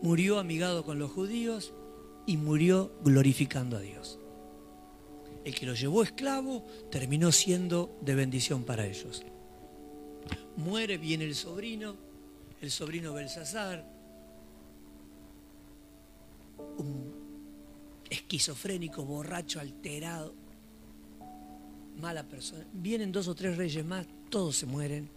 Murió 0.00 0.38
amigado 0.38 0.84
con 0.84 1.00
los 1.00 1.10
judíos 1.10 1.74
y 2.24 2.36
murió 2.36 2.92
glorificando 3.02 3.76
a 3.76 3.80
Dios. 3.80 4.20
El 5.44 5.54
que 5.54 5.66
lo 5.66 5.74
llevó 5.74 6.04
esclavo 6.04 6.64
terminó 6.90 7.32
siendo 7.32 7.98
de 8.00 8.14
bendición 8.14 8.62
para 8.62 8.86
ellos. 8.86 9.24
Muere, 10.56 10.98
viene 10.98 11.24
el 11.24 11.34
sobrino, 11.34 11.96
el 12.60 12.70
sobrino 12.70 13.14
Belsasar, 13.14 13.86
un 16.78 17.14
esquizofrénico, 18.10 19.04
borracho, 19.04 19.60
alterado, 19.60 20.34
mala 22.00 22.24
persona. 22.24 22.66
Vienen 22.72 23.12
dos 23.12 23.28
o 23.28 23.34
tres 23.34 23.56
reyes 23.56 23.84
más, 23.84 24.06
todos 24.28 24.56
se 24.56 24.66
mueren. 24.66 25.08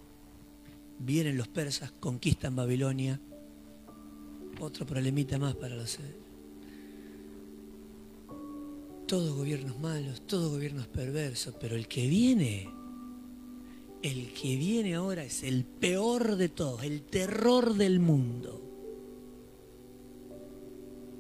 Vienen 1.00 1.38
los 1.38 1.48
persas, 1.48 1.92
conquistan 2.00 2.56
Babilonia. 2.56 3.20
Otro 4.60 4.86
problemita 4.86 5.38
más 5.38 5.56
para 5.56 5.76
los... 5.76 6.00
Todos 9.08 9.36
gobiernos 9.36 9.80
malos, 9.80 10.26
todos 10.26 10.52
gobiernos 10.52 10.88
perversos, 10.88 11.56
pero 11.60 11.76
el 11.76 11.88
que 11.88 12.08
viene, 12.08 12.70
el 14.04 14.34
que 14.34 14.58
viene 14.58 14.96
ahora 14.96 15.24
es 15.24 15.44
el 15.44 15.64
peor 15.64 16.36
de 16.36 16.50
todos, 16.50 16.84
el 16.84 17.02
terror 17.04 17.74
del 17.76 18.02
mundo. 18.02 18.62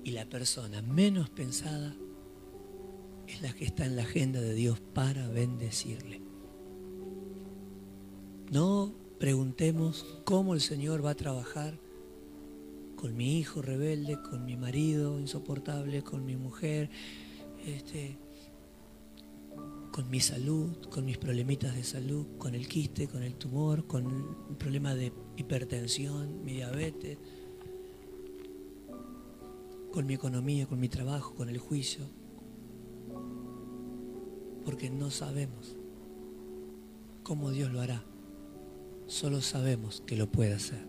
Y 0.04 0.12
la 0.12 0.26
persona 0.26 0.82
menos 0.82 1.30
pensada 1.30 1.96
es 3.26 3.42
la 3.42 3.54
que 3.54 3.64
está 3.64 3.86
en 3.86 3.96
la 3.96 4.04
agenda 4.04 4.42
de 4.42 4.54
Dios 4.54 4.82
para 4.82 5.30
bendecirle. 5.30 6.22
No 8.52 8.94
preguntemos 9.18 10.06
cómo 10.26 10.54
el 10.54 10.60
Señor 10.60 11.06
va 11.06 11.12
a 11.12 11.16
trabajar 11.16 11.80
con 12.98 13.16
mi 13.16 13.40
hijo 13.40 13.62
rebelde, 13.62 14.22
con 14.22 14.44
mi 14.44 14.58
marido 14.58 15.20
insoportable, 15.20 16.04
con 16.04 16.26
mi 16.26 16.36
mujer, 16.36 16.90
este, 17.66 18.18
con 19.94 20.10
mi 20.10 20.20
salud, 20.20 20.76
con 20.90 21.06
mis 21.06 21.20
problemitas 21.20 21.76
de 21.76 21.84
salud, 21.84 22.26
con 22.40 22.56
el 22.56 22.68
quiste, 22.68 23.08
con 23.08 23.22
el 23.22 23.36
tumor, 23.36 23.86
con 23.86 24.08
el 24.50 24.56
problema 24.58 24.96
de 24.96 25.14
hipertensión, 25.38 26.44
mi 26.44 26.54
diabetes, 26.54 27.20
con 29.92 30.08
mi 30.08 30.16
economía, 30.16 30.66
con 30.66 30.80
mi 30.80 30.90
trabajo, 30.90 31.36
con 31.36 31.48
el 31.48 31.60
juicio. 31.60 32.06
Porque 34.66 34.90
no 34.90 35.12
sabemos 35.12 35.76
cómo 37.22 37.52
Dios 37.52 37.72
lo 37.72 37.80
hará. 37.80 38.04
Solo 39.06 39.42
sabemos 39.42 40.02
que 40.08 40.18
lo 40.18 40.32
puede 40.32 40.56
hacer. 40.56 40.88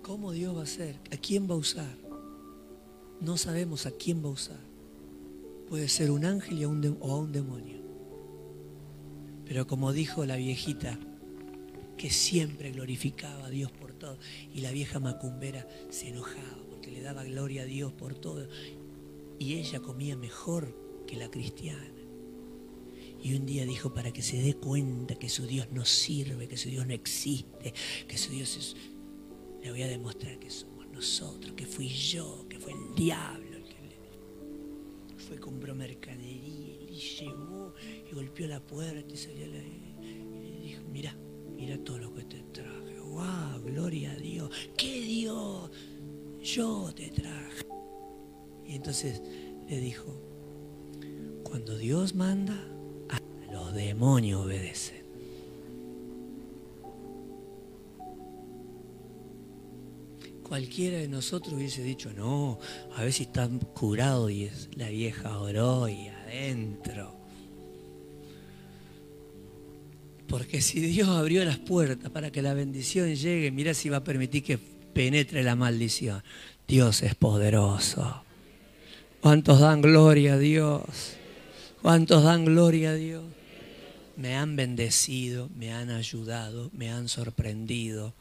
¿Cómo 0.00 0.32
Dios 0.32 0.56
va 0.56 0.60
a 0.60 0.64
hacer? 0.64 0.98
¿A 1.12 1.18
quién 1.18 1.50
va 1.50 1.54
a 1.54 1.58
usar? 1.58 1.98
No 3.20 3.36
sabemos 3.36 3.84
a 3.84 3.90
quién 3.90 4.24
va 4.24 4.28
a 4.28 4.32
usar. 4.32 4.71
Puede 5.72 5.88
ser 5.88 6.10
un 6.10 6.26
ángel 6.26 6.58
y 6.58 6.66
un 6.66 6.98
o 7.00 7.12
a 7.12 7.16
un 7.16 7.32
demonio. 7.32 7.78
Pero 9.46 9.66
como 9.66 9.94
dijo 9.94 10.26
la 10.26 10.36
viejita, 10.36 11.00
que 11.96 12.10
siempre 12.10 12.72
glorificaba 12.72 13.46
a 13.46 13.48
Dios 13.48 13.72
por 13.72 13.94
todo. 13.94 14.18
Y 14.52 14.60
la 14.60 14.70
vieja 14.70 15.00
macumbera 15.00 15.66
se 15.88 16.08
enojaba 16.08 16.58
porque 16.68 16.90
le 16.90 17.00
daba 17.00 17.24
gloria 17.24 17.62
a 17.62 17.64
Dios 17.64 17.90
por 17.90 18.14
todo. 18.14 18.46
Y 19.38 19.54
ella 19.54 19.80
comía 19.80 20.14
mejor 20.14 20.76
que 21.06 21.16
la 21.16 21.30
cristiana. 21.30 21.88
Y 23.22 23.34
un 23.34 23.46
día 23.46 23.64
dijo 23.64 23.94
para 23.94 24.12
que 24.12 24.20
se 24.20 24.42
dé 24.42 24.52
cuenta 24.52 25.14
que 25.14 25.30
su 25.30 25.46
Dios 25.46 25.68
no 25.72 25.86
sirve, 25.86 26.48
que 26.48 26.58
su 26.58 26.68
Dios 26.68 26.86
no 26.86 26.92
existe, 26.92 27.72
que 28.06 28.18
su 28.18 28.30
Dios 28.30 28.58
es... 28.58 28.76
Le 29.62 29.70
voy 29.70 29.80
a 29.80 29.88
demostrar 29.88 30.38
que 30.38 30.50
somos 30.50 30.86
nosotros, 30.88 31.54
que 31.54 31.64
fui 31.64 31.88
yo, 31.88 32.44
que 32.50 32.58
fue 32.58 32.72
el 32.72 32.94
diablo. 32.94 33.41
Compró 35.40 35.74
mercadería 35.74 36.74
y 36.88 36.94
llevó 36.94 37.74
y 38.10 38.14
golpeó 38.14 38.46
la 38.46 38.60
puerta 38.60 39.12
y 39.12 39.16
salió 39.16 39.46
la... 39.46 39.58
le 39.58 40.60
dijo, 40.62 40.82
mira, 40.90 41.16
mira 41.56 41.78
todo 41.78 41.98
lo 41.98 42.14
que 42.14 42.24
te 42.24 42.42
traje. 42.52 42.98
¡Wow! 43.00 43.62
Gloria 43.64 44.12
a 44.12 44.16
Dios. 44.16 44.50
¿Qué 44.76 45.00
Dios? 45.00 45.70
Yo 46.42 46.92
te 46.94 47.10
traje. 47.10 47.66
Y 48.66 48.76
entonces 48.76 49.22
le 49.68 49.80
dijo, 49.80 50.20
cuando 51.42 51.76
Dios 51.76 52.14
manda, 52.14 52.56
a 53.08 53.52
los 53.52 53.74
demonios 53.74 54.46
obedecen. 54.46 55.01
Cualquiera 60.52 60.98
de 60.98 61.08
nosotros 61.08 61.54
hubiese 61.54 61.82
dicho, 61.82 62.12
no, 62.12 62.58
a 62.94 63.04
ver 63.04 63.12
si 63.14 63.22
están 63.22 63.58
curado 63.58 64.28
y 64.28 64.42
es 64.44 64.68
la 64.76 64.90
vieja 64.90 65.38
oró 65.38 65.88
y 65.88 66.08
adentro. 66.08 67.16
Porque 70.28 70.60
si 70.60 70.78
Dios 70.80 71.08
abrió 71.08 71.42
las 71.46 71.56
puertas 71.56 72.10
para 72.10 72.30
que 72.30 72.42
la 72.42 72.52
bendición 72.52 73.14
llegue, 73.14 73.50
mira 73.50 73.72
si 73.72 73.88
va 73.88 73.96
a 73.96 74.04
permitir 74.04 74.44
que 74.44 74.58
penetre 74.58 75.42
la 75.42 75.56
maldición. 75.56 76.22
Dios 76.68 77.02
es 77.02 77.14
poderoso. 77.14 78.22
¿Cuántos 79.22 79.58
dan 79.58 79.80
gloria 79.80 80.34
a 80.34 80.38
Dios? 80.38 80.82
¿Cuántos 81.80 82.24
dan 82.24 82.44
gloria 82.44 82.90
a 82.90 82.94
Dios? 82.94 83.24
Me 84.18 84.36
han 84.36 84.54
bendecido, 84.54 85.48
me 85.56 85.72
han 85.72 85.88
ayudado, 85.88 86.70
me 86.74 86.90
han 86.90 87.08
sorprendido, 87.08 88.12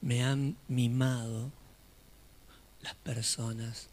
me 0.00 0.22
han 0.22 0.56
mimado 0.68 1.50
las 2.82 2.94
personas 2.94 3.88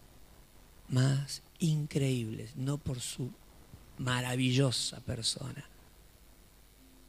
más 0.87 1.41
increíbles, 1.59 2.55
no 2.55 2.77
por 2.77 2.99
su 2.99 3.31
maravillosa 3.97 4.99
persona, 5.01 5.65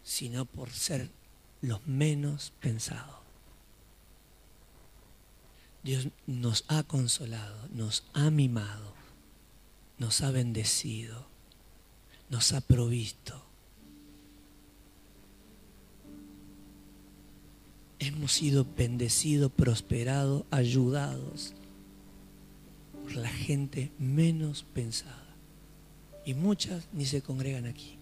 sino 0.02 0.44
por 0.44 0.70
ser 0.70 1.10
los 1.60 1.86
menos 1.86 2.52
pensados. 2.60 3.16
Dios 5.82 6.08
nos 6.26 6.64
ha 6.68 6.82
consolado, 6.82 7.68
nos 7.68 8.04
ha 8.12 8.30
mimado, 8.30 8.94
nos 9.98 10.20
ha 10.20 10.30
bendecido, 10.30 11.28
nos 12.28 12.52
ha 12.52 12.60
provisto. 12.60 13.45
Hemos 17.98 18.32
sido 18.32 18.66
bendecidos, 18.76 19.50
prosperados, 19.50 20.44
ayudados 20.50 21.54
por 23.02 23.16
la 23.16 23.28
gente 23.28 23.90
menos 23.98 24.64
pensada. 24.74 25.24
Y 26.24 26.34
muchas 26.34 26.88
ni 26.92 27.06
se 27.06 27.22
congregan 27.22 27.66
aquí. 27.66 27.96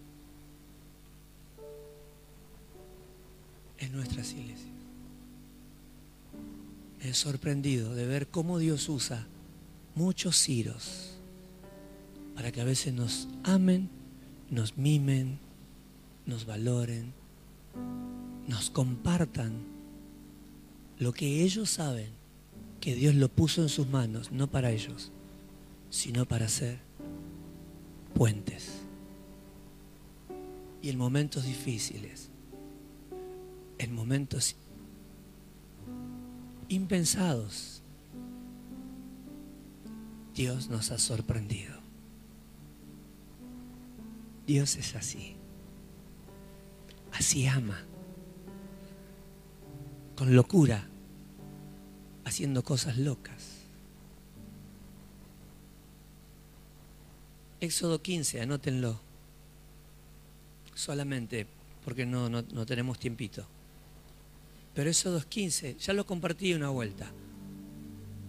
en 3.85 3.93
nuestras 3.93 4.33
iglesias. 4.33 4.73
Me 6.99 7.11
he 7.11 7.15
sorprendido 7.15 7.95
de 7.95 8.07
ver 8.07 8.29
cómo 8.29 8.59
Dios 8.59 8.89
usa 8.89 9.27
muchos 9.95 10.37
ciros 10.37 11.19
para 12.35 12.51
que 12.51 12.61
a 12.61 12.65
veces 12.65 12.95
nos 12.95 13.29
amen, 13.45 13.91
nos 14.51 14.77
mimen, 14.77 15.39
nos 16.27 16.47
valoren, 16.47 17.13
nos 18.49 18.71
compartan 18.71 19.74
lo 20.99 21.13
que 21.13 21.43
ellos 21.43 21.71
saben 21.71 22.09
que 22.81 22.95
Dios 22.95 23.15
lo 23.15 23.29
puso 23.29 23.63
en 23.63 23.69
sus 23.69 23.89
manos, 23.89 24.31
no 24.31 24.51
para 24.51 24.71
ellos, 24.71 25.11
sino 25.91 26.27
para 26.27 26.49
ser 26.49 26.79
puentes. 28.15 28.73
Y 30.83 30.91
en 30.91 30.99
momentos 30.99 31.45
difíciles, 31.45 32.31
en 33.79 33.95
momentos 33.95 34.57
impensados, 36.69 37.83
Dios 40.35 40.69
nos 40.69 40.91
ha 40.91 40.99
sorprendido. 40.99 41.75
Dios 44.47 44.77
es 44.77 44.95
así. 44.95 45.37
Así 47.13 47.47
ama. 47.47 47.83
Con 50.17 50.35
locura. 50.35 50.89
Haciendo 52.25 52.63
cosas 52.63 52.97
locas. 52.99 53.55
Éxodo 57.61 58.01
15, 58.01 58.41
anótenlo. 58.41 59.01
Solamente 60.75 61.47
porque 61.85 62.07
no, 62.07 62.29
no, 62.29 62.43
no 62.43 62.67
tenemos 62.67 62.99
tiempito. 62.99 63.47
Pero 64.75 64.91
eso 64.91 65.17
2.15, 65.17 65.77
ya 65.77 65.93
lo 65.93 66.05
compartí 66.05 66.55
una 66.55 66.71
vuelta. 66.71 67.11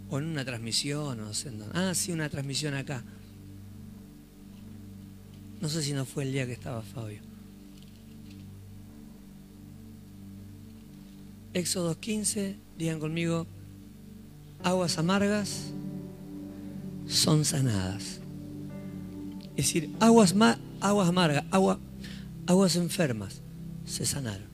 O 0.10 0.20
en 0.20 0.26
una 0.26 0.46
transmisión, 0.46 1.18
dónde. 1.18 1.66
Ah, 1.74 1.94
sí, 1.96 2.12
una 2.12 2.30
transmisión 2.30 2.76
acá. 2.76 3.04
No 5.60 5.70
sé 5.70 5.82
si 5.82 5.94
no 5.94 6.06
fue 6.06 6.24
el 6.24 6.32
día 6.32 6.46
que 6.46 6.54
estaba 6.54 6.84
Fabio. 6.84 7.22
Éxodo 11.56 11.98
15, 11.98 12.58
digan 12.78 13.00
conmigo, 13.00 13.48
aguas 14.62 14.98
amargas 14.98 15.72
son 17.08 17.46
sanadas. 17.46 18.20
Es 19.56 19.68
decir, 19.68 19.90
aguas, 20.02 20.36
aguas 20.82 21.08
amargas, 21.08 21.46
agua, 21.52 21.80
aguas 22.46 22.76
enfermas 22.76 23.42
se 23.86 24.06
sanaron. 24.06 24.50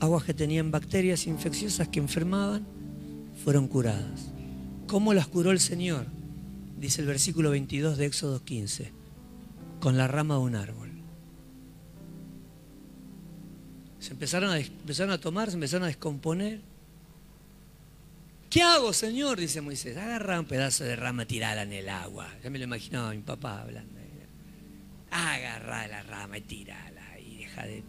Aguas 0.00 0.24
que 0.24 0.32
tenían 0.32 0.70
bacterias 0.70 1.26
infecciosas 1.26 1.88
que 1.88 2.00
enfermaban 2.00 2.66
fueron 3.44 3.68
curadas. 3.68 4.32
¿Cómo 4.86 5.12
las 5.12 5.26
curó 5.26 5.50
el 5.50 5.60
Señor? 5.60 6.06
Dice 6.80 7.02
el 7.02 7.06
versículo 7.06 7.50
22 7.50 7.98
de 7.98 8.06
Éxodo 8.06 8.42
15, 8.42 8.92
con 9.80 9.98
la 9.98 10.08
rama 10.08 10.36
de 10.36 10.40
un 10.40 10.54
árbol. 10.54 10.85
Se 14.06 14.12
empezaron 14.12 14.50
a, 14.50 14.60
empezaron 14.60 15.10
a 15.10 15.18
tomar, 15.18 15.48
se 15.48 15.54
empezaron 15.54 15.82
a 15.82 15.88
descomponer. 15.88 16.60
¿Qué 18.48 18.62
hago, 18.62 18.92
Señor? 18.92 19.36
Dice 19.36 19.60
Moisés. 19.60 19.96
Agarra 19.96 20.38
un 20.38 20.46
pedazo 20.46 20.84
de 20.84 20.94
rama, 20.94 21.26
tirala 21.26 21.62
en 21.62 21.72
el 21.72 21.88
agua. 21.88 22.32
Ya 22.44 22.48
me 22.48 22.58
lo 22.58 22.64
imaginaba 22.66 23.10
mi 23.10 23.22
papá 23.22 23.62
hablando. 23.62 23.98
Agarra 25.10 25.88
la 25.88 26.04
rama 26.04 26.38
y 26.38 26.42
tirala 26.42 27.18
y 27.18 27.38
deja 27.38 27.66
de... 27.66 27.82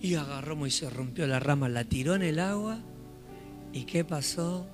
Y 0.00 0.14
agarró 0.14 0.56
Moisés, 0.56 0.90
rompió 0.90 1.26
la 1.26 1.38
rama, 1.38 1.68
la 1.68 1.84
tiró 1.84 2.14
en 2.14 2.22
el 2.22 2.38
agua. 2.38 2.78
¿Y 3.74 3.84
qué 3.84 4.02
pasó? 4.02 4.66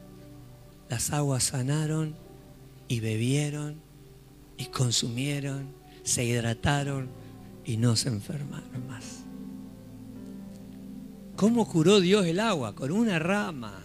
Las 0.88 1.10
aguas 1.10 1.42
sanaron 1.42 2.14
y 2.86 3.00
bebieron 3.00 3.80
y 4.56 4.66
consumieron, 4.66 5.74
se 6.04 6.24
hidrataron 6.24 7.08
y 7.64 7.76
no 7.76 7.96
se 7.96 8.08
enfermaron 8.08 8.86
más. 8.86 9.21
¿Cómo 11.36 11.68
curó 11.68 12.00
Dios 12.00 12.26
el 12.26 12.40
agua? 12.40 12.74
Con 12.74 12.92
una 12.92 13.18
rama. 13.18 13.82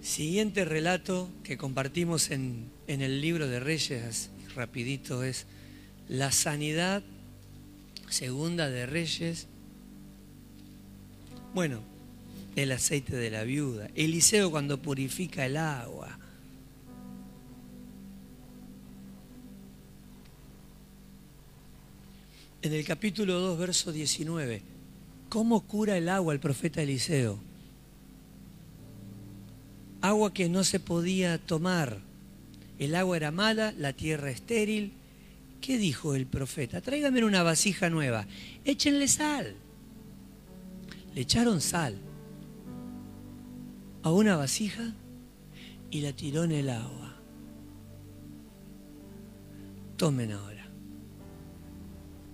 Siguiente 0.00 0.64
relato 0.64 1.28
que 1.44 1.56
compartimos 1.56 2.30
en, 2.30 2.70
el 2.86 3.20
libro 3.20 3.48
de 3.48 3.60
Reyes, 3.60 4.30
rapidito, 4.54 5.22
es 5.22 5.46
la 6.08 6.32
sanidad 6.32 7.02
segunda 8.08 8.68
de 8.68 8.86
Reyes. 8.86 9.46
Bueno, 11.54 11.80
el 12.56 12.72
aceite 12.72 13.16
de 13.16 13.30
la 13.30 13.44
viuda. 13.44 13.88
Eliseo 13.94 14.50
cuando 14.50 14.82
purifica 14.82 15.46
el 15.46 15.56
agua. 15.56 16.18
En 22.62 22.72
el 22.72 22.84
capítulo 22.84 23.40
2, 23.40 23.58
verso 23.58 23.92
19, 23.92 24.62
¿cómo 25.28 25.62
cura 25.62 25.96
el 25.96 26.08
agua 26.08 26.32
el 26.32 26.38
profeta 26.38 26.80
Eliseo? 26.80 27.38
Agua 30.00 30.32
que 30.32 30.48
no 30.48 30.62
se 30.62 30.78
podía 30.78 31.38
tomar. 31.38 32.00
El 32.78 32.94
agua 32.94 33.16
era 33.16 33.30
mala, 33.30 33.72
la 33.78 33.92
tierra 33.92 34.30
estéril. 34.30 34.92
¿Qué 35.60 35.76
dijo 35.76 36.14
el 36.14 36.26
profeta? 36.26 36.80
Tráigame 36.80 37.24
una 37.24 37.42
vasija 37.42 37.90
nueva. 37.90 38.26
Échenle 38.64 39.06
sal. 39.06 39.54
Le 41.14 41.20
echaron 41.20 41.60
sal 41.60 41.96
a 44.02 44.10
una 44.10 44.36
vasija 44.36 44.92
y 45.90 46.00
la 46.00 46.12
tiró 46.12 46.44
en 46.44 46.52
el 46.52 46.70
agua. 46.70 47.16
Tomen 49.96 50.32
ahora 50.32 50.51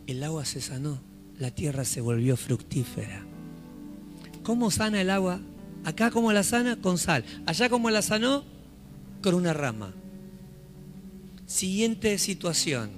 el 0.08 0.24
agua 0.24 0.46
se 0.46 0.62
sanó, 0.62 1.02
la 1.38 1.50
tierra 1.50 1.84
se 1.84 2.00
volvió 2.00 2.38
fructífera. 2.38 3.26
¿Cómo 4.42 4.70
sana 4.70 5.02
el 5.02 5.10
agua? 5.10 5.38
Acá 5.84 6.10
como 6.10 6.32
la 6.32 6.42
sana, 6.42 6.76
con 6.76 6.96
sal. 6.96 7.24
Allá 7.44 7.68
como 7.68 7.90
la 7.90 8.00
sanó, 8.00 8.42
con 9.22 9.34
una 9.34 9.52
rama. 9.52 9.92
Siguiente 11.46 12.16
situación. 12.16 12.90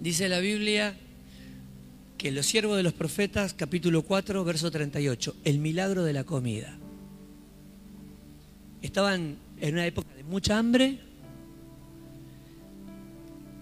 Dice 0.00 0.30
la 0.30 0.40
Biblia 0.40 0.96
que 2.16 2.32
los 2.32 2.46
siervos 2.46 2.78
de 2.78 2.82
los 2.82 2.94
profetas, 2.94 3.52
capítulo 3.52 4.02
4, 4.02 4.42
verso 4.44 4.70
38, 4.70 5.36
el 5.44 5.58
milagro 5.58 6.04
de 6.04 6.14
la 6.14 6.24
comida. 6.24 6.78
Estaban 8.80 9.36
en 9.60 9.74
una 9.74 9.86
época 9.86 10.08
de 10.14 10.24
mucha 10.24 10.56
hambre, 10.56 11.00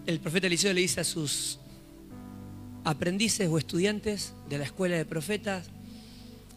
el 0.07 0.21
profeta 0.21 0.47
Eliseo 0.47 0.73
le 0.73 0.81
dice 0.81 1.01
a 1.01 1.05
sus 1.05 1.59
aprendices 2.85 3.49
o 3.49 3.59
estudiantes 3.59 4.35
de 4.49 4.59
la 4.59 4.65
escuela 4.65 4.97
de 4.97 5.05
profetas, 5.05 5.69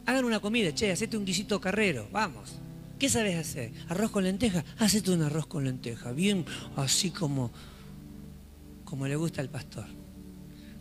hagan 0.06 0.26
una 0.26 0.40
comida, 0.40 0.74
che, 0.74 0.92
hacete 0.92 1.18
un 1.18 1.26
guisito 1.26 1.60
carrero, 1.60 2.08
vamos. 2.12 2.60
¿Qué 3.00 3.10
sabes 3.10 3.38
hacer? 3.38 3.72
¿Arroz 3.88 4.12
con 4.12 4.24
lenteja? 4.24 4.64
Hacete 4.78 5.12
un 5.12 5.24
arroz 5.24 5.48
con 5.48 5.64
lenteja, 5.64 6.12
bien 6.12 6.46
así 6.76 7.12
como, 7.12 7.52
como 8.84 9.08
le 9.08 9.16
gusta 9.16 9.42
al 9.42 9.50
pastor. 9.50 9.86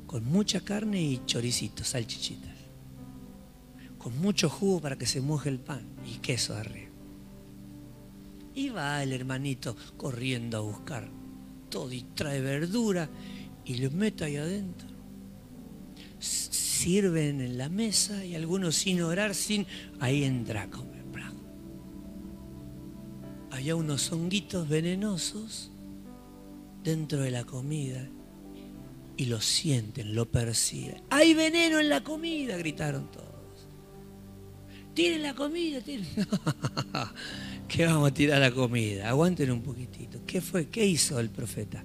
Con 0.06 0.24
mucha 0.24 0.60
carne 0.60 1.00
y 1.00 1.22
choricitos, 1.24 1.88
salchichitas. 1.88 2.56
Con 3.98 4.18
mucho 4.20 4.50
jugo 4.50 4.80
para 4.80 4.96
que 4.96 5.06
se 5.06 5.20
moje 5.20 5.48
el 5.48 5.58
pan 5.58 5.86
y 6.04 6.18
queso 6.18 6.54
arriba. 6.54 6.90
Y 8.54 8.70
va 8.70 9.02
el 9.02 9.12
hermanito 9.12 9.76
corriendo 9.96 10.58
a 10.58 10.60
buscar 10.60 11.17
todo 11.68 11.92
y 11.92 12.02
trae 12.14 12.40
verdura 12.40 13.08
y 13.64 13.76
lo 13.76 13.90
mete 13.90 14.24
ahí 14.24 14.36
adentro. 14.36 14.88
Sirven 16.18 17.40
en 17.40 17.58
la 17.58 17.68
mesa 17.68 18.24
y 18.24 18.34
algunos 18.34 18.76
sin 18.76 19.02
orar, 19.02 19.34
sin... 19.34 19.66
Ahí 20.00 20.24
entra 20.24 20.62
a 20.62 20.70
comer. 20.70 20.98
Había 23.58 23.74
unos 23.74 24.12
honguitos 24.12 24.68
venenosos 24.68 25.72
dentro 26.84 27.18
de 27.22 27.32
la 27.32 27.42
comida 27.42 28.08
y 29.16 29.26
lo 29.26 29.40
sienten, 29.40 30.14
lo 30.14 30.30
perciben. 30.30 31.02
¡Hay 31.10 31.34
veneno 31.34 31.80
en 31.80 31.88
la 31.88 32.04
comida! 32.04 32.56
gritaron 32.56 33.10
todos. 33.10 33.27
Tiren 34.98 35.22
la 35.22 35.32
comida, 35.32 35.80
tiren. 35.80 36.04
¿Qué 37.68 37.86
vamos 37.86 38.10
a 38.10 38.14
tirar 38.14 38.40
la 38.40 38.50
comida? 38.50 39.08
Aguanten 39.08 39.52
un 39.52 39.62
poquitito. 39.62 40.18
¿Qué 40.26 40.40
fue? 40.40 40.66
¿Qué 40.66 40.84
hizo 40.86 41.20
el 41.20 41.30
profeta? 41.30 41.84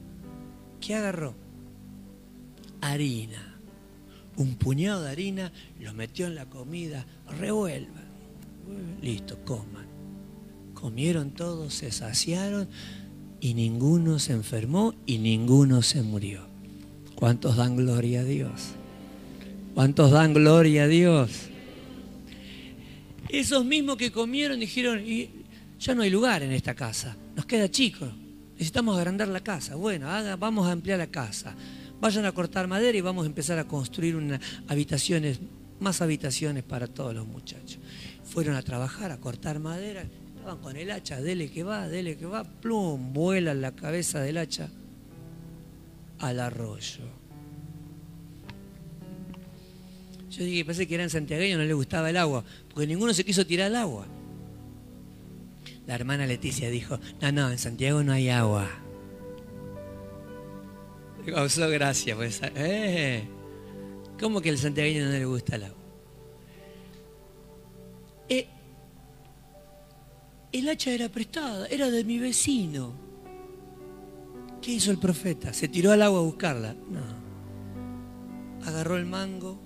¿Qué 0.82 0.96
agarró? 0.96 1.36
Harina. 2.82 3.56
Un 4.36 4.56
puñado 4.56 5.04
de 5.04 5.12
harina, 5.12 5.52
lo 5.80 5.94
metió 5.94 6.26
en 6.26 6.34
la 6.34 6.48
comida, 6.48 7.06
revuelvan. 7.40 8.08
Listo, 9.00 9.38
coman. 9.46 9.86
Comieron 10.74 11.36
todos, 11.36 11.72
se 11.72 11.92
saciaron 11.92 12.68
y 13.40 13.54
ninguno 13.54 14.18
se 14.18 14.34
enfermó 14.34 14.96
y 15.06 15.20
ninguno 15.20 15.84
se 15.84 16.02
murió. 16.02 16.48
¿Cuántos 17.14 17.58
dan 17.58 17.76
gloria 17.76 18.22
a 18.22 18.24
Dios? 18.24 18.72
¿Cuántos 19.76 20.10
dan 20.10 20.34
gloria 20.34 20.86
a 20.86 20.88
Dios? 20.88 21.53
Esos 23.34 23.66
mismos 23.66 23.98
que 23.98 24.12
comieron 24.12 24.60
dijeron, 24.60 25.04
ya 25.80 25.96
no 25.96 26.04
hay 26.04 26.12
lugar 26.12 26.44
en 26.44 26.52
esta 26.52 26.76
casa, 26.76 27.18
nos 27.36 27.48
queda 27.48 27.68
chico, 27.68 28.06
necesitamos 28.52 28.96
agrandar 28.96 29.28
la 29.28 29.40
casa. 29.40 29.74
Bueno, 29.74 30.06
vamos 30.38 30.68
a 30.68 30.72
ampliar 30.72 31.00
la 31.00 31.08
casa. 31.08 31.56
Vayan 32.00 32.26
a 32.28 32.32
cortar 32.32 32.68
madera 32.68 32.96
y 32.96 33.02
vamos 33.02 33.24
a 33.24 33.26
empezar 33.26 33.58
a 33.58 33.64
construir 33.64 34.16
una, 34.16 34.40
habitaciones, 34.68 35.40
más 35.80 36.00
habitaciones 36.04 36.64
para 36.64 36.86
todos 36.86 37.16
los 37.16 37.26
muchachos. 37.26 37.80
Fueron 38.24 38.56
a 38.56 38.62
trabajar, 38.62 39.10
a 39.10 39.18
cortar 39.18 39.58
madera, 39.58 40.04
estaban 40.36 40.60
con 40.60 40.78
el 40.78 40.92
hacha, 40.92 41.20
dele 41.20 41.50
que 41.50 41.64
va, 41.64 41.88
dele 41.88 42.16
que 42.18 42.28
va, 42.28 42.44
plum, 42.44 43.14
vuela 43.14 43.56
la 43.56 43.72
cabeza 43.72 44.22
del 44.22 44.38
hacha 44.38 44.70
al 46.20 46.40
arroyo. 46.40 47.23
Yo 50.38 50.44
dije, 50.44 50.66
pensé 50.66 50.88
que 50.88 50.96
era 50.96 51.04
en 51.04 51.12
Santiago 51.12 51.44
no 51.58 51.64
le 51.64 51.74
gustaba 51.74 52.10
el 52.10 52.18
agua, 52.18 52.44
porque 52.70 52.88
ninguno 52.88 53.14
se 53.14 53.24
quiso 53.24 53.46
tirar 53.46 53.68
al 53.68 53.76
agua. 53.76 54.08
La 55.86 55.96
hermana 55.96 56.26
Leticia 56.26 56.70
dijo, 56.70 57.00
no, 57.22 57.32
no, 57.32 57.52
en 57.52 57.60
Santiago 57.60 58.04
no 58.04 58.14
hay 58.14 58.30
agua. 58.30 58.68
Causó 61.26 61.70
gracia, 61.70 62.16
pues. 62.16 62.42
Eh, 62.56 63.24
¿Cómo 64.20 64.42
que 64.42 64.50
al 64.50 64.58
santiagueño 64.58 65.06
no 65.06 65.12
le 65.12 65.26
gusta 65.26 65.56
el 65.56 65.64
agua? 65.66 65.78
Eh, 68.30 68.48
el 70.52 70.70
hacha 70.70 70.92
era 70.92 71.10
prestada, 71.10 71.68
era 71.68 71.90
de 71.92 72.04
mi 72.04 72.18
vecino. 72.18 72.94
¿Qué 74.62 74.72
hizo 74.72 74.92
el 74.92 74.98
profeta? 74.98 75.54
¿Se 75.54 75.68
tiró 75.68 75.92
al 75.92 76.02
agua 76.02 76.20
a 76.20 76.24
buscarla? 76.24 76.74
No. 76.74 77.24
Agarró 78.66 78.98
el 78.98 79.06
mango, 79.06 79.60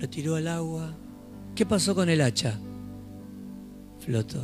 lo 0.00 0.08
tiró 0.08 0.36
al 0.36 0.48
agua. 0.48 0.94
¿Qué 1.54 1.66
pasó 1.66 1.94
con 1.94 2.08
el 2.08 2.22
hacha? 2.22 2.58
Flotó. 3.98 4.42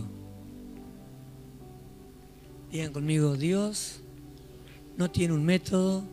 Digan 2.71 2.93
conmigo, 2.93 3.37
Dios 3.37 4.03
no 4.99 5.11
tiene 5.11 5.33
un 5.33 5.45
método, 5.45 6.05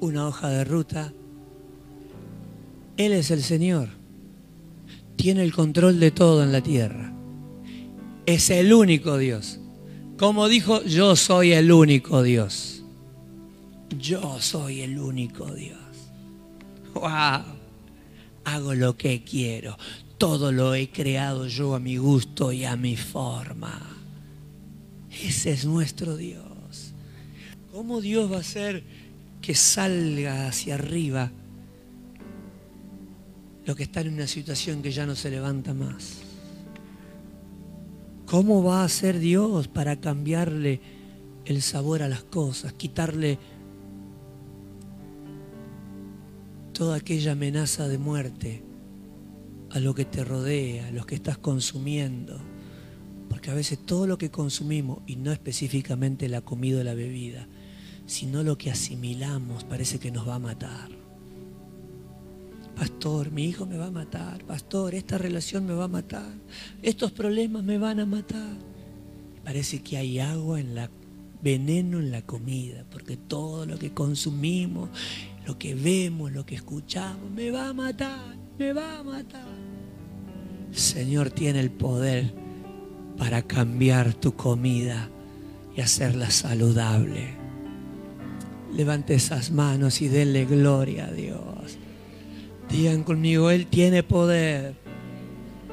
una 0.00 0.26
hoja 0.26 0.48
de 0.48 0.64
ruta 0.64 1.12
Él 2.96 3.12
es 3.12 3.30
el 3.30 3.42
Señor. 3.42 3.88
Tiene 5.16 5.42
el 5.42 5.54
control 5.54 5.98
de 6.00 6.10
todo 6.10 6.42
en 6.42 6.52
la 6.52 6.60
tierra. 6.60 7.12
Es 8.26 8.50
el 8.50 8.72
único 8.74 9.16
Dios. 9.16 9.58
Como 10.18 10.48
dijo, 10.48 10.82
yo 10.82 11.16
soy 11.16 11.52
el 11.52 11.72
único 11.72 12.22
Dios. 12.22 12.84
Yo 13.98 14.38
soy 14.40 14.82
el 14.82 14.98
único 14.98 15.46
Dios. 15.54 15.78
¡Wow! 16.94 17.63
Hago 18.44 18.74
lo 18.74 18.96
que 18.96 19.24
quiero. 19.24 19.76
Todo 20.18 20.52
lo 20.52 20.74
he 20.74 20.90
creado 20.90 21.46
yo 21.46 21.74
a 21.74 21.80
mi 21.80 21.96
gusto 21.96 22.52
y 22.52 22.64
a 22.64 22.76
mi 22.76 22.96
forma. 22.96 23.80
Ese 25.22 25.52
es 25.52 25.64
nuestro 25.64 26.16
Dios. 26.16 26.92
¿Cómo 27.72 28.00
Dios 28.00 28.30
va 28.30 28.36
a 28.36 28.40
hacer 28.40 28.84
que 29.40 29.54
salga 29.54 30.48
hacia 30.48 30.74
arriba 30.74 31.30
lo 33.66 33.74
que 33.74 33.84
está 33.84 34.00
en 34.00 34.14
una 34.14 34.26
situación 34.26 34.82
que 34.82 34.92
ya 34.92 35.06
no 35.06 35.16
se 35.16 35.30
levanta 35.30 35.74
más? 35.74 36.18
¿Cómo 38.26 38.62
va 38.62 38.82
a 38.82 38.84
hacer 38.84 39.18
Dios 39.18 39.68
para 39.68 40.00
cambiarle 40.00 40.80
el 41.44 41.62
sabor 41.62 42.02
a 42.02 42.08
las 42.08 42.22
cosas, 42.24 42.72
quitarle 42.72 43.38
toda 46.74 46.96
aquella 46.96 47.32
amenaza 47.32 47.88
de 47.88 47.96
muerte 47.96 48.62
a 49.70 49.80
lo 49.80 49.94
que 49.94 50.04
te 50.04 50.24
rodea, 50.24 50.88
a 50.88 50.90
lo 50.90 51.06
que 51.06 51.14
estás 51.14 51.38
consumiendo? 51.38 52.38
Porque 53.30 53.50
a 53.50 53.54
veces 53.54 53.78
todo 53.78 54.06
lo 54.06 54.18
que 54.18 54.30
consumimos, 54.30 54.98
y 55.06 55.16
no 55.16 55.32
específicamente 55.32 56.28
la 56.28 56.42
comida 56.42 56.80
o 56.80 56.84
la 56.84 56.94
bebida, 56.94 57.48
sino 58.04 58.42
lo 58.42 58.58
que 58.58 58.70
asimilamos 58.70 59.64
parece 59.64 59.98
que 59.98 60.10
nos 60.10 60.28
va 60.28 60.34
a 60.34 60.38
matar. 60.38 60.90
Pastor, 62.76 63.30
mi 63.30 63.44
hijo 63.44 63.66
me 63.66 63.78
va 63.78 63.86
a 63.86 63.90
matar. 63.90 64.44
Pastor, 64.44 64.94
esta 64.94 65.16
relación 65.16 65.64
me 65.64 65.74
va 65.74 65.84
a 65.84 65.88
matar. 65.88 66.34
Estos 66.82 67.12
problemas 67.12 67.62
me 67.62 67.78
van 67.78 68.00
a 68.00 68.06
matar. 68.06 68.56
Parece 69.44 69.80
que 69.80 69.96
hay 69.96 70.18
agua 70.18 70.58
en 70.60 70.74
la 70.74 70.90
veneno 71.44 71.98
en 72.00 72.10
la 72.10 72.22
comida, 72.22 72.86
porque 72.90 73.18
todo 73.18 73.66
lo 73.66 73.78
que 73.78 73.92
consumimos, 73.92 74.88
lo 75.46 75.58
que 75.58 75.74
vemos, 75.74 76.32
lo 76.32 76.46
que 76.46 76.54
escuchamos, 76.54 77.30
me 77.30 77.50
va 77.50 77.68
a 77.68 77.72
matar, 77.72 78.36
me 78.58 78.72
va 78.72 78.98
a 78.98 79.02
matar. 79.02 79.46
Señor 80.72 81.30
tiene 81.30 81.60
el 81.60 81.70
poder 81.70 82.32
para 83.16 83.42
cambiar 83.42 84.14
tu 84.14 84.34
comida 84.34 85.08
y 85.76 85.80
hacerla 85.80 86.30
saludable. 86.30 87.34
Levante 88.74 89.14
esas 89.14 89.50
manos 89.50 90.00
y 90.02 90.08
denle 90.08 90.46
gloria 90.46 91.06
a 91.06 91.12
Dios. 91.12 91.78
Digan 92.70 93.04
conmigo, 93.04 93.50
Él 93.50 93.66
tiene 93.66 94.02
poder 94.02 94.74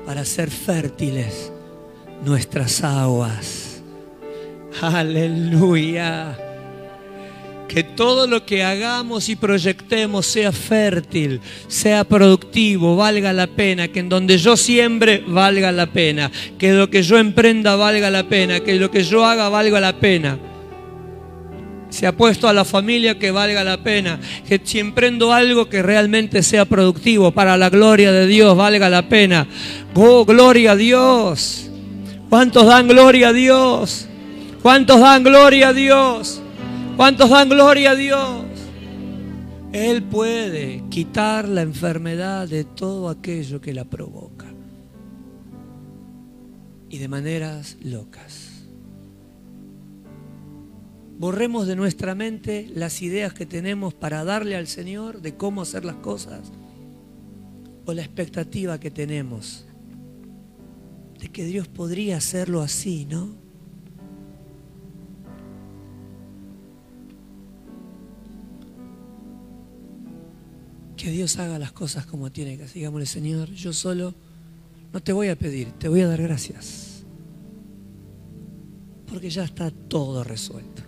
para 0.05 0.21
hacer 0.21 0.51
fértiles 0.51 1.51
nuestras 2.23 2.83
aguas. 2.83 3.81
Aleluya. 4.81 6.50
Que 7.71 7.83
todo 7.83 8.27
lo 8.27 8.45
que 8.45 8.63
hagamos 8.63 9.29
y 9.29 9.37
proyectemos 9.37 10.25
sea 10.25 10.51
fértil, 10.51 11.39
sea 11.69 12.03
productivo, 12.03 12.97
valga 12.97 13.31
la 13.31 13.47
pena. 13.47 13.87
Que 13.87 13.99
en 13.99 14.09
donde 14.09 14.37
yo 14.37 14.57
siembre 14.57 15.23
valga 15.25 15.71
la 15.71 15.87
pena. 15.87 16.29
Que 16.57 16.73
lo 16.73 16.89
que 16.89 17.01
yo 17.01 17.17
emprenda 17.17 17.77
valga 17.77 18.09
la 18.09 18.27
pena. 18.27 18.59
Que 18.59 18.75
lo 18.75 18.91
que 18.91 19.03
yo 19.03 19.25
haga 19.25 19.47
valga 19.47 19.79
la 19.79 19.97
pena 19.97 20.37
se 21.91 22.07
ha 22.07 22.15
puesto 22.15 22.47
a 22.47 22.53
la 22.53 22.63
familia 22.63 23.19
que 23.19 23.31
valga 23.31 23.63
la 23.63 23.83
pena, 23.83 24.17
que 24.47 24.61
si 24.63 24.79
emprendo 24.79 25.33
algo 25.33 25.67
que 25.67 25.83
realmente 25.83 26.41
sea 26.41 26.63
productivo 26.63 27.31
para 27.31 27.57
la 27.57 27.69
gloria 27.69 28.11
de 28.13 28.27
Dios, 28.27 28.55
valga 28.55 28.89
la 28.89 29.09
pena. 29.09 29.45
Oh, 29.93 30.25
gloria 30.25 30.71
a 30.71 30.75
Dios. 30.77 31.69
¿Cuántos 32.29 32.65
dan 32.65 32.87
gloria 32.87 33.27
a 33.29 33.33
Dios? 33.33 34.07
¿Cuántos 34.61 35.01
dan 35.01 35.23
gloria 35.23 35.67
a 35.67 35.73
Dios? 35.73 36.40
¿Cuántos 36.97 37.29
dan 37.29 37.49
gloria 37.49 37.91
a 37.91 37.95
Dios? 37.95 38.45
Él 39.71 40.03
puede 40.03 40.83
quitar 40.89 41.47
la 41.47 41.61
enfermedad 41.61 42.47
de 42.47 42.63
todo 42.63 43.09
aquello 43.09 43.61
que 43.61 43.73
la 43.73 43.85
provoca. 43.85 44.47
Y 46.89 46.97
de 46.97 47.07
maneras 47.07 47.77
locas. 47.81 48.65
Borremos 51.17 51.67
de 51.67 51.75
nuestra 51.75 52.15
mente 52.15 52.69
las 52.73 53.01
ideas 53.01 53.33
que 53.33 53.45
tenemos 53.45 53.93
para 53.93 54.23
darle 54.23 54.55
al 54.55 54.67
Señor 54.67 55.21
de 55.21 55.35
cómo 55.35 55.61
hacer 55.61 55.85
las 55.85 55.97
cosas 55.97 56.51
o 57.85 57.93
la 57.93 58.01
expectativa 58.01 58.79
que 58.79 58.91
tenemos 58.91 59.65
de 61.21 61.29
que 61.29 61.45
Dios 61.45 61.67
podría 61.67 62.17
hacerlo 62.17 62.61
así, 62.61 63.05
¿no? 63.05 63.40
Que 71.01 71.09
Dios 71.09 71.39
haga 71.39 71.57
las 71.57 71.71
cosas 71.71 72.05
como 72.05 72.31
tiene 72.31 72.57
que 72.57 72.65
hacer. 72.65 73.07
Señor, 73.07 73.49
yo 73.49 73.73
solo 73.73 74.13
no 74.93 75.01
te 75.01 75.13
voy 75.13 75.29
a 75.29 75.35
pedir, 75.35 75.71
te 75.71 75.89
voy 75.89 76.01
a 76.01 76.07
dar 76.07 76.21
gracias. 76.21 77.03
Porque 79.07 79.31
ya 79.31 79.43
está 79.43 79.71
todo 79.71 80.23
resuelto 80.23 80.83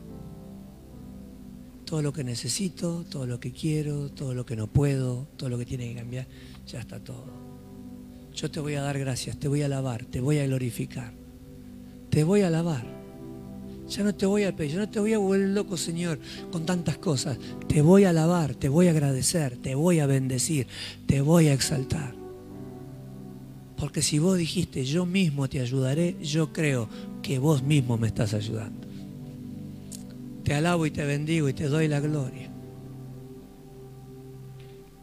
todo 1.85 2.01
lo 2.01 2.11
que 2.11 2.23
necesito, 2.23 3.05
todo 3.07 3.27
lo 3.27 3.39
que 3.39 3.51
quiero, 3.51 4.09
todo 4.09 4.33
lo 4.33 4.47
que 4.47 4.55
no 4.55 4.65
puedo, 4.65 5.27
todo 5.37 5.49
lo 5.49 5.59
que 5.59 5.65
tiene 5.65 5.89
que 5.89 5.99
cambiar, 5.99 6.25
ya 6.65 6.79
está 6.79 6.99
todo. 6.99 7.25
Yo 8.33 8.49
te 8.49 8.59
voy 8.59 8.73
a 8.73 8.81
dar 8.81 8.97
gracias, 8.97 9.37
te 9.37 9.47
voy 9.47 9.61
a 9.61 9.65
alabar, 9.65 10.03
te 10.05 10.19
voy 10.19 10.39
a 10.39 10.47
glorificar, 10.47 11.13
te 12.09 12.23
voy 12.23 12.41
a 12.41 12.47
alabar. 12.47 13.02
Ya 13.95 14.03
no 14.03 14.15
te 14.15 14.25
voy 14.25 14.43
a 14.43 14.55
pedir, 14.55 14.71
ya 14.71 14.79
no 14.79 14.89
te 14.89 14.99
voy 14.99 15.13
a 15.13 15.19
volver 15.19 15.49
loco, 15.49 15.77
Señor, 15.77 16.19
con 16.51 16.65
tantas 16.65 16.97
cosas. 16.97 17.37
Te 17.67 17.83
voy 17.83 18.05
a 18.05 18.09
alabar, 18.09 18.55
te 18.55 18.67
voy 18.67 18.87
a 18.87 18.89
agradecer, 18.89 19.57
te 19.57 19.75
voy 19.75 19.99
a 19.99 20.07
bendecir, 20.07 20.65
te 21.05 21.21
voy 21.21 21.47
a 21.47 21.53
exaltar. 21.53 22.15
Porque 23.77 24.01
si 24.01 24.17
vos 24.17 24.35
dijiste, 24.35 24.83
yo 24.83 25.05
mismo 25.05 25.47
te 25.47 25.59
ayudaré, 25.59 26.15
yo 26.23 26.51
creo 26.51 26.89
que 27.21 27.37
vos 27.37 27.61
mismo 27.61 27.95
me 27.95 28.07
estás 28.07 28.33
ayudando. 28.33 28.87
Te 30.43 30.55
alabo 30.55 30.87
y 30.87 30.91
te 30.91 31.05
bendigo 31.05 31.47
y 31.47 31.53
te 31.53 31.67
doy 31.67 31.87
la 31.87 31.99
gloria. 31.99 32.49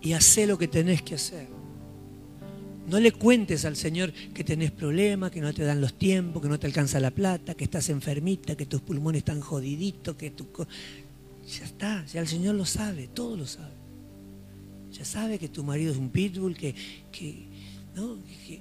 Y 0.03 0.15
haz 0.15 0.37
lo 0.49 0.59
que 0.59 0.67
tenés 0.67 1.03
que 1.03 1.15
hacer. 1.15 1.60
No 2.91 2.99
le 2.99 3.13
cuentes 3.13 3.65
al 3.65 3.77
Señor 3.77 4.13
que 4.13 4.43
tenés 4.43 4.73
problemas, 4.73 5.31
que 5.31 5.41
no 5.41 5.55
te 5.55 5.63
dan 5.63 5.81
los 5.81 5.95
tiempos, 5.95 6.43
que 6.43 6.49
no 6.49 6.59
te 6.59 6.67
alcanza 6.67 6.99
la 6.99 7.13
plata, 7.13 7.55
que 7.55 7.63
estás 7.63 7.89
enfermita, 7.89 8.57
que 8.57 8.67
tus 8.67 8.81
pulmones 8.81 9.21
están 9.21 9.41
jodiditos, 9.41 10.17
que 10.17 10.33
tu... 10.33 10.49
Ya 11.47 11.65
está, 11.65 12.05
ya 12.07 12.21
el 12.21 12.27
Señor 12.27 12.57
lo 12.57 12.65
sabe, 12.65 13.07
todo 13.07 13.37
lo 13.37 13.47
sabe. 13.47 13.75
Ya 14.93 15.05
sabe 15.05 15.39
que 15.39 15.49
tu 15.49 15.63
marido 15.63 15.93
es 15.93 15.99
un 15.99 16.11
pitbull, 16.11 16.57
que, 16.57 16.75
que, 17.13 17.47
¿no? 17.95 18.19
que, 18.45 18.61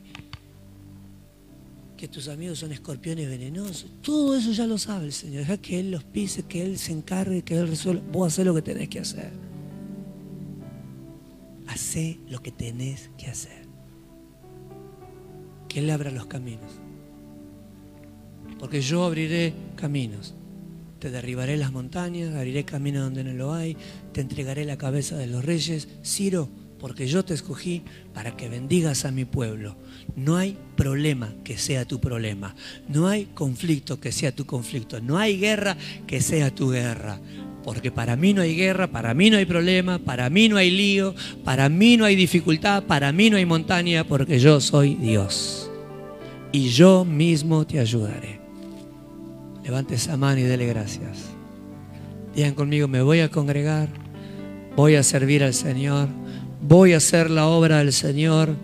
que 1.97 2.07
tus 2.07 2.27
amigos 2.27 2.59
son 2.59 2.71
escorpiones 2.71 3.27
venenosos. 3.27 3.89
Todo 4.03 4.37
eso 4.37 4.51
ya 4.51 4.67
lo 4.67 4.77
sabe 4.77 5.07
el 5.07 5.13
Señor. 5.13 5.39
Deja 5.39 5.57
que 5.57 5.79
Él 5.79 5.89
los 5.89 6.03
pise, 6.03 6.43
que 6.43 6.61
Él 6.61 6.77
se 6.77 6.91
encargue, 6.91 7.41
que 7.41 7.57
Él 7.57 7.67
resuelva. 7.67 8.03
Vos 8.11 8.31
hacés 8.31 8.45
lo 8.45 8.53
que 8.53 8.61
tenés 8.61 8.89
que 8.89 8.99
hacer. 8.99 9.31
Hacé 11.65 12.19
lo 12.29 12.43
que 12.43 12.51
tenés 12.51 13.09
que 13.17 13.25
hacer. 13.25 13.68
Que 15.69 15.79
Él 15.79 15.89
abra 15.89 16.11
los 16.11 16.25
caminos. 16.25 16.71
Porque 18.59 18.81
yo 18.81 19.05
abriré 19.05 19.53
caminos. 19.77 20.35
Te 20.99 21.09
derribaré 21.09 21.55
las 21.55 21.71
montañas, 21.71 22.35
abriré 22.35 22.65
caminos 22.65 23.03
donde 23.03 23.23
no 23.23 23.31
lo 23.31 23.53
hay, 23.53 23.77
te 24.11 24.19
entregaré 24.19 24.65
la 24.65 24.77
cabeza 24.77 25.15
de 25.15 25.27
los 25.27 25.45
reyes. 25.45 25.87
Ciro, 26.03 26.49
porque 26.79 27.07
yo 27.07 27.23
te 27.23 27.33
escogí 27.33 27.83
para 28.13 28.35
que 28.35 28.49
bendigas 28.49 29.05
a 29.05 29.11
mi 29.11 29.25
pueblo. 29.25 29.77
No 30.15 30.35
hay 30.35 30.57
problema 30.75 31.33
que 31.43 31.57
sea 31.57 31.85
tu 31.85 31.99
problema. 31.99 32.55
No 32.87 33.07
hay 33.07 33.25
conflicto 33.25 33.99
que 33.99 34.11
sea 34.11 34.35
tu 34.35 34.45
conflicto. 34.45 34.99
No 34.99 35.17
hay 35.17 35.37
guerra 35.37 35.77
que 36.07 36.21
sea 36.21 36.53
tu 36.53 36.71
guerra. 36.71 37.19
Porque 37.63 37.91
para 37.91 38.15
mí 38.15 38.33
no 38.33 38.41
hay 38.41 38.55
guerra, 38.55 38.87
para 38.87 39.13
mí 39.13 39.29
no 39.29 39.37
hay 39.37 39.45
problema, 39.45 39.99
para 39.99 40.29
mí 40.29 40.49
no 40.49 40.57
hay 40.57 40.71
lío, 40.71 41.13
para 41.43 41.69
mí 41.69 41.97
no 41.97 42.05
hay 42.05 42.15
dificultad, 42.15 42.83
para 42.83 43.11
mí 43.11 43.29
no 43.29 43.37
hay 43.37 43.45
montaña, 43.45 44.03
porque 44.03 44.39
yo 44.39 44.59
soy 44.59 44.95
Dios. 44.95 45.69
Y 46.51 46.69
yo 46.69 47.05
mismo 47.05 47.65
te 47.67 47.79
ayudaré. 47.79 48.39
Levante 49.63 49.95
esa 49.95 50.17
mano 50.17 50.39
y 50.39 50.43
dele 50.43 50.65
gracias. 50.65 51.29
Digan 52.35 52.55
conmigo, 52.55 52.87
me 52.87 53.01
voy 53.01 53.19
a 53.19 53.29
congregar, 53.29 53.89
voy 54.75 54.95
a 54.95 55.03
servir 55.03 55.43
al 55.43 55.53
Señor 55.53 56.07
voy 56.61 56.93
a 56.93 56.97
hacer 56.97 57.29
la 57.29 57.47
obra 57.47 57.77
del 57.79 57.93
Señor, 57.93 58.55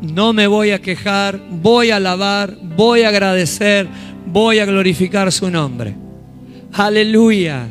no 0.00 0.32
me 0.32 0.46
voy 0.46 0.70
a 0.70 0.80
quejar, 0.80 1.40
voy 1.50 1.90
a 1.90 1.96
alabar, 1.96 2.56
voy 2.76 3.02
a 3.02 3.08
agradecer, 3.08 3.88
voy 4.26 4.58
a 4.58 4.66
glorificar 4.66 5.32
su 5.32 5.50
nombre. 5.50 5.94
Aleluya. 6.72 7.68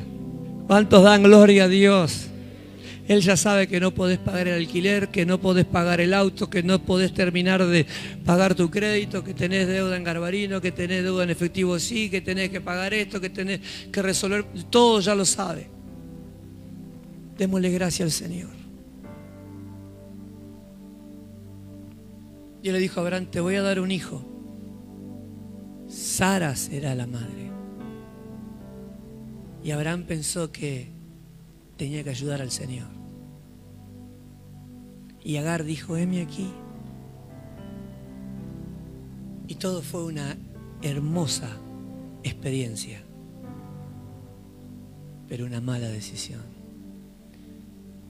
¿Cuántos 0.74 1.04
dan 1.04 1.22
gloria 1.22 1.66
a 1.66 1.68
Dios? 1.68 2.30
Él 3.08 3.22
ya 3.22 3.38
sabe 3.38 3.68
que 3.68 3.80
no 3.80 3.94
podés 3.94 4.18
pagar 4.18 4.48
el 4.48 4.56
alquiler, 4.56 5.10
que 5.10 5.24
no 5.24 5.40
podés 5.40 5.66
pagar 5.66 6.02
el 6.02 6.16
auto, 6.16 6.50
que 6.50 6.64
no 6.64 6.80
podés 6.80 7.14
terminar 7.14 7.64
de 7.64 7.86
pagar 8.26 8.56
tu 8.56 8.72
crédito, 8.72 9.24
que 9.24 9.36
tenés 9.36 9.68
deuda 9.68 9.96
en 9.96 10.04
Garbarino, 10.04 10.60
que 10.62 10.72
tenés 10.72 11.04
deuda 11.04 11.26
en 11.26 11.30
efectivo 11.30 11.78
sí, 11.78 12.10
que 12.10 12.22
tenés 12.22 12.50
que 12.50 12.60
pagar 12.60 12.92
esto, 12.96 13.22
que 13.22 13.30
tenés 13.30 13.60
que 13.92 14.02
resolver. 14.02 14.46
Todo 14.72 15.00
ya 15.00 15.14
lo 15.14 15.26
sabe. 15.26 15.68
Démosle 17.38 17.70
gracias 17.70 18.08
al 18.08 18.12
Señor. 18.12 18.50
Dios 22.64 22.74
le 22.74 22.80
dijo 22.80 23.00
a 23.00 23.04
Abraham, 23.04 23.28
te 23.28 23.40
voy 23.42 23.58
a 23.58 23.62
dar 23.62 23.80
un 23.80 23.92
hijo. 23.92 24.26
Sara 25.88 26.56
será 26.56 26.96
la 26.96 27.06
madre. 27.06 27.43
Y 29.64 29.72
Abraham 29.72 30.04
pensó 30.04 30.52
que 30.52 30.92
tenía 31.78 32.04
que 32.04 32.10
ayudar 32.10 32.42
al 32.42 32.52
Señor. 32.52 32.88
Y 35.24 35.38
Agar 35.38 35.64
dijo, 35.64 35.96
heme 35.96 36.22
aquí. 36.22 36.52
Y 39.48 39.56
todo 39.56 39.82
fue 39.82 40.04
una 40.04 40.38
hermosa 40.82 41.58
experiencia, 42.24 43.02
pero 45.28 45.46
una 45.46 45.62
mala 45.62 45.88
decisión. 45.88 46.42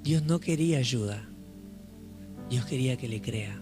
Dios 0.04 0.24
no 0.24 0.40
quería 0.40 0.80
ayuda, 0.80 1.28
Dios 2.50 2.66
quería 2.66 2.98
que 2.98 3.08
le 3.08 3.22
crea. 3.22 3.62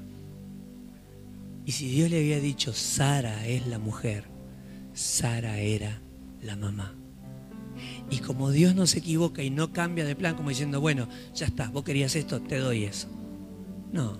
Y 1.65 1.73
si 1.73 1.89
Dios 1.89 2.09
le 2.09 2.19
había 2.19 2.39
dicho, 2.39 2.73
Sara 2.73 3.45
es 3.47 3.67
la 3.67 3.79
mujer, 3.79 4.25
Sara 4.93 5.59
era 5.59 6.01
la 6.41 6.55
mamá. 6.55 7.00
Y 8.11 8.19
como 8.19 8.51
Dios 8.51 8.75
no 8.75 8.85
se 8.87 8.99
equivoca 8.99 9.41
y 9.41 9.49
no 9.49 9.71
cambia 9.71 10.03
de 10.03 10.17
plan, 10.17 10.35
como 10.35 10.49
diciendo, 10.49 10.81
bueno, 10.81 11.07
ya 11.33 11.45
está, 11.45 11.69
vos 11.69 11.83
querías 11.83 12.13
esto, 12.17 12.41
te 12.41 12.57
doy 12.57 12.83
eso. 12.83 13.07
No. 13.93 14.19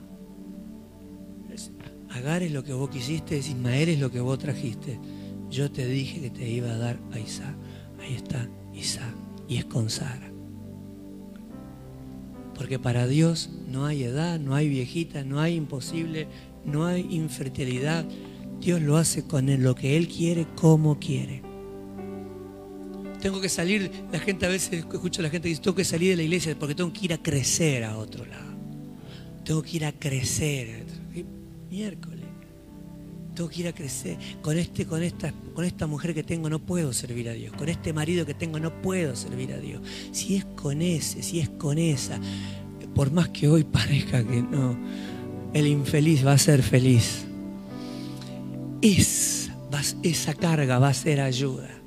Agar 2.10 2.42
es 2.42 2.54
lo 2.54 2.64
que 2.64 2.72
vos 2.72 2.90
quisiste, 2.90 3.38
Ismael 3.38 3.90
es 3.90 4.00
lo 4.00 4.10
que 4.10 4.22
vos 4.22 4.40
trajiste. 4.40 4.98
Yo 5.50 5.70
te 5.72 5.86
dije 5.86 6.22
que 6.22 6.30
te 6.30 6.50
iba 6.50 6.72
a 6.72 6.78
dar 6.78 7.00
a 7.12 7.20
Isaac. 7.20 7.54
Ahí 8.00 8.16
está 8.16 8.50
Isaac. 8.74 9.14
Y 9.50 9.58
es 9.58 9.66
con 9.66 9.90
Sara. 9.90 10.32
Porque 12.56 12.80
para 12.80 13.08
Dios 13.08 13.50
no 13.68 13.86
hay 13.86 14.04
edad, 14.04 14.40
no 14.40 14.56
hay 14.56 14.70
viejita, 14.70 15.26
no 15.26 15.42
hay 15.42 15.56
imposible, 15.56 16.30
no 16.64 16.86
hay 16.86 17.08
infertilidad. 17.10 18.06
Dios 18.62 18.82
lo 18.82 18.96
hace 18.96 19.28
con 19.28 19.62
lo 19.62 19.76
que 19.76 19.98
Él 19.98 20.08
quiere, 20.08 20.48
como 20.56 20.98
quiere 20.98 21.51
tengo 23.22 23.40
que 23.40 23.48
salir, 23.48 23.92
la 24.12 24.20
gente 24.20 24.46
a 24.46 24.50
veces 24.50 24.74
escucha 24.74 25.22
a 25.22 25.24
la 25.24 25.30
gente 25.30 25.44
que 25.44 25.50
dice, 25.50 25.62
tengo 25.62 25.76
que 25.76 25.86
salir 25.86 26.10
de 26.10 26.18
la 26.18 26.24
iglesia 26.24 26.58
porque 26.60 26.76
tengo 26.76 26.92
que 26.92 27.06
ir 27.06 27.14
a 27.14 27.18
crecer 27.18 27.86
a 27.86 27.98
otro 27.98 28.26
lado. 28.26 28.52
Tengo 29.46 29.62
que 29.62 29.78
ir 29.78 29.86
a 29.86 29.92
crecer. 29.94 30.86
Miércoles. 31.70 32.26
Tengo 33.34 33.50
que 33.50 33.62
ir 33.62 33.68
a 33.68 33.74
crecer. 33.74 34.18
Con, 34.42 34.58
este, 34.58 34.86
con, 34.86 35.02
esta, 35.04 35.34
con 35.54 35.64
esta 35.64 35.88
mujer 35.88 36.14
que 36.14 36.24
tengo 36.24 36.50
no 36.50 36.60
puedo 36.60 36.92
servir 36.92 37.30
a 37.30 37.34
Dios. 37.34 37.54
Con 37.56 37.70
este 37.70 37.94
marido 37.94 38.26
que 38.26 38.34
tengo 38.34 38.60
no 38.60 38.82
puedo 38.82 39.16
servir 39.16 39.54
a 39.54 39.58
Dios. 39.58 39.82
Si 40.12 40.36
es 40.36 40.46
con 40.46 40.82
ese, 40.82 41.24
si 41.24 41.40
es 41.40 41.50
con 41.50 41.78
esa, 41.78 42.20
por 42.94 43.12
más 43.12 43.30
que 43.30 43.48
hoy 43.48 43.64
parezca 43.72 44.24
que 44.24 44.42
no, 44.42 44.78
el 45.54 45.68
infeliz 45.68 46.26
va 46.26 46.34
a 46.34 46.38
ser 46.38 46.62
feliz. 46.62 47.26
esa 48.82 50.34
carga 50.34 50.80
va 50.80 50.90
a 50.90 50.94
ser 50.94 51.22
ayuda. 51.22 51.81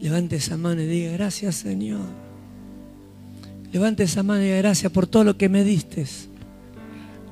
Levante 0.00 0.36
esa 0.36 0.56
mano 0.56 0.82
y 0.82 0.86
diga, 0.86 1.12
gracias 1.12 1.56
Señor. 1.56 2.06
Levante 3.72 4.02
esa 4.02 4.22
mano 4.22 4.40
y 4.40 4.46
diga, 4.46 4.56
gracias 4.58 4.90
por 4.90 5.06
todo 5.06 5.24
lo 5.24 5.36
que 5.36 5.48
me 5.48 5.62
diste. 5.62 6.06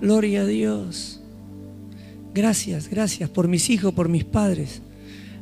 Gloria 0.00 0.42
a 0.42 0.46
Dios. 0.46 1.20
Gracias, 2.34 2.88
gracias 2.88 3.30
por 3.30 3.48
mis 3.48 3.70
hijos, 3.70 3.92
por 3.94 4.08
mis 4.08 4.24
padres. 4.24 4.82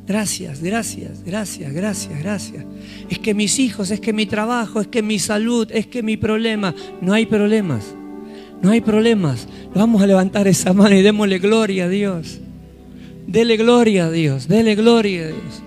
Gracias, 0.07 0.63
gracias, 0.63 1.21
gracias, 1.25 1.73
gracias, 1.73 2.17
gracias. 2.17 2.65
Es 3.09 3.19
que 3.19 3.33
mis 3.33 3.59
hijos, 3.59 3.91
es 3.91 3.99
que 3.99 4.13
mi 4.13 4.25
trabajo, 4.25 4.79
es 4.79 4.87
que 4.87 5.03
mi 5.03 5.19
salud, 5.19 5.67
es 5.71 5.85
que 5.85 6.01
mi 6.01 6.15
problema. 6.15 6.73
No 7.01 7.13
hay 7.13 7.25
problemas. 7.25 7.93
No 8.61 8.71
hay 8.71 8.79
problemas. 8.79 9.47
Vamos 9.75 10.01
a 10.01 10.07
levantar 10.07 10.47
esa 10.47 10.73
mano 10.73 10.95
y 10.95 11.01
démosle 11.01 11.39
gloria 11.39 11.85
a 11.85 11.89
Dios. 11.89 12.39
Dele 13.27 13.57
gloria 13.57 14.05
a 14.05 14.11
Dios. 14.11 14.47
Dele 14.47 14.75
gloria 14.75 15.25
a 15.25 15.27
Dios. 15.27 15.66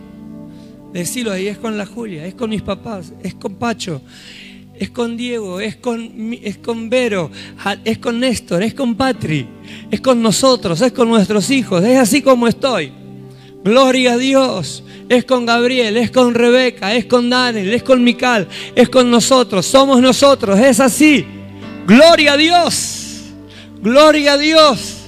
Decirlo 0.93 1.33
ahí, 1.33 1.47
es 1.47 1.59
con 1.59 1.79
la 1.79 1.87
Julia, 1.87 2.27
es 2.27 2.35
con 2.35 2.51
mis 2.51 2.63
papás, 2.63 3.13
es 3.23 3.35
con 3.35 3.55
Pacho, 3.55 4.03
es 4.75 4.91
con 4.91 5.17
Diego, 5.17 5.61
es 5.61 5.77
con, 5.77 6.33
es 6.43 6.59
con 6.59 6.91
Vero, 6.91 7.31
es 7.85 7.99
con 7.99 8.19
Néstor, 8.19 8.63
es 8.63 8.75
con 8.75 8.97
Patri, 8.97 9.47
es 9.91 10.01
con 10.01 10.21
nosotros, 10.21 10.81
es 10.81 10.93
con 10.93 11.09
nuestros 11.09 11.51
hijos, 11.51 11.85
es 11.85 11.99
así 11.99 12.23
como 12.23 12.49
estoy. 12.49 12.93
Gloria 13.63 14.15
a 14.15 14.17
Dios. 14.17 14.85
Es 15.09 15.25
con 15.25 15.45
Gabriel, 15.45 15.97
es 15.97 16.13
con 16.13 16.35
Rebeca, 16.35 16.95
es 16.95 17.05
con 17.07 17.29
Daniel, 17.29 17.75
es 17.75 17.83
con 17.83 18.05
Mical, 18.05 18.47
es 18.77 18.89
con 18.89 19.11
nosotros, 19.11 19.67
somos 19.67 20.01
nosotros, 20.01 20.57
es 20.61 20.79
así. 20.79 21.27
Gloria 21.85 22.35
a 22.35 22.37
Dios. 22.37 23.25
Gloria 23.83 24.35
a 24.35 24.39
Dios 24.39 25.00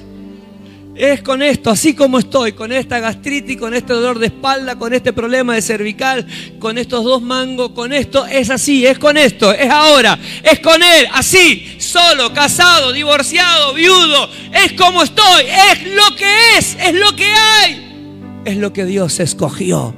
es 0.95 1.23
con 1.23 1.43
esto, 1.43 1.71
así 1.71 1.95
como 1.95 2.19
estoy, 2.19 2.53
con 2.53 2.71
esta 2.71 3.01
gastritis, 3.01 3.57
con 3.57 3.73
este 3.73 3.95
dolor 3.95 4.19
de 4.19 4.27
espalda, 4.27 4.77
con 4.77 4.93
este 4.93 5.13
problema 5.13 5.55
de 5.55 5.63
cervical, 5.63 6.27
con 6.59 6.77
estos 6.77 7.05
dos 7.05 7.23
mangos, 7.23 7.71
con 7.71 7.93
esto, 7.93 8.27
es 8.27 8.51
así, 8.51 8.87
es 8.87 8.99
con 8.99 9.17
esto, 9.17 9.53
es 9.53 9.71
ahora, 9.71 10.19
es 10.43 10.61
con 10.61 10.83
él, 10.83 11.07
así, 11.13 11.77
solo, 11.79 12.33
casado, 12.35 12.93
divorciado, 12.93 13.73
viudo, 13.73 14.29
es 14.53 14.75
como 14.75 15.03
estoy, 15.03 15.45
es 15.71 15.87
lo 15.95 16.17
que 16.17 16.59
es, 16.59 16.77
es 16.79 16.95
lo 16.95 17.17
que 17.17 17.27
hay, 17.27 18.43
es 18.45 18.57
lo 18.59 18.73
que 18.73 18.85
Dios 18.85 19.19
escogió 19.21 19.95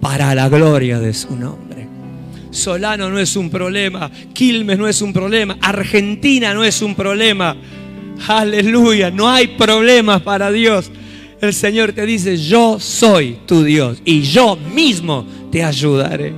para 0.00 0.34
la 0.34 0.48
gloria 0.48 0.98
de 0.98 1.12
su 1.12 1.36
nombre. 1.36 1.68
Solano 2.50 3.10
no 3.10 3.18
es 3.18 3.36
un 3.36 3.50
problema, 3.50 4.10
Quilmes 4.32 4.78
no 4.78 4.88
es 4.88 5.02
un 5.02 5.12
problema, 5.12 5.58
Argentina 5.60 6.54
no 6.54 6.64
es 6.64 6.80
un 6.80 6.94
problema. 6.94 7.54
Aleluya, 8.26 9.10
no 9.10 9.28
hay 9.28 9.48
problemas 9.48 10.22
para 10.22 10.50
Dios. 10.50 10.90
El 11.40 11.54
Señor 11.54 11.92
te 11.92 12.04
dice, 12.04 12.36
yo 12.36 12.80
soy 12.80 13.38
tu 13.46 13.62
Dios 13.62 14.02
y 14.04 14.22
yo 14.22 14.56
mismo 14.56 15.26
te 15.52 15.62
ayudaré. 15.62 16.34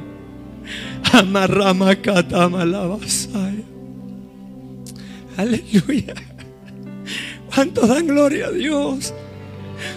Aleluya. 5.37 6.15
¿Cuántos 7.55 7.89
dan 7.89 8.07
gloria 8.07 8.47
a 8.47 8.51
Dios? 8.51 9.15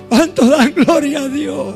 ¿Cuántos 0.09 0.49
dan 0.49 0.73
gloria 0.73 1.19
a 1.19 1.27
Dios? 1.27 1.75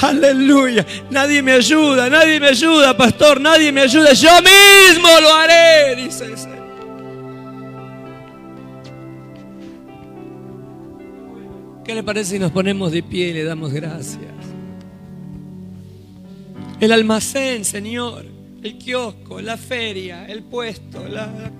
Aleluya. 0.00 0.84
Nadie 1.10 1.42
me 1.42 1.52
ayuda, 1.52 2.08
nadie 2.08 2.40
me 2.40 2.48
ayuda, 2.48 2.96
pastor, 2.96 3.40
nadie 3.40 3.70
me 3.70 3.82
ayuda. 3.82 4.12
Yo 4.14 4.30
mismo 4.40 5.08
lo 5.20 5.34
haré, 5.34 5.96
dice 5.96 6.24
el 6.24 6.38
Señor. 6.38 6.61
¿Qué 11.84 11.94
le 11.94 12.02
parece 12.02 12.32
si 12.32 12.38
nos 12.38 12.52
ponemos 12.52 12.92
de 12.92 13.02
pie 13.02 13.28
y 13.28 13.32
le 13.32 13.44
damos 13.44 13.72
gracias? 13.72 14.32
El 16.80 16.92
almacén, 16.92 17.64
Señor, 17.64 18.24
el 18.62 18.78
kiosco, 18.78 19.40
la 19.40 19.56
feria, 19.56 20.26
el 20.26 20.42
puesto, 20.42 21.06
la, 21.08 21.26
la 21.26 21.52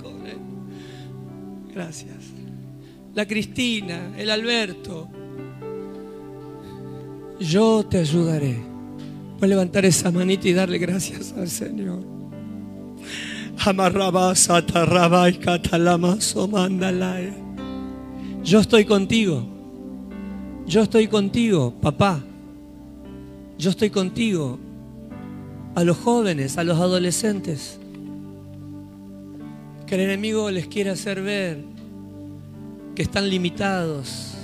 Gracias. 1.74 2.16
La 3.14 3.26
Cristina, 3.26 4.12
el 4.16 4.30
Alberto. 4.30 5.08
Yo 7.40 7.84
te 7.84 7.98
ayudaré. 7.98 8.56
Voy 9.38 9.44
a 9.44 9.46
levantar 9.46 9.84
esa 9.84 10.10
manita 10.10 10.48
y 10.48 10.52
darle 10.52 10.78
gracias 10.78 11.34
al 11.36 11.48
Señor. 11.48 12.04
Yo 18.44 18.60
estoy 18.60 18.84
contigo. 18.84 19.61
Yo 20.66 20.82
estoy 20.82 21.08
contigo, 21.08 21.74
papá. 21.80 22.22
Yo 23.58 23.70
estoy 23.70 23.90
contigo. 23.90 24.58
A 25.74 25.84
los 25.84 25.96
jóvenes, 25.96 26.58
a 26.58 26.64
los 26.64 26.78
adolescentes. 26.78 27.78
Que 29.86 29.96
el 29.96 30.02
enemigo 30.02 30.50
les 30.50 30.66
quiere 30.66 30.90
hacer 30.90 31.22
ver 31.22 31.64
que 32.94 33.02
están 33.02 33.28
limitados. 33.28 34.34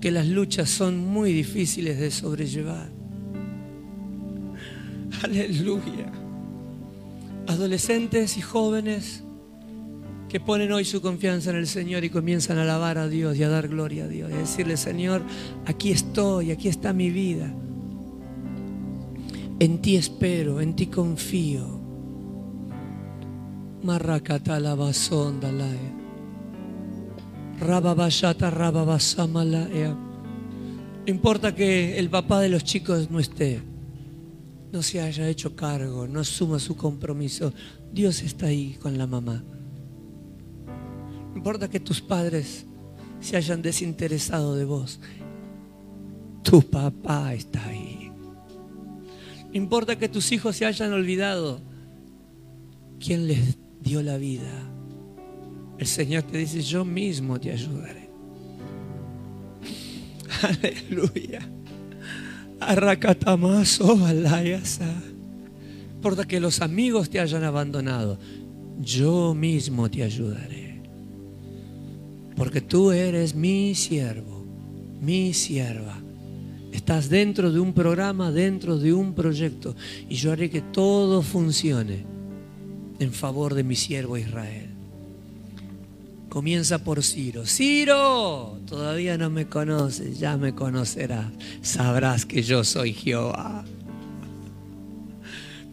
Que 0.00 0.10
las 0.10 0.26
luchas 0.26 0.70
son 0.70 0.98
muy 0.98 1.32
difíciles 1.32 1.98
de 1.98 2.10
sobrellevar. 2.10 2.90
Aleluya. 5.22 6.10
Adolescentes 7.46 8.36
y 8.36 8.40
jóvenes 8.40 9.24
que 10.30 10.38
ponen 10.38 10.70
hoy 10.70 10.84
su 10.84 11.02
confianza 11.02 11.50
en 11.50 11.56
el 11.56 11.66
Señor 11.66 12.04
y 12.04 12.10
comienzan 12.10 12.56
a 12.58 12.62
alabar 12.62 12.98
a 12.98 13.08
Dios 13.08 13.36
y 13.36 13.42
a 13.42 13.48
dar 13.48 13.66
gloria 13.66 14.04
a 14.04 14.08
Dios 14.08 14.30
y 14.30 14.34
a 14.34 14.38
decirle, 14.38 14.76
Señor, 14.76 15.22
aquí 15.66 15.90
estoy, 15.90 16.52
aquí 16.52 16.68
está 16.68 16.92
mi 16.92 17.10
vida. 17.10 17.52
En 19.58 19.82
ti 19.82 19.96
espero, 19.96 20.60
en 20.60 20.76
ti 20.76 20.86
confío. 20.86 21.80
No 31.04 31.12
importa 31.12 31.52
que 31.56 31.98
el 31.98 32.08
papá 32.08 32.40
de 32.40 32.50
los 32.50 32.62
chicos 32.62 33.10
no 33.10 33.18
esté, 33.18 33.60
no 34.70 34.80
se 34.80 35.00
haya 35.00 35.28
hecho 35.28 35.56
cargo, 35.56 36.06
no 36.06 36.20
asuma 36.20 36.60
su 36.60 36.76
compromiso. 36.76 37.52
Dios 37.92 38.22
está 38.22 38.46
ahí 38.46 38.76
con 38.80 38.96
la 38.96 39.08
mamá. 39.08 39.42
Importa 41.34 41.68
que 41.68 41.80
tus 41.80 42.00
padres 42.00 42.66
se 43.20 43.36
hayan 43.36 43.62
desinteresado 43.62 44.56
de 44.56 44.64
vos. 44.64 45.00
Tu 46.42 46.62
papá 46.62 47.34
está 47.34 47.64
ahí. 47.66 48.10
Importa 49.52 49.98
que 49.98 50.08
tus 50.08 50.32
hijos 50.32 50.56
se 50.56 50.66
hayan 50.66 50.92
olvidado. 50.92 51.60
¿Quién 52.98 53.26
les 53.26 53.58
dio 53.80 54.02
la 54.02 54.16
vida? 54.16 54.50
El 55.78 55.86
Señor 55.86 56.22
te 56.24 56.38
dice, 56.38 56.60
yo 56.60 56.84
mismo 56.84 57.40
te 57.40 57.50
ayudaré. 57.50 58.10
Aleluya. 60.42 61.40
Arracatamaso 62.60 64.04
alayasa. 64.04 64.92
Importa 65.94 66.26
que 66.26 66.40
los 66.40 66.60
amigos 66.60 67.10
te 67.10 67.20
hayan 67.20 67.44
abandonado. 67.44 68.18
Yo 68.78 69.34
mismo 69.34 69.90
te 69.90 70.02
ayudaré. 70.02 70.69
Porque 72.40 72.62
tú 72.62 72.90
eres 72.90 73.34
mi 73.34 73.74
siervo, 73.74 74.46
mi 74.98 75.34
sierva. 75.34 75.98
Estás 76.72 77.10
dentro 77.10 77.52
de 77.52 77.60
un 77.60 77.74
programa, 77.74 78.32
dentro 78.32 78.78
de 78.78 78.94
un 78.94 79.12
proyecto. 79.12 79.76
Y 80.08 80.14
yo 80.14 80.32
haré 80.32 80.48
que 80.48 80.62
todo 80.62 81.20
funcione 81.20 82.06
en 82.98 83.12
favor 83.12 83.52
de 83.52 83.62
mi 83.62 83.76
siervo 83.76 84.16
Israel. 84.16 84.70
Comienza 86.30 86.82
por 86.82 87.02
Ciro. 87.02 87.44
Ciro, 87.44 88.58
todavía 88.64 89.18
no 89.18 89.28
me 89.28 89.46
conoces, 89.46 90.18
ya 90.18 90.38
me 90.38 90.54
conocerás. 90.54 91.30
Sabrás 91.60 92.24
que 92.24 92.42
yo 92.42 92.64
soy 92.64 92.94
Jehová. 92.94 93.66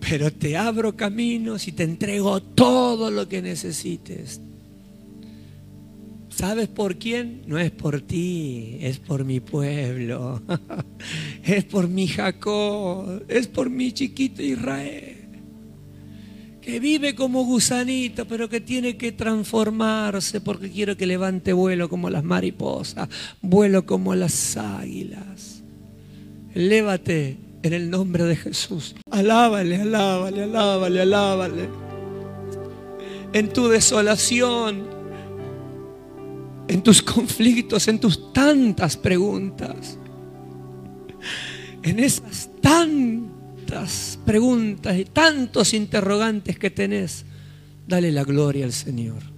Pero 0.02 0.34
te 0.34 0.58
abro 0.58 0.98
caminos 0.98 1.66
y 1.70 1.72
te 1.72 1.84
entrego 1.84 2.42
todo 2.42 3.10
lo 3.10 3.30
que 3.30 3.42
necesites. 3.42 4.42
¿Sabes 6.38 6.68
por 6.68 6.98
quién? 6.98 7.42
No 7.48 7.58
es 7.58 7.72
por 7.72 8.02
ti, 8.02 8.78
es 8.80 9.00
por 9.00 9.26
mi 9.26 9.40
pueblo. 9.40 10.42
Es 11.44 11.64
por 11.64 11.88
mi 11.88 12.08
Jacob, 12.08 13.24
es 13.30 13.48
por 13.48 13.70
mi 13.70 13.94
chiquito 13.94 14.42
Israel 14.42 15.18
que 16.62 16.82
vive 16.82 17.16
como 17.16 17.46
gusanito, 17.46 18.28
pero 18.28 18.50
que 18.50 18.60
tiene 18.60 18.98
que 18.98 19.14
transformarse 19.14 20.42
porque 20.42 20.70
quiero 20.70 20.98
que 20.98 21.06
levante 21.06 21.54
vuelo 21.54 21.88
como 21.88 22.10
las 22.10 22.26
mariposas, 22.26 23.08
vuelo 23.42 23.86
como 23.86 24.14
las 24.16 24.58
águilas. 24.58 25.64
Lévate 26.54 27.38
en 27.64 27.72
el 27.72 27.90
nombre 27.90 28.26
de 28.26 28.36
Jesús. 28.36 28.98
Alábale, 29.10 29.78
alábale, 29.78 30.44
alábale, 30.44 31.02
alábale. 31.02 31.70
En 33.32 33.48
tu 33.48 33.70
desolación, 33.70 34.97
en 36.68 36.82
tus 36.84 37.02
conflictos, 37.02 37.88
en 37.88 38.00
tus 38.00 38.34
tantas 38.34 38.98
preguntas, 38.98 39.98
en 41.84 42.00
esas 42.00 42.50
tan 42.62 43.38
preguntas 44.26 44.98
y 44.98 45.06
tantos 45.06 45.74
interrogantes 45.74 46.58
que 46.58 46.70
tenés, 46.70 47.26
dale 47.88 48.12
la 48.12 48.24
gloria 48.24 48.66
al 48.66 48.74
Señor. 48.74 49.37